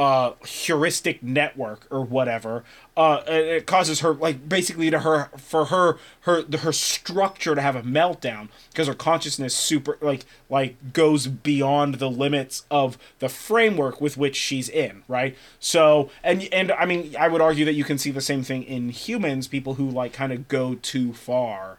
uh 0.01 0.33
heuristic 0.47 1.21
network 1.21 1.85
or 1.91 2.01
whatever 2.03 2.63
uh 2.97 3.21
it 3.27 3.67
causes 3.67 3.99
her 3.99 4.15
like 4.15 4.49
basically 4.49 4.89
to 4.89 5.01
her 5.01 5.29
for 5.37 5.65
her 5.65 5.99
her 6.21 6.43
her 6.57 6.73
structure 6.73 7.53
to 7.53 7.61
have 7.61 7.75
a 7.75 7.83
meltdown 7.83 8.49
because 8.71 8.87
her 8.87 8.95
consciousness 8.95 9.53
super 9.53 9.99
like 10.01 10.25
like 10.49 10.91
goes 10.91 11.27
beyond 11.27 11.95
the 11.95 12.09
limits 12.09 12.65
of 12.71 12.97
the 13.19 13.29
framework 13.29 14.01
with 14.01 14.17
which 14.17 14.35
she's 14.35 14.67
in 14.67 15.03
right? 15.07 15.37
So 15.59 16.09
and 16.23 16.49
and 16.51 16.71
i 16.71 16.85
mean 16.87 17.15
i 17.19 17.27
would 17.27 17.41
argue 17.41 17.65
that 17.65 17.73
you 17.73 17.83
can 17.83 17.99
see 17.99 18.09
the 18.09 18.21
same 18.21 18.41
thing 18.41 18.63
in 18.63 18.89
humans 18.89 19.47
people 19.47 19.75
who 19.75 19.87
like 19.87 20.13
kind 20.13 20.33
of 20.33 20.47
go 20.47 20.73
too 20.81 21.13
far 21.13 21.77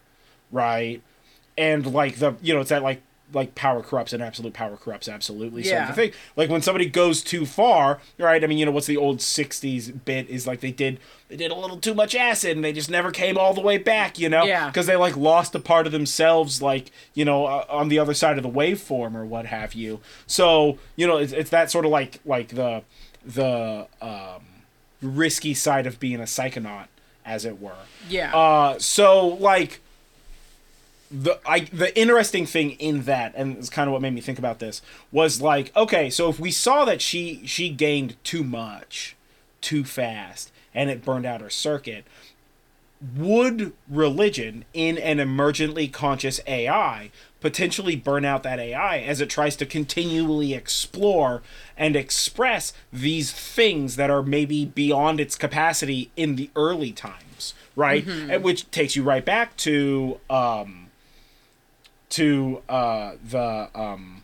right? 0.53 1.01
And 1.57 1.93
like 1.93 2.17
the 2.17 2.35
you 2.41 2.53
know 2.53 2.61
it's 2.61 2.69
that 2.69 2.83
like 2.83 3.01
like 3.33 3.55
power 3.55 3.81
corrupts 3.81 4.13
and 4.13 4.21
absolute 4.23 4.53
power 4.53 4.77
corrupts 4.77 5.09
absolutely 5.09 5.63
sort 5.63 5.81
of 5.81 5.87
Yeah. 5.89 5.93
thing 5.93 6.11
like 6.35 6.49
when 6.49 6.61
somebody 6.61 6.85
goes 6.85 7.21
too 7.23 7.45
far 7.45 7.99
right 8.17 8.43
i 8.43 8.47
mean 8.47 8.57
you 8.57 8.65
know 8.65 8.71
what's 8.71 8.87
the 8.87 8.97
old 8.97 9.17
60s 9.19 10.05
bit 10.05 10.29
is 10.29 10.45
like 10.47 10.59
they 10.61 10.71
did 10.71 10.99
they 11.29 11.35
did 11.37 11.51
a 11.51 11.55
little 11.55 11.77
too 11.77 11.93
much 11.93 12.13
acid 12.15 12.55
and 12.55 12.63
they 12.63 12.71
just 12.73 12.89
never 12.91 13.11
came 13.11 13.37
all 13.37 13.53
the 13.53 13.61
way 13.61 13.77
back 13.77 14.19
you 14.19 14.29
know 14.29 14.43
Yeah. 14.43 14.67
because 14.67 14.85
they 14.85 14.95
like 14.95 15.17
lost 15.17 15.55
a 15.55 15.59
part 15.59 15.85
of 15.85 15.91
themselves 15.91 16.61
like 16.61 16.91
you 17.13 17.25
know 17.25 17.45
uh, 17.45 17.65
on 17.69 17.89
the 17.89 17.99
other 17.99 18.13
side 18.13 18.37
of 18.37 18.43
the 18.43 18.49
waveform 18.49 19.15
or 19.15 19.25
what 19.25 19.47
have 19.47 19.73
you 19.73 19.99
so 20.27 20.77
you 20.95 21.07
know 21.07 21.17
it's, 21.17 21.33
it's 21.33 21.49
that 21.49 21.71
sort 21.71 21.85
of 21.85 21.91
like 21.91 22.19
like 22.25 22.49
the 22.49 22.83
the 23.25 23.87
um 24.01 24.43
risky 25.01 25.53
side 25.53 25.85
of 25.85 25.99
being 25.99 26.19
a 26.19 26.23
psychonaut 26.23 26.85
as 27.25 27.45
it 27.45 27.59
were 27.61 27.71
Yeah. 28.09 28.35
uh, 28.35 28.79
so 28.79 29.27
like 29.27 29.79
the 31.13 31.39
I 31.45 31.61
the 31.61 31.97
interesting 31.97 32.47
thing 32.47 32.71
in 32.71 33.03
that, 33.03 33.33
and 33.35 33.57
it's 33.57 33.69
kind 33.69 33.87
of 33.87 33.93
what 33.93 34.01
made 34.01 34.13
me 34.13 34.21
think 34.21 34.39
about 34.39 34.57
this, 34.59 34.81
was 35.11 35.41
like, 35.41 35.75
okay, 35.75 36.09
so 36.09 36.27
if 36.27 36.39
we 36.39 36.49
saw 36.49 36.85
that 36.85 37.01
she 37.01 37.45
she 37.45 37.69
gained 37.69 38.21
too 38.23 38.43
much, 38.43 39.15
too 39.61 39.83
fast, 39.83 40.51
and 40.73 40.89
it 40.89 41.05
burned 41.05 41.27
out 41.27 41.39
her 41.41 41.51
circuit, 41.51 42.05
would 43.15 43.73
religion 43.87 44.65
in 44.73 44.97
an 44.97 45.17
emergently 45.17 45.91
conscious 45.91 46.39
AI 46.47 47.11
potentially 47.41 47.95
burn 47.95 48.25
out 48.25 48.41
that 48.43 48.57
AI 48.57 48.99
as 48.99 49.21
it 49.21 49.29
tries 49.29 49.55
to 49.57 49.65
continually 49.65 50.53
explore 50.53 51.43
and 51.77 51.95
express 51.95 52.73
these 52.91 53.31
things 53.33 53.97
that 53.97 54.09
are 54.09 54.23
maybe 54.23 54.65
beyond 54.65 55.19
its 55.19 55.35
capacity 55.35 56.09
in 56.15 56.37
the 56.37 56.49
early 56.55 56.91
times, 56.93 57.53
right? 57.75 58.07
And 58.31 58.43
which 58.43 58.71
takes 58.71 58.95
you 58.95 59.03
right 59.03 59.23
back 59.23 59.55
to 59.57 60.19
um 60.29 60.82
to 62.13 62.61
uh 62.69 63.13
the 63.23 63.69
um 63.75 64.23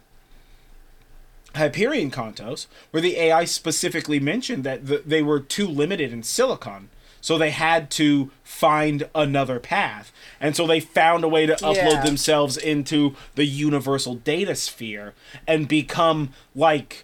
Hyperion 1.56 2.12
Cantos, 2.12 2.68
where 2.92 3.02
the 3.02 3.18
AI 3.18 3.44
specifically 3.46 4.20
mentioned 4.20 4.64
that 4.64 4.86
the, 4.86 5.02
they 5.06 5.24
were 5.24 5.40
too 5.40 5.68
limited 5.68 6.14
in 6.14 6.22
silicon. 6.24 6.90
So 7.22 7.38
they 7.38 7.50
had 7.50 7.90
to 7.92 8.32
find 8.44 9.10
another 9.14 9.60
path. 9.60 10.12
And 10.40 10.56
so 10.56 10.66
they 10.66 10.80
found 10.80 11.24
a 11.24 11.28
way 11.28 11.46
to 11.48 11.56
upload 11.56 11.76
Yeah. 11.76 12.04
themselves 12.06 12.56
into 12.56 13.16
the 13.36 13.46
universal 13.46 14.16
data 14.16 14.56
sphere 14.56 15.14
and 15.48 15.68
become 15.68 16.34
like 16.56 17.04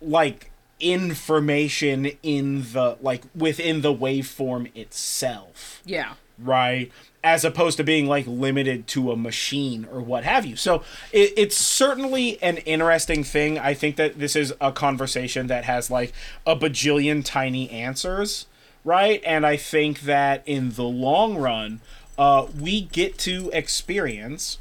like 0.00 0.50
information 0.80 2.10
in 2.22 2.62
the 2.72 2.96
like 3.00 3.22
within 3.34 3.82
the 3.82 3.92
waveform 3.92 4.70
itself 4.76 5.82
yeah. 5.84 6.14
right? 6.38 6.90
As 7.24 7.44
opposed 7.44 7.76
to 7.78 7.84
being 7.84 8.06
like 8.06 8.26
limited 8.26 8.86
to 8.88 9.10
a 9.10 9.16
machine 9.16 9.86
or 9.90 10.00
what 10.00 10.24
have 10.24 10.46
you. 10.46 10.54
So 10.54 10.82
it, 11.12 11.32
it's 11.36 11.56
certainly 11.56 12.40
an 12.42 12.58
interesting 12.58 13.24
thing. 13.24 13.58
I 13.58 13.74
think 13.74 13.96
that 13.96 14.18
this 14.18 14.36
is 14.36 14.54
a 14.60 14.70
conversation 14.70 15.48
that 15.48 15.64
has 15.64 15.90
like 15.90 16.12
a 16.46 16.54
bajillion 16.54 17.24
tiny 17.24 17.68
answers, 17.70 18.46
right? 18.84 19.20
And 19.26 19.44
I 19.44 19.56
think 19.56 20.02
that 20.02 20.42
in 20.46 20.70
the 20.72 20.84
long 20.84 21.36
run, 21.36 21.80
uh, 22.16 22.46
we 22.58 22.82
get 22.82 23.18
to 23.18 23.50
experience 23.52 24.58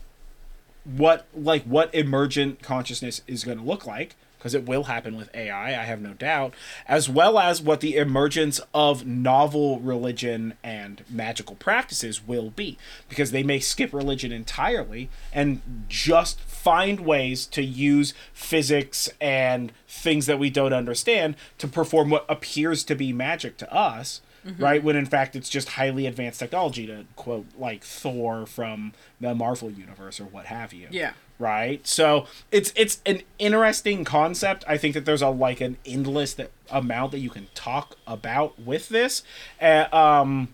what 0.84 1.26
like 1.36 1.64
what 1.64 1.94
emergent 1.94 2.62
consciousness 2.62 3.22
is 3.28 3.44
going 3.44 3.58
to 3.58 3.64
look 3.64 3.86
like 3.86 4.16
because 4.38 4.54
it 4.54 4.66
will 4.66 4.84
happen 4.84 5.16
with 5.18 5.34
AI, 5.34 5.70
I 5.70 5.86
have 5.86 6.02
no 6.02 6.14
doubt, 6.14 6.54
as 6.88 7.10
well 7.10 7.40
as 7.40 7.62
what 7.62 7.82
the 7.82 7.96
emergence 7.96 8.60
of 8.74 9.06
novel 9.06 9.80
religion 9.80 10.54
and 10.64 11.04
magical 11.10 11.56
practices 11.56 12.26
will 12.26 12.52
be 12.52 12.78
because 13.10 13.32
they 13.32 13.44
may 13.44 13.60
skip 13.60 13.94
religion 13.94 14.32
entirely 14.32 15.10
and 15.34 15.62
just 15.88 16.40
find 16.42 17.02
ways 17.02 17.46
to 17.48 17.64
use 17.64 18.14
physics 18.34 19.10
and 19.20 19.72
things 19.88 20.26
that 20.26 20.40
we 20.40 20.50
don't 20.50 20.74
understand 20.74 21.36
to 21.58 21.68
perform 21.68 22.10
what 22.10 22.26
appears 22.30 22.84
to 22.84 22.96
be 22.96 23.12
magic 23.12 23.58
to 23.58 23.74
us 23.74 24.22
mm-hmm. 24.48 24.64
right? 24.64 24.84
When 24.84 24.96
in 24.96 25.06
fact 25.06 25.36
it's 25.36 25.50
just 25.50 25.70
highly 25.70 26.06
advanced 26.08 26.40
technology 26.40 26.88
to 26.88 27.06
quote 27.16 27.46
like 27.58 27.84
Thor 27.84 28.46
from 28.46 28.94
the 29.20 29.36
Marvel 29.36 29.70
universe 29.70 30.20
or 30.20 30.26
what 30.26 30.46
have 30.46 30.74
you. 30.74 30.88
Yeah. 30.92 31.14
Right. 31.40 31.86
So 31.86 32.26
it's 32.52 32.74
it's 32.76 33.00
an 33.06 33.22
interesting 33.38 34.04
concept. 34.04 34.64
I 34.68 34.78
think 34.78 34.96
that 34.96 35.06
there's 35.06 35.22
a 35.22 35.30
like 35.30 35.62
an 35.62 35.78
endless 35.86 36.34
that 36.34 36.50
amount 36.72 37.12
that 37.12 37.20
you 37.20 37.30
can 37.30 37.48
talk 37.54 37.96
about 38.08 38.60
with 38.60 38.90
this. 38.90 39.22
Uh, 39.62 39.86
um, 39.94 40.54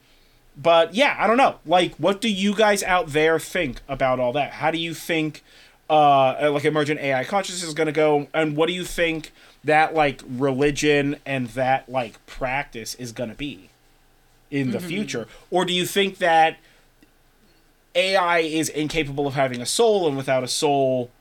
but 0.61 0.93
yeah, 0.93 1.15
I 1.17 1.25
don't 1.25 1.37
know. 1.37 1.55
Like, 1.65 1.95
what 1.95 2.19
do 2.19 2.29
you 2.29 2.53
guys 2.53 2.83
out 2.83 3.07
there 3.07 3.39
think 3.39 3.79
about 3.87 4.19
all 4.19 4.33
that? 4.33 4.53
How 4.53 4.71
do 4.71 4.77
you 4.77 4.93
think? 4.93 5.43
uh 5.89 6.49
like 6.49 6.63
emergent 6.63 6.97
AI 7.01 7.25
consciousness 7.25 7.67
is 7.67 7.73
going 7.73 7.87
to 7.87 7.91
go 7.91 8.27
and 8.33 8.55
what 8.55 8.67
do 8.67 8.73
you 8.73 8.85
think 8.85 9.33
that 9.65 9.93
like 9.93 10.21
religion 10.25 11.17
and 11.25 11.47
that 11.49 11.89
like 11.89 12.25
practice 12.25 12.95
is 12.95 13.11
going 13.11 13.29
to 13.29 13.35
be 13.35 13.69
in 14.49 14.71
the 14.71 14.79
future 14.79 15.27
or 15.51 15.65
do 15.65 15.73
you 15.73 15.85
think 15.85 16.19
that 16.19 16.55
AI 17.95 18.39
is 18.39 18.69
incapable 18.69 19.27
of 19.27 19.33
having 19.35 19.61
a 19.61 19.65
soul 19.65 20.07
and 20.07 20.17
without 20.17 20.43
a 20.43 20.47
soul 20.47 21.11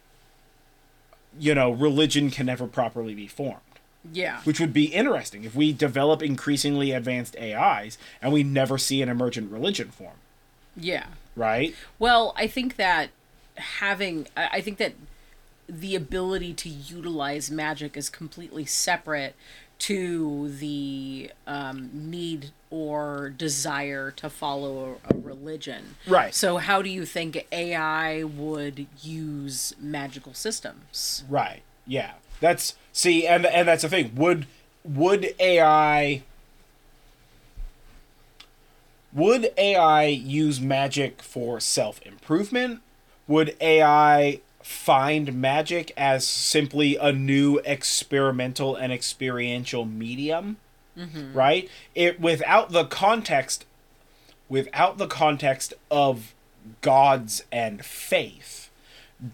you 1.39 1.55
know 1.55 1.71
religion 1.71 2.31
can 2.31 2.47
never 2.47 2.67
properly 2.67 3.15
be 3.15 3.27
formed 3.27 3.61
Yeah. 4.13 4.41
which 4.45 4.61
would 4.61 4.73
be 4.73 4.85
interesting 4.87 5.45
if 5.45 5.55
we 5.55 5.73
develop 5.73 6.23
increasingly 6.23 6.93
advanced 6.93 7.37
AIs 7.37 7.97
and 8.21 8.33
we 8.33 8.43
never 8.43 8.77
see 8.79 9.01
an 9.03 9.09
emergent 9.09 9.51
religion 9.51 9.91
form 9.91 10.17
Yeah. 10.77 11.07
right 11.37 11.75
Well, 11.99 12.35
I 12.37 12.47
think 12.47 12.77
that 12.77 13.11
having, 13.57 14.27
I 14.37 14.61
think 14.61 14.79
that 14.79 14.95
the 15.69 15.95
ability 15.95 16.53
to 16.55 16.69
utilize 16.69 17.51
magic 17.51 17.97
is 17.97 18.11
completely 18.11 18.65
separate 18.67 19.35
to 19.83 20.49
the 20.49 21.31
um, 21.47 21.91
need 21.93 22.53
or 22.71 23.31
desire 23.31 24.13
to 24.13 24.31
follow 24.31 24.99
a, 25.09 25.15
a 25.15 25.19
religion. 25.19 25.97
Right. 26.07 26.33
So, 26.33 26.59
how 26.59 26.83
do 26.83 26.89
you 26.89 27.05
think 27.05 27.47
AI 27.51 28.23
would 28.23 28.87
use 29.03 29.75
magical 29.81 30.35
systems? 30.35 31.25
Right. 31.29 31.63
Yeah. 31.85 32.13
That's 32.41 32.77
see, 32.93 33.27
and 33.27 33.45
and 33.45 33.67
that's 33.67 33.83
the 33.83 33.89
thing. 33.89 34.13
Would 34.15 34.47
would 34.85 35.35
AI 35.41 36.23
would 39.13 39.53
AI 39.57 40.07
use 40.07 40.61
magic 40.61 41.23
for 41.23 41.61
self 41.61 42.01
improvement? 42.03 42.83
Would 43.29 43.57
AI 43.61 44.41
find 44.63 45.35
magic 45.35 45.93
as 45.97 46.27
simply 46.27 46.97
a 46.97 47.13
new 47.13 47.59
experimental 47.65 48.77
and 48.77 48.93
experiential 48.93 49.85
medium? 49.85 50.59
Mm-hmm. 50.99 51.33
Right? 51.33 51.71
It 51.95 52.21
without 52.21 52.71
the 52.71 52.85
context 52.85 53.65
without 54.53 54.99
the 54.99 55.07
context 55.07 55.73
of 55.91 56.35
gods 56.83 57.43
and 57.51 57.83
faith, 57.83 58.69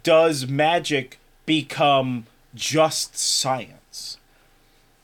does 0.04 0.46
magic 0.46 1.18
become 1.44 2.26
just 2.54 3.18
science? 3.18 4.16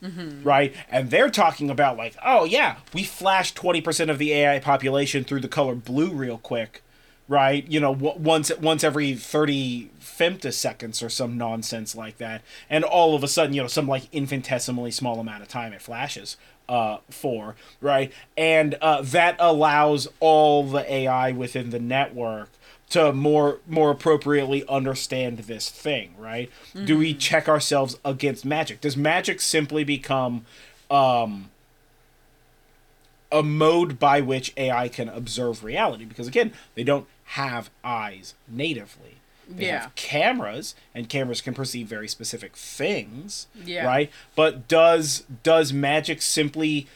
Mm-hmm. 0.01 0.45
Right? 0.45 0.73
And 0.89 1.11
they're 1.11 1.31
talking 1.31 1.69
about, 1.69 1.97
like, 1.97 2.15
oh, 2.25 2.45
yeah, 2.45 2.77
we 2.93 3.03
flashed 3.03 3.57
20% 3.57 4.09
of 4.09 4.19
the 4.19 4.33
AI 4.35 4.61
population 4.61 5.25
through 5.25 5.41
the 5.41 5.49
color 5.49 5.75
blue 5.75 6.11
real 6.11 6.39
quick. 6.39 6.84
Right, 7.27 7.67
you 7.67 7.81
know, 7.81 7.95
w- 7.95 8.19
once 8.19 8.53
once 8.59 8.85
every 8.85 9.15
thirty 9.15 9.91
femtoseconds 9.99 11.03
or 11.03 11.09
some 11.09 11.39
nonsense 11.39 11.95
like 11.97 12.19
that, 12.19 12.43
and 12.69 12.85
all 12.85 13.15
of 13.15 13.25
a 13.25 13.29
sudden, 13.29 13.55
you 13.55 13.63
know, 13.63 13.69
some 13.69 13.89
like 13.89 14.09
infinitesimally 14.13 14.91
small 14.91 15.19
amount 15.19 15.41
of 15.41 15.49
time 15.49 15.73
it 15.73 15.81
flashes 15.81 16.37
uh, 16.69 16.99
for, 17.09 17.57
right? 17.81 18.13
And 18.37 18.75
uh, 18.83 19.01
that 19.03 19.37
allows 19.39 20.07
all 20.21 20.65
the 20.65 20.91
AI 20.93 21.33
within 21.33 21.71
the 21.71 21.81
network 21.81 22.51
to 22.91 23.13
more 23.15 23.61
more 23.67 23.91
appropriately 23.91 24.67
understand 24.69 25.39
this 25.39 25.71
thing, 25.71 26.15
right? 26.19 26.51
Do 26.85 26.99
we 26.99 27.15
check 27.15 27.49
ourselves 27.49 27.97
against 28.05 28.45
magic? 28.45 28.83
Does 28.83 28.97
magic 28.97 29.41
simply 29.41 29.83
become 29.83 30.45
um, 30.91 31.51
a 33.33 33.43
mode 33.43 33.99
by 33.99 34.21
which 34.21 34.53
AI 34.59 34.89
can 34.89 35.09
observe 35.09 35.65
reality? 35.65 36.05
Because 36.05 36.29
again, 36.29 36.53
they 36.75 36.85
don't 36.85 37.07
have 37.25 37.71
eyes 37.83 38.35
natively. 38.49 39.17
They 39.49 39.67
Yeah. 39.67 39.83
have 39.83 39.95
cameras, 39.95 40.75
and 40.95 41.09
cameras 41.09 41.41
can 41.43 41.53
perceive 41.55 41.87
very 41.87 42.09
specific 42.09 42.57
things, 42.57 43.47
Yeah. 43.65 43.85
right? 43.85 44.11
But 44.35 44.69
does 44.69 45.25
does 45.43 45.73
magic 45.73 46.23
simply 46.23 46.87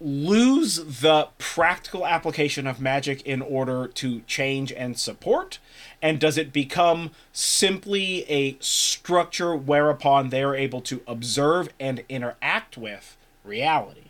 lose 0.00 0.76
the 1.00 1.28
practical 1.38 2.04
application 2.04 2.66
of 2.66 2.80
magic 2.80 3.22
in 3.22 3.40
order 3.40 3.86
to 3.86 4.22
change 4.22 4.72
and 4.72 4.98
support? 4.98 5.58
And 6.00 6.18
does 6.18 6.36
it 6.36 6.52
become 6.52 7.12
simply 7.32 8.28
a 8.28 8.56
structure 8.58 9.54
whereupon 9.54 10.30
they 10.30 10.42
are 10.42 10.56
able 10.56 10.80
to 10.82 11.02
observe 11.06 11.68
and 11.78 12.02
interact 12.08 12.76
with 12.76 13.16
reality? 13.44 14.06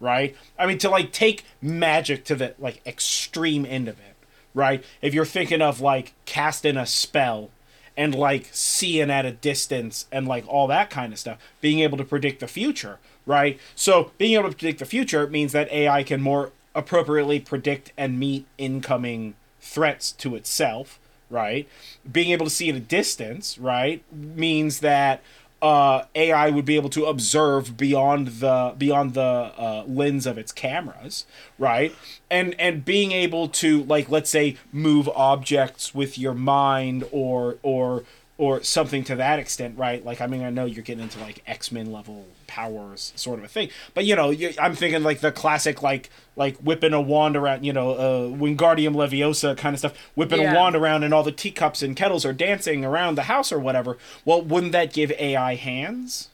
Right? 0.00 0.34
I 0.58 0.66
mean, 0.66 0.78
to 0.78 0.88
like 0.88 1.12
take 1.12 1.44
magic 1.60 2.24
to 2.24 2.34
the 2.34 2.54
like 2.58 2.80
extreme 2.86 3.66
end 3.66 3.86
of 3.88 3.98
it, 3.98 4.13
right? 4.54 4.84
If 5.02 5.12
you're 5.12 5.24
thinking 5.24 5.60
of 5.60 5.80
like 5.80 6.12
casting 6.24 6.76
a 6.76 6.86
spell 6.86 7.50
and 7.96 8.14
like 8.14 8.48
seeing 8.52 9.10
at 9.10 9.26
a 9.26 9.32
distance 9.32 10.06
and 10.10 10.26
like 10.26 10.44
all 10.48 10.66
that 10.68 10.90
kind 10.90 11.12
of 11.12 11.18
stuff, 11.18 11.38
being 11.60 11.80
able 11.80 11.98
to 11.98 12.04
predict 12.04 12.40
the 12.40 12.48
future, 12.48 12.98
right? 13.26 13.58
So 13.74 14.12
being 14.18 14.34
able 14.34 14.50
to 14.50 14.56
predict 14.56 14.78
the 14.78 14.86
future 14.86 15.26
means 15.26 15.52
that 15.52 15.70
AI 15.70 16.02
can 16.02 16.20
more 16.20 16.52
appropriately 16.74 17.40
predict 17.40 17.92
and 17.96 18.18
meet 18.18 18.46
incoming 18.58 19.34
threats 19.60 20.12
to 20.12 20.34
itself, 20.34 20.98
right? 21.30 21.68
Being 22.10 22.30
able 22.30 22.46
to 22.46 22.50
see 22.50 22.68
at 22.68 22.76
a 22.76 22.80
distance, 22.80 23.58
right, 23.58 24.02
means 24.12 24.80
that 24.80 25.22
uh, 25.64 26.04
AI 26.14 26.50
would 26.50 26.66
be 26.66 26.76
able 26.76 26.90
to 26.90 27.06
observe 27.06 27.78
beyond 27.78 28.28
the 28.28 28.74
beyond 28.76 29.14
the 29.14 29.22
uh, 29.22 29.82
lens 29.86 30.26
of 30.26 30.36
its 30.36 30.52
cameras, 30.52 31.24
right? 31.58 31.94
And 32.30 32.54
and 32.60 32.84
being 32.84 33.12
able 33.12 33.48
to 33.48 33.82
like 33.84 34.10
let's 34.10 34.28
say 34.28 34.58
move 34.72 35.08
objects 35.16 35.94
with 35.94 36.18
your 36.18 36.34
mind 36.34 37.04
or 37.10 37.56
or 37.62 38.04
or 38.36 38.62
something 38.64 39.04
to 39.04 39.14
that 39.14 39.38
extent, 39.38 39.78
right? 39.78 40.04
Like 40.04 40.20
I 40.20 40.26
mean 40.26 40.42
I 40.42 40.50
know 40.50 40.64
you're 40.64 40.82
getting 40.82 41.04
into 41.04 41.20
like 41.20 41.42
X 41.46 41.70
Men 41.70 41.92
level 41.92 42.26
powers 42.46 43.12
sort 43.16 43.38
of 43.38 43.44
a 43.44 43.48
thing, 43.48 43.68
but 43.94 44.04
you 44.04 44.16
know 44.16 44.30
you, 44.30 44.52
I'm 44.60 44.74
thinking 44.74 45.02
like 45.02 45.20
the 45.20 45.32
classic 45.32 45.82
like 45.82 46.10
like 46.36 46.56
whipping 46.58 46.92
a 46.92 47.00
wand 47.00 47.36
around, 47.36 47.64
you 47.64 47.72
know, 47.72 47.92
uh, 47.92 48.28
Wingardium 48.28 48.94
Leviosa 48.94 49.56
kind 49.56 49.74
of 49.74 49.78
stuff, 49.78 49.94
whipping 50.16 50.40
Yeah. 50.40 50.52
a 50.52 50.56
wand 50.56 50.74
around 50.74 51.04
and 51.04 51.14
all 51.14 51.22
the 51.22 51.30
teacups 51.32 51.80
and 51.82 51.94
kettles 51.94 52.24
are 52.24 52.32
dancing 52.32 52.84
around 52.84 53.14
the 53.14 53.24
house 53.24 53.52
or 53.52 53.58
whatever. 53.60 53.98
Well, 54.24 54.42
wouldn't 54.42 54.72
that 54.72 54.92
give 54.92 55.12
AI 55.12 55.54
hands 55.54 56.28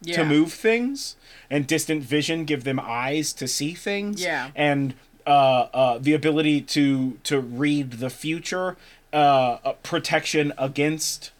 yeah. 0.00 0.16
to 0.16 0.24
move 0.24 0.54
things 0.54 1.16
and 1.50 1.66
distant 1.66 2.02
vision 2.02 2.46
give 2.46 2.64
them 2.64 2.80
eyes 2.82 3.34
to 3.34 3.46
see 3.46 3.74
things? 3.74 4.22
Yeah. 4.22 4.50
And 4.56 4.94
uh, 5.26 5.68
uh, 5.74 5.98
the 5.98 6.14
ability 6.14 6.62
to 6.62 7.18
to 7.24 7.40
read 7.40 7.92
the 7.92 8.08
future, 8.08 8.76
uh, 9.12 9.72
protection 9.82 10.52
against 10.58 11.30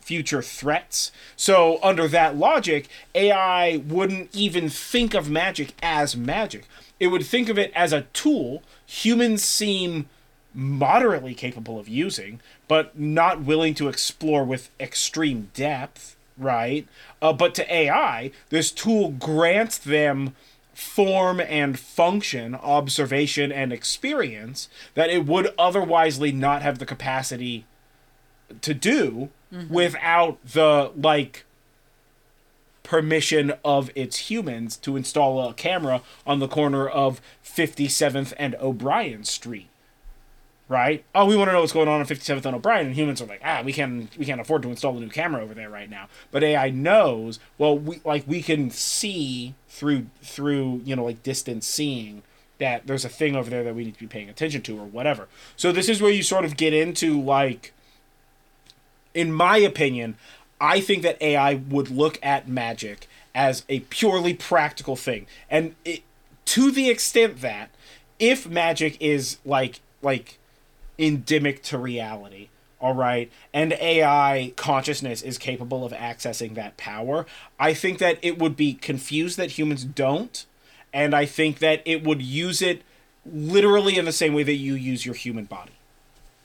future 0.00 0.42
threats. 0.42 1.10
So 1.36 1.80
under 1.82 2.06
that 2.08 2.36
logic, 2.36 2.88
AI 3.14 3.78
wouldn't 3.78 4.34
even 4.34 4.68
think 4.68 5.14
of 5.14 5.28
magic 5.28 5.74
as 5.82 6.16
magic. 6.16 6.66
It 7.00 7.08
would 7.08 7.26
think 7.26 7.48
of 7.48 7.58
it 7.58 7.72
as 7.74 7.92
a 7.92 8.02
tool 8.12 8.62
humans 8.86 9.42
seem 9.42 10.08
moderately 10.54 11.34
capable 11.34 11.78
of 11.78 11.88
using, 11.88 12.40
but 12.68 12.98
not 12.98 13.42
willing 13.42 13.74
to 13.74 13.88
explore 13.88 14.44
with 14.44 14.70
extreme 14.80 15.50
depth, 15.54 16.16
right? 16.38 16.86
Uh, 17.20 17.32
but 17.32 17.54
to 17.56 17.74
AI, 17.74 18.30
this 18.48 18.70
tool 18.70 19.10
grants 19.10 19.76
them 19.76 20.34
form 20.76 21.40
and 21.40 21.78
function, 21.78 22.54
observation 22.54 23.50
and 23.50 23.72
experience 23.72 24.68
that 24.92 25.08
it 25.08 25.24
would 25.24 25.46
otherwisely 25.56 26.34
not 26.34 26.60
have 26.60 26.78
the 26.78 26.84
capacity 26.84 27.64
to 28.60 28.74
do 28.74 29.30
mm-hmm. 29.50 29.72
without 29.72 30.38
the 30.44 30.92
like 30.94 31.46
permission 32.82 33.54
of 33.64 33.90
its 33.94 34.30
humans 34.30 34.76
to 34.76 34.96
install 34.96 35.48
a 35.48 35.54
camera 35.54 36.02
on 36.26 36.40
the 36.40 36.46
corner 36.46 36.86
of 36.86 37.22
57th 37.42 38.34
and 38.38 38.54
O'Brien 38.60 39.24
Street. 39.24 39.68
Right? 40.68 41.04
Oh, 41.14 41.26
we 41.26 41.36
want 41.36 41.48
to 41.48 41.52
know 41.52 41.60
what's 41.60 41.72
going 41.72 41.86
on 41.86 42.00
on 42.00 42.06
57th 42.06 42.44
and 42.44 42.56
O'Brien, 42.56 42.86
and 42.86 42.96
humans 42.96 43.22
are 43.22 43.26
like, 43.26 43.40
ah, 43.44 43.62
we 43.64 43.72
can't 43.72 44.16
we 44.18 44.24
can't 44.24 44.40
afford 44.40 44.62
to 44.62 44.68
install 44.68 44.96
a 44.96 45.00
new 45.00 45.08
camera 45.08 45.42
over 45.42 45.54
there 45.54 45.70
right 45.70 45.88
now. 45.88 46.08
But 46.32 46.42
AI 46.42 46.70
knows, 46.70 47.38
well, 47.56 47.78
we 47.78 48.00
like 48.04 48.24
we 48.26 48.42
can 48.42 48.70
see 48.70 49.54
through 49.68 50.06
through 50.22 50.82
you 50.84 50.96
know 50.96 51.04
like 51.04 51.22
distance 51.22 51.66
seeing 51.66 52.22
that 52.58 52.86
there's 52.86 53.04
a 53.04 53.08
thing 53.08 53.36
over 53.36 53.50
there 53.50 53.62
that 53.62 53.74
we 53.74 53.84
need 53.84 53.94
to 53.94 54.00
be 54.00 54.06
paying 54.06 54.28
attention 54.28 54.62
to 54.62 54.78
or 54.78 54.86
whatever. 54.86 55.28
So 55.56 55.70
this 55.70 55.88
is 55.88 56.02
where 56.02 56.10
you 56.10 56.22
sort 56.22 56.44
of 56.44 56.56
get 56.56 56.72
into 56.72 57.20
like 57.20 57.72
in 59.14 59.32
my 59.32 59.56
opinion, 59.56 60.16
I 60.60 60.80
think 60.80 61.02
that 61.02 61.20
AI 61.22 61.54
would 61.54 61.90
look 61.90 62.18
at 62.22 62.48
magic 62.48 63.08
as 63.34 63.64
a 63.68 63.80
purely 63.80 64.34
practical 64.34 64.96
thing, 64.96 65.26
and 65.50 65.74
it, 65.84 66.02
to 66.46 66.70
the 66.70 66.88
extent 66.88 67.40
that 67.40 67.70
if 68.18 68.46
magic 68.48 68.96
is 69.00 69.38
like 69.44 69.80
like 70.02 70.38
endemic 70.98 71.62
to 71.64 71.78
reality, 71.78 72.48
all 72.80 72.94
right, 72.94 73.30
and 73.52 73.72
AI 73.74 74.52
consciousness 74.56 75.22
is 75.22 75.38
capable 75.38 75.84
of 75.84 75.92
accessing 75.92 76.54
that 76.54 76.76
power, 76.76 77.26
I 77.58 77.74
think 77.74 77.98
that 77.98 78.18
it 78.22 78.38
would 78.38 78.56
be 78.56 78.74
confused 78.74 79.36
that 79.38 79.52
humans 79.52 79.84
don't, 79.84 80.44
and 80.92 81.14
I 81.14 81.26
think 81.26 81.58
that 81.58 81.82
it 81.84 82.04
would 82.04 82.22
use 82.22 82.62
it 82.62 82.82
literally 83.24 83.98
in 83.98 84.04
the 84.04 84.12
same 84.12 84.34
way 84.34 84.42
that 84.44 84.54
you 84.54 84.74
use 84.74 85.04
your 85.04 85.14
human 85.14 85.44
body 85.44 85.72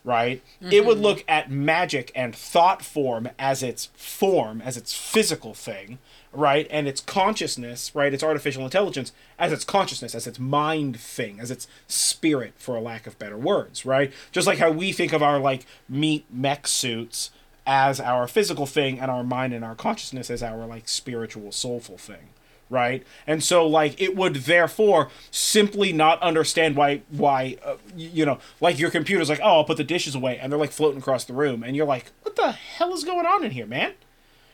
right? 0.03 0.41
It 0.61 0.85
would 0.85 0.95
mm-hmm. 0.97 1.03
look 1.03 1.23
at 1.27 1.51
magic 1.51 2.11
and 2.15 2.35
thought 2.35 2.83
form 2.83 3.29
as 3.37 3.61
its 3.61 3.89
form, 3.95 4.61
as 4.61 4.77
its 4.77 4.93
physical 4.93 5.53
thing, 5.53 5.99
right? 6.33 6.67
And 6.69 6.87
its 6.87 7.01
consciousness, 7.01 7.93
right? 7.93 8.13
Its 8.13 8.23
artificial 8.23 8.63
intelligence 8.63 9.11
as 9.37 9.51
its 9.51 9.65
consciousness, 9.65 10.15
as 10.15 10.27
its 10.27 10.39
mind 10.39 10.99
thing, 10.99 11.39
as 11.39 11.51
its 11.51 11.67
spirit, 11.87 12.53
for 12.57 12.75
a 12.75 12.81
lack 12.81 13.07
of 13.07 13.19
better 13.19 13.37
words, 13.37 13.85
right? 13.85 14.13
Just 14.31 14.47
like 14.47 14.59
how 14.59 14.71
we 14.71 14.91
think 14.91 15.13
of 15.13 15.23
our 15.23 15.39
like 15.39 15.65
meat 15.89 16.25
mech 16.31 16.67
suits 16.67 17.31
as 17.65 17.99
our 17.99 18.27
physical 18.27 18.65
thing 18.65 18.99
and 18.99 19.11
our 19.11 19.23
mind 19.23 19.53
and 19.53 19.63
our 19.63 19.75
consciousness 19.75 20.29
as 20.29 20.41
our 20.41 20.65
like 20.65 20.87
spiritual 20.87 21.51
soulful 21.51 21.97
thing 21.97 22.29
right 22.71 23.05
and 23.27 23.43
so 23.43 23.67
like 23.67 24.01
it 24.01 24.15
would 24.15 24.35
therefore 24.35 25.09
simply 25.29 25.93
not 25.93 26.19
understand 26.21 26.75
why 26.75 27.01
why 27.09 27.55
uh, 27.63 27.75
you 27.95 28.25
know 28.25 28.39
like 28.59 28.79
your 28.79 28.89
computer's 28.89 29.29
like 29.29 29.39
oh 29.43 29.57
i'll 29.57 29.63
put 29.63 29.77
the 29.77 29.83
dishes 29.83 30.15
away 30.15 30.39
and 30.39 30.51
they're 30.51 30.59
like 30.59 30.71
floating 30.71 30.99
across 30.99 31.25
the 31.25 31.33
room 31.33 31.61
and 31.61 31.75
you're 31.75 31.85
like 31.85 32.11
what 32.23 32.35
the 32.35 32.51
hell 32.51 32.93
is 32.93 33.03
going 33.03 33.25
on 33.25 33.43
in 33.43 33.51
here 33.51 33.67
man 33.67 33.93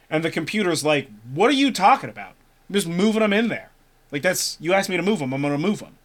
and 0.10 0.24
the 0.24 0.32
computer's 0.32 0.84
like 0.84 1.10
what 1.34 1.50
are 1.50 1.54
you 1.54 1.72
talking 1.72 2.10
about 2.10 2.34
i'm 2.70 2.74
just 2.74 2.88
moving 2.88 3.22
them 3.22 3.34
in 3.34 3.48
there 3.48 3.70
like 4.12 4.22
that's 4.22 4.58
you 4.60 4.74
asked 4.74 4.90
me 4.90 4.98
to 4.98 5.04
move 5.04 5.20
them 5.20 5.34
i'm 5.34 5.42
gonna 5.42 5.58
move 5.58 5.80
them 5.80 5.96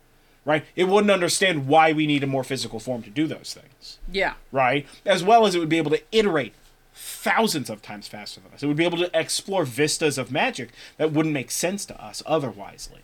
right 0.44 0.64
it 0.76 0.84
wouldn't 0.88 1.10
understand 1.10 1.68
why 1.68 1.92
we 1.92 2.06
need 2.06 2.22
a 2.24 2.26
more 2.26 2.42
physical 2.44 2.80
form 2.80 3.02
to 3.02 3.10
do 3.10 3.26
those 3.26 3.54
things 3.54 3.98
Yeah. 4.10 4.34
right? 4.50 4.86
As 5.06 5.22
well 5.22 5.46
as 5.46 5.54
it 5.54 5.58
would 5.60 5.68
be 5.68 5.78
able 5.78 5.90
to 5.92 6.02
iterate 6.10 6.52
thousands 6.94 7.70
of 7.70 7.80
times 7.80 8.06
faster 8.08 8.40
than 8.40 8.52
us. 8.52 8.62
It 8.62 8.66
would 8.66 8.76
be 8.76 8.84
able 8.84 8.98
to 8.98 9.10
explore 9.18 9.64
vistas 9.64 10.18
of 10.18 10.30
magic 10.30 10.70
that 10.98 11.10
wouldn't 11.12 11.32
make 11.32 11.50
sense 11.50 11.86
to 11.86 12.04
us 12.04 12.22
otherwisely. 12.26 12.98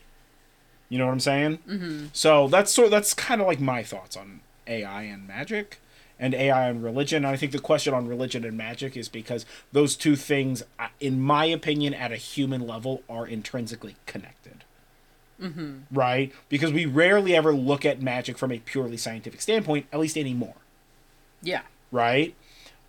You 0.89 0.99
know 0.99 1.07
what 1.07 1.13
I'm 1.13 1.21
saying? 1.21 1.59
Mm-hmm. 1.69 2.07
So 2.13 2.49
that's 2.49 2.73
sort. 2.73 2.91
That's 2.91 3.15
kind 3.15 3.41
of 3.41 3.47
like 3.47 3.61
my 3.61 3.83
thoughts 3.83 4.17
on 4.17 4.41
AI 4.67 5.03
and 5.05 5.27
magic, 5.27 5.81
and 6.19 6.35
AI 6.35 6.69
and 6.69 6.83
religion. 6.83 7.25
And 7.25 7.27
I 7.33 7.37
think 7.37 7.53
the 7.53 7.59
question 7.59 7.95
on 7.95 8.07
religion 8.09 8.45
and 8.45 8.57
magic 8.57 8.97
is 8.97 9.09
because 9.09 9.47
those 9.73 9.97
two 9.97 10.17
things, 10.17 10.63
uh, 10.79 10.89
in 11.01 11.21
my 11.21 11.45
opinion, 11.45 11.95
at 11.95 12.13
a 12.13 12.17
human 12.17 12.67
level, 12.67 13.03
are 13.09 13.27
intrinsically 13.27 13.97
connected 14.07 14.65
right? 15.93 16.33
Because 16.49 16.73
we 16.73 16.85
rarely 16.85 17.37
ever 17.37 17.55
look 17.55 17.85
at 17.85 18.03
magic 18.03 18.37
from 18.37 18.51
a 18.51 18.59
purely 18.59 18.97
scientific 18.97 19.41
standpoint, 19.41 19.87
at 19.93 20.01
least 20.01 20.17
anymore, 20.17 20.57
Yeah. 21.43 21.61
right? 21.93 22.35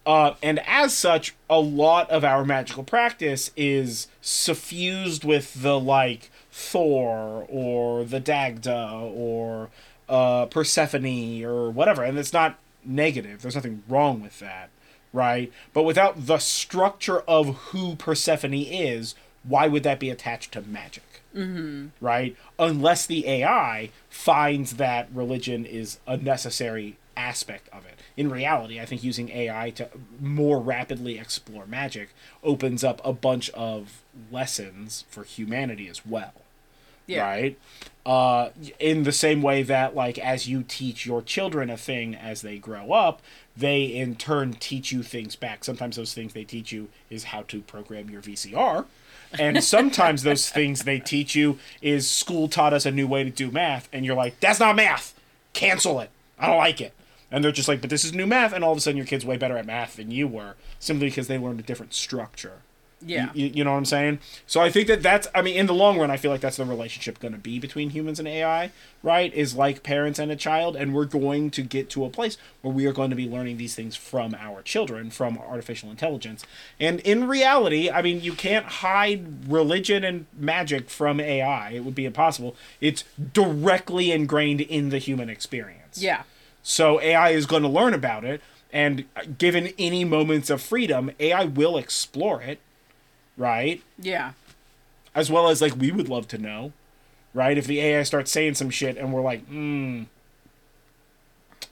Uh, 0.04 0.34
and 0.42 0.60
as 0.66 0.96
such, 0.98 1.36
a 1.48 1.60
lot 1.60 2.10
of 2.10 2.24
our 2.24 2.44
magical 2.44 2.84
practice 2.84 3.52
is 3.56 4.08
suffused 4.20 5.24
with 5.24 5.62
the 5.62 5.80
like 5.80 6.32
Thor 6.52 7.46
or 7.48 8.04
the 8.04 8.20
Dagda 8.20 9.00
or 9.14 9.70
uh, 10.08 10.48
Persephone 10.48 11.44
or 11.46 11.70
whatever, 11.70 12.04
and 12.04 12.18
it's 12.18 12.34
not 12.34 12.58
negative. 12.84 13.42
There's 13.42 13.56
nothing 13.56 13.84
wrong 13.88 14.22
with 14.22 14.40
that, 14.40 14.70
right? 15.14 15.52
But 15.74 15.84
without 15.84 16.26
the 16.28 16.40
structure 16.40 17.22
of 17.22 17.56
who 17.56 17.96
Persephone 17.96 18.54
is, 18.54 19.16
why 19.44 19.68
would 19.68 19.84
that 19.84 20.00
be 20.00 20.10
attached 20.10 20.52
to 20.54 20.62
magic? 20.62 21.04
Mm-hmm. 21.36 21.88
Right? 22.02 22.36
Unless 22.58 23.06
the 23.06 23.28
AI 23.28 23.92
finds 24.10 24.74
that 24.74 25.08
religion 25.14 25.66
is 25.66 26.00
a 26.08 26.18
necessary 26.18 26.98
aspect 27.16 27.70
of 27.70 27.86
it. 27.86 28.00
In 28.18 28.30
reality, 28.30 28.80
I 28.80 28.86
think 28.86 29.04
using 29.04 29.30
AI 29.30 29.70
to 29.72 29.90
more 30.20 30.60
rapidly 30.60 31.20
explore 31.20 31.66
magic 31.66 32.10
opens 32.44 32.84
up 32.84 33.02
a 33.04 33.14
bunch 33.14 33.50
of 33.52 34.02
lessons 34.32 35.06
for 35.10 35.24
humanity 35.24 35.88
as 35.88 36.06
well. 36.06 36.34
Yeah. 37.08 37.24
Right? 37.24 37.60
Uh, 38.10 38.50
in 38.80 39.04
the 39.04 39.12
same 39.12 39.40
way 39.40 39.62
that, 39.62 39.94
like, 39.94 40.18
as 40.18 40.48
you 40.48 40.64
teach 40.64 41.06
your 41.06 41.22
children 41.22 41.70
a 41.70 41.78
thing 41.78 42.16
as 42.16 42.42
they 42.42 42.58
grow 42.58 42.92
up, 42.92 43.22
they 43.56 43.84
in 43.84 44.16
turn 44.16 44.52
teach 44.54 44.92
you 44.92 45.04
things 45.04 45.36
back. 45.36 45.64
Sometimes 45.64 45.96
those 45.96 46.16
things 46.16 46.34
they 46.34 46.44
teach 46.44 46.72
you 46.72 46.90
is 47.12 47.26
how 47.26 47.44
to 47.44 47.62
program 47.62 48.10
your 48.10 48.24
VCR. 48.24 48.86
And 49.38 49.64
sometimes 49.64 50.24
those 50.24 50.50
things 50.50 50.86
they 50.86 50.98
teach 50.98 51.36
you 51.36 51.60
is 51.84 52.10
school 52.10 52.48
taught 52.48 52.74
us 52.74 52.88
a 52.88 52.92
new 52.92 53.06
way 53.06 53.24
to 53.24 53.30
do 53.30 53.52
math, 53.52 53.88
and 53.94 54.04
you're 54.04 54.16
like, 54.16 54.40
that's 54.40 54.60
not 54.60 54.76
math. 54.76 55.14
Cancel 55.54 56.00
it. 56.00 56.10
I 56.40 56.48
don't 56.48 56.58
like 56.58 56.82
it. 56.82 56.96
And 57.30 57.44
they're 57.44 57.52
just 57.52 57.68
like, 57.68 57.80
but 57.80 57.92
this 57.92 58.04
is 58.04 58.12
new 58.12 58.26
math, 58.26 58.54
and 58.54 58.64
all 58.64 58.72
of 58.72 58.80
a 58.80 58.82
sudden 58.82 58.98
your 58.98 59.06
kid's 59.06 59.24
way 59.24 59.38
better 59.38 59.56
at 59.56 59.68
math 59.68 59.98
than 59.98 60.10
you 60.10 60.28
were, 60.28 60.56
simply 60.80 61.10
because 61.10 61.28
they 61.28 61.38
learned 61.38 61.60
a 61.60 61.64
different 61.64 61.94
structure. 61.94 62.64
Yeah. 63.02 63.30
You, 63.34 63.48
you 63.48 63.64
know 63.64 63.72
what 63.72 63.78
I'm 63.78 63.86
saying? 63.86 64.20
So 64.46 64.62
I 64.62 64.70
think 64.70 64.88
that 64.88 65.02
that's, 65.02 65.28
I 65.34 65.42
mean, 65.42 65.56
in 65.56 65.68
the 65.68 65.74
long 65.74 65.98
run, 65.98 66.12
I 66.12 66.18
feel 66.18 66.32
like 66.32 66.42
that's 66.42 66.58
the 66.58 66.66
relationship 66.66 67.20
going 67.20 67.34
to 67.34 67.40
be 67.40 67.60
between 67.60 67.92
humans 67.92 68.20
and 68.20 68.28
AI, 68.28 68.72
right? 69.04 69.34
Is 69.34 69.56
like 69.56 69.84
parents 69.84 70.20
and 70.20 70.32
a 70.32 70.36
child, 70.36 70.76
and 70.76 70.94
we're 70.94 71.06
going 71.06 71.50
to 71.52 71.62
get 71.62 71.90
to 71.92 72.06
a 72.06 72.10
place 72.10 72.38
where 72.62 72.74
we 72.74 72.86
are 72.86 72.94
going 72.94 73.10
to 73.10 73.16
be 73.16 73.28
learning 73.28 73.58
these 73.58 73.76
things 73.76 73.96
from 73.96 74.36
our 74.36 74.62
children, 74.62 75.10
from 75.10 75.38
artificial 75.38 75.90
intelligence. 75.90 76.46
And 76.80 77.00
in 77.02 77.28
reality, 77.28 77.90
I 77.90 78.02
mean, 78.02 78.22
you 78.22 78.34
can't 78.34 78.66
hide 78.66 79.50
religion 79.50 80.04
and 80.04 80.26
magic 80.38 80.90
from 80.90 81.20
AI. 81.20 81.72
It 81.72 81.86
would 81.86 81.96
be 81.96 82.06
impossible. 82.06 82.56
It's 82.82 83.04
directly 83.34 84.12
ingrained 84.12 84.62
in 84.62 84.90
the 84.90 84.98
human 84.98 85.30
experience. 85.30 86.02
Yeah. 86.02 86.24
So 86.62 87.00
AI 87.02 87.30
is 87.30 87.46
going 87.46 87.64
to 87.64 87.70
learn 87.70 87.94
about 87.94 88.26
it, 88.26 88.42
and 88.72 89.06
uh, 89.16 89.22
given 89.38 89.74
any 89.80 90.04
moments 90.04 90.50
of 90.50 90.62
freedom, 90.62 91.12
AI 91.20 91.46
will 91.46 91.78
explore 91.78 92.42
it, 92.42 92.60
right? 93.40 93.82
Yeah. 93.98 94.34
As 95.16 95.32
well 95.32 95.50
as 95.50 95.62
like 95.62 95.76
we 95.76 95.92
would 95.92 96.08
love 96.08 96.28
to 96.28 96.38
know, 96.38 96.74
right? 97.34 97.58
If 97.58 97.66
the 97.66 97.80
AI 97.80 98.04
starts 98.04 98.30
saying 98.30 98.54
some 98.56 98.70
shit 98.70 98.98
and 98.98 99.12
we're 99.12 99.22
like, 99.22 99.44
hmm, 99.48 100.04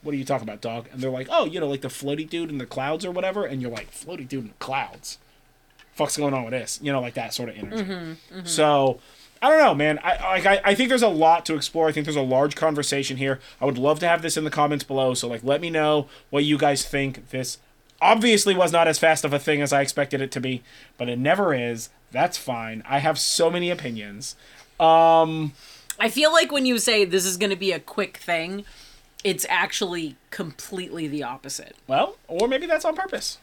what 0.01 0.13
are 0.13 0.17
you 0.17 0.25
talking 0.25 0.47
about, 0.47 0.61
dog? 0.61 0.87
And 0.91 1.01
they're 1.01 1.11
like, 1.11 1.27
oh, 1.29 1.45
you 1.45 1.59
know, 1.59 1.67
like 1.67 1.81
the 1.81 1.87
floaty 1.89 2.27
dude 2.27 2.49
in 2.49 2.57
the 2.57 2.65
clouds 2.65 3.05
or 3.05 3.11
whatever, 3.11 3.45
and 3.45 3.61
you're 3.61 3.71
like, 3.71 3.91
floaty 3.91 4.27
dude 4.27 4.41
in 4.41 4.47
the 4.47 4.53
clouds. 4.55 5.19
Fuck's 5.93 6.17
going 6.17 6.33
on 6.33 6.43
with 6.43 6.51
this? 6.51 6.79
You 6.81 6.91
know, 6.91 7.01
like 7.01 7.15
that 7.15 7.33
sort 7.33 7.49
of 7.49 7.57
energy. 7.57 8.17
So 8.45 8.99
I 9.41 9.49
don't 9.49 9.59
know, 9.59 9.75
man. 9.75 9.99
I, 10.03 10.39
like, 10.39 10.45
I 10.45 10.61
I 10.63 10.75
think 10.75 10.89
there's 10.89 11.03
a 11.03 11.07
lot 11.07 11.45
to 11.47 11.55
explore. 11.55 11.87
I 11.87 11.91
think 11.91 12.05
there's 12.05 12.15
a 12.15 12.21
large 12.21 12.55
conversation 12.55 13.17
here. 13.17 13.39
I 13.59 13.65
would 13.65 13.77
love 13.77 13.99
to 13.99 14.07
have 14.07 14.21
this 14.21 14.37
in 14.37 14.43
the 14.43 14.49
comments 14.51 14.83
below. 14.83 15.13
So 15.13 15.27
like, 15.27 15.43
let 15.43 15.59
me 15.61 15.69
know 15.69 16.07
what 16.29 16.43
you 16.43 16.57
guys 16.57 16.85
think. 16.85 17.29
This 17.29 17.57
obviously 18.01 18.55
was 18.55 18.71
not 18.71 18.87
as 18.87 18.99
fast 18.99 19.23
of 19.25 19.33
a 19.33 19.39
thing 19.39 19.61
as 19.61 19.73
I 19.73 19.81
expected 19.81 20.21
it 20.21 20.31
to 20.31 20.39
be, 20.39 20.63
but 20.97 21.09
it 21.09 21.19
never 21.19 21.53
is. 21.53 21.89
That's 22.11 22.37
fine. 22.37 22.83
I 22.87 22.99
have 22.99 23.19
so 23.19 23.49
many 23.49 23.69
opinions. 23.69 24.35
Um, 24.79 25.53
I 25.99 26.09
feel 26.09 26.31
like 26.31 26.51
when 26.51 26.65
you 26.65 26.77
say 26.77 27.05
this 27.05 27.25
is 27.25 27.37
going 27.37 27.49
to 27.49 27.55
be 27.55 27.71
a 27.71 27.79
quick 27.79 28.17
thing, 28.17 28.65
it's 29.23 29.45
actually 29.49 30.15
completely 30.29 31.07
the 31.07 31.23
opposite. 31.23 31.75
well, 31.87 32.17
or 32.27 32.47
maybe 32.47 32.65
that's 32.65 32.85
on 32.85 32.95
purpose. 32.95 33.39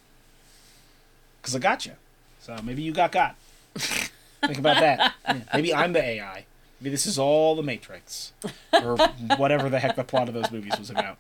Cause 1.43 1.55
I 1.55 1.59
got 1.59 1.85
you. 1.85 1.93
So 2.41 2.57
maybe 2.63 2.81
you 2.81 2.93
got 2.93 3.13
got. 3.13 3.37
Think 3.77 4.59
about 4.59 4.81
that. 4.81 5.15
Yeah, 5.27 5.41
Maybe 5.53 5.75
I'm 5.75 5.93
the 5.93 6.03
AI. 6.03 6.47
Maybe 6.85 6.91
this 6.91 7.07
is 7.07 7.19
all 7.19 7.57
the 7.57 7.63
Matrix, 7.63 8.35
or 8.75 8.99
whatever 9.39 9.71
the 9.71 9.79
heck 9.79 9.97
the 9.97 10.05
plot 10.05 10.29
of 10.29 10.35
those 10.35 10.51
movies 10.51 10.79
was 10.79 10.91
about. 10.91 11.17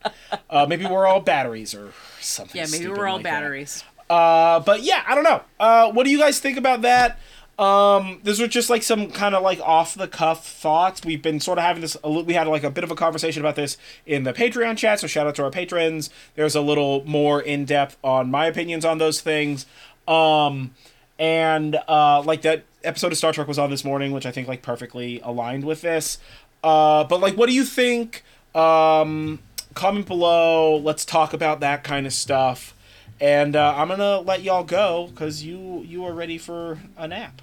Uh, 0.50 0.66
maybe 0.68 0.84
we're 0.84 1.06
all 1.06 1.20
batteries 1.20 1.74
or 1.74 1.94
something. 2.20 2.60
Yeah, 2.60 2.66
maybe 2.70 2.86
we're 2.86 3.06
all 3.06 3.16
like 3.16 3.24
batteries. 3.24 3.82
Uh, 4.10 4.60
but 4.60 4.82
yeah, 4.82 5.02
I 5.06 5.14
don't 5.14 5.24
know. 5.24 5.40
Uh, 5.58 5.90
what 5.90 6.04
do 6.04 6.10
you 6.10 6.18
guys 6.18 6.38
think 6.38 6.58
about 6.58 6.82
that? 6.82 7.18
Um, 7.58 8.20
these 8.24 8.40
were 8.40 8.46
just 8.46 8.68
like 8.68 8.82
some 8.82 9.10
kind 9.10 9.34
of 9.34 9.42
like 9.42 9.58
off 9.60 9.94
the 9.94 10.06
cuff 10.06 10.46
thoughts. 10.46 11.02
We've 11.02 11.22
been 11.22 11.40
sort 11.40 11.56
of 11.56 11.64
having 11.64 11.80
this. 11.80 11.96
We 12.04 12.34
had 12.34 12.46
like 12.46 12.64
a 12.64 12.70
bit 12.70 12.84
of 12.84 12.90
a 12.90 12.94
conversation 12.94 13.40
about 13.40 13.56
this 13.56 13.78
in 14.04 14.24
the 14.24 14.34
Patreon 14.34 14.76
chat. 14.76 15.00
So 15.00 15.06
shout 15.06 15.26
out 15.26 15.34
to 15.36 15.44
our 15.44 15.50
patrons. 15.50 16.10
There's 16.34 16.54
a 16.54 16.60
little 16.60 17.02
more 17.06 17.40
in 17.40 17.64
depth 17.64 17.96
on 18.04 18.30
my 18.30 18.48
opinions 18.48 18.84
on 18.84 18.98
those 18.98 19.22
things. 19.22 19.64
Um, 20.06 20.74
and 21.18 21.78
uh, 21.88 22.20
like 22.20 22.42
that 22.42 22.64
episode 22.84 23.12
of 23.12 23.18
Star 23.18 23.32
Trek 23.32 23.48
was 23.48 23.58
on 23.58 23.70
this 23.70 23.84
morning, 23.84 24.12
which 24.12 24.26
I 24.26 24.30
think 24.30 24.48
like 24.48 24.62
perfectly 24.62 25.20
aligned 25.20 25.64
with 25.64 25.80
this. 25.80 26.18
Uh, 26.62 27.04
but 27.04 27.20
like, 27.20 27.36
what 27.36 27.48
do 27.48 27.54
you 27.54 27.64
think? 27.64 28.22
Um, 28.54 29.40
comment 29.74 30.06
below. 30.06 30.76
Let's 30.76 31.04
talk 31.04 31.32
about 31.32 31.60
that 31.60 31.84
kind 31.84 32.06
of 32.06 32.12
stuff. 32.12 32.74
And 33.20 33.54
uh, 33.56 33.74
I'm 33.76 33.88
gonna 33.88 34.20
let 34.20 34.42
y'all 34.42 34.64
go 34.64 35.08
because 35.10 35.44
you 35.44 35.82
you 35.86 36.04
are 36.04 36.12
ready 36.12 36.38
for 36.38 36.78
a 36.96 37.06
nap. 37.08 37.42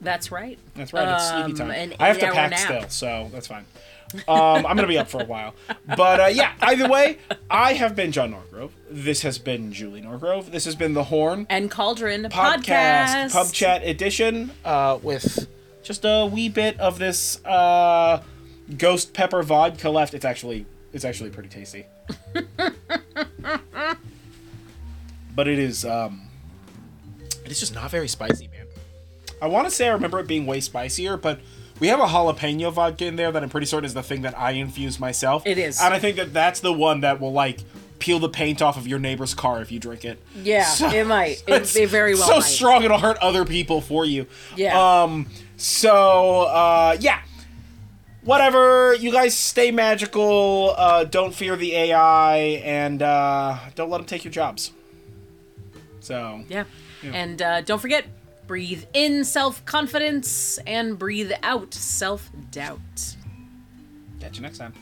That's 0.00 0.30
right. 0.30 0.58
That's 0.74 0.92
right. 0.92 1.14
It's 1.14 1.28
sleepy 1.28 1.52
Um, 1.62 1.68
time. 1.68 1.92
I 1.98 2.08
have 2.08 2.18
to 2.18 2.30
pack 2.32 2.50
nap. 2.50 2.58
still, 2.60 2.88
so 2.88 3.30
that's 3.32 3.46
fine. 3.46 3.64
Um, 4.28 4.64
I'm 4.66 4.76
gonna 4.76 4.86
be 4.86 4.98
up 4.98 5.08
for 5.08 5.20
a 5.20 5.24
while, 5.26 5.54
but 5.96 6.20
uh, 6.20 6.26
yeah. 6.26 6.52
Either 6.62 6.88
way, 6.88 7.18
I 7.50 7.72
have 7.72 7.96
been 7.96 8.12
John 8.12 8.32
Norgrove. 8.32 8.70
This 8.90 9.22
has 9.22 9.38
been 9.38 9.72
Julie 9.72 10.02
Norgrove. 10.02 10.50
This 10.52 10.64
has 10.66 10.76
been 10.76 10.94
the 10.94 11.04
Horn 11.04 11.46
And 11.50 11.70
Cauldron 11.70 12.24
podcast, 12.24 12.62
podcast. 12.64 13.32
pub 13.32 13.52
chat 13.52 13.82
edition 13.84 14.52
uh, 14.64 14.98
with 15.02 15.48
just 15.82 16.04
a 16.04 16.26
wee 16.26 16.48
bit 16.48 16.78
of 16.78 16.98
this 16.98 17.44
uh, 17.44 18.22
ghost 18.78 19.12
pepper 19.14 19.42
vodka 19.42 19.90
left. 19.90 20.14
It's 20.14 20.24
actually 20.24 20.66
it's 20.92 21.04
actually 21.04 21.30
pretty 21.30 21.48
tasty, 21.48 21.86
but 25.34 25.48
it 25.48 25.58
is 25.58 25.84
um, 25.84 26.28
it 27.44 27.50
is 27.50 27.58
just 27.60 27.74
not 27.74 27.90
very 27.90 28.08
spicy, 28.08 28.48
man. 28.48 28.66
I 29.42 29.48
want 29.48 29.66
to 29.68 29.70
say 29.74 29.88
I 29.88 29.92
remember 29.92 30.20
it 30.20 30.26
being 30.28 30.46
way 30.46 30.60
spicier, 30.60 31.16
but 31.16 31.40
we 31.80 31.88
have 31.88 32.00
a 32.00 32.06
jalapeno 32.06 32.72
vodka 32.72 33.06
in 33.06 33.16
there 33.16 33.32
that 33.32 33.42
I'm 33.42 33.48
pretty 33.50 33.66
certain 33.66 33.84
is 33.84 33.94
the 33.94 34.02
thing 34.02 34.22
that 34.22 34.38
I 34.38 34.52
infused 34.52 35.00
myself. 35.00 35.46
It 35.46 35.58
is. 35.58 35.80
and 35.80 35.92
I 35.92 35.98
think 35.98 36.16
that 36.16 36.32
that's 36.32 36.60
the 36.60 36.72
one 36.72 37.00
that 37.00 37.20
will 37.20 37.32
like 37.32 37.60
peel 37.98 38.18
the 38.18 38.28
paint 38.28 38.60
off 38.60 38.76
of 38.76 38.86
your 38.86 38.98
neighbor's 38.98 39.34
car 39.34 39.60
if 39.62 39.70
you 39.72 39.78
drink 39.80 40.04
it. 40.04 40.20
Yeah, 40.36 40.64
So- 40.68 40.88
it 40.88 41.06
might. 41.06 41.42
It, 41.48 41.62
it's 41.62 41.76
it 41.76 41.88
very 41.88 42.14
well 42.14 42.26
so 42.26 42.34
might. 42.36 42.40
strong 42.40 42.82
it'll 42.84 42.98
hurt 42.98 43.16
other 43.18 43.44
people 43.44 43.80
for 43.80 44.04
you. 44.04 44.26
Yeah. 44.56 45.02
Um. 45.02 45.26
So 45.56 46.42
uh, 46.42 46.96
yeah. 47.00 47.20
Whatever. 48.22 48.94
You 48.94 49.12
guys 49.12 49.36
stay 49.36 49.70
magical. 49.70 50.74
Uh, 50.78 51.04
don't 51.04 51.34
fear 51.34 51.56
the 51.56 51.74
AI, 51.74 52.36
and 52.64 53.02
uh, 53.02 53.58
don't 53.74 53.90
let 53.90 53.98
them 53.98 54.06
take 54.06 54.24
your 54.24 54.32
jobs. 54.32 54.72
So 56.00 56.42
Yeah. 56.48 56.64
And 57.02 57.42
uh, 57.42 57.60
don't 57.60 57.80
forget, 57.80 58.06
breathe 58.46 58.84
in 58.92 59.24
self 59.24 59.64
confidence 59.64 60.58
and 60.66 60.98
breathe 60.98 61.32
out 61.42 61.74
self 61.74 62.30
doubt. 62.50 63.16
catch 64.20 64.36
you 64.36 64.42
next 64.42 64.58
time. 64.58 64.72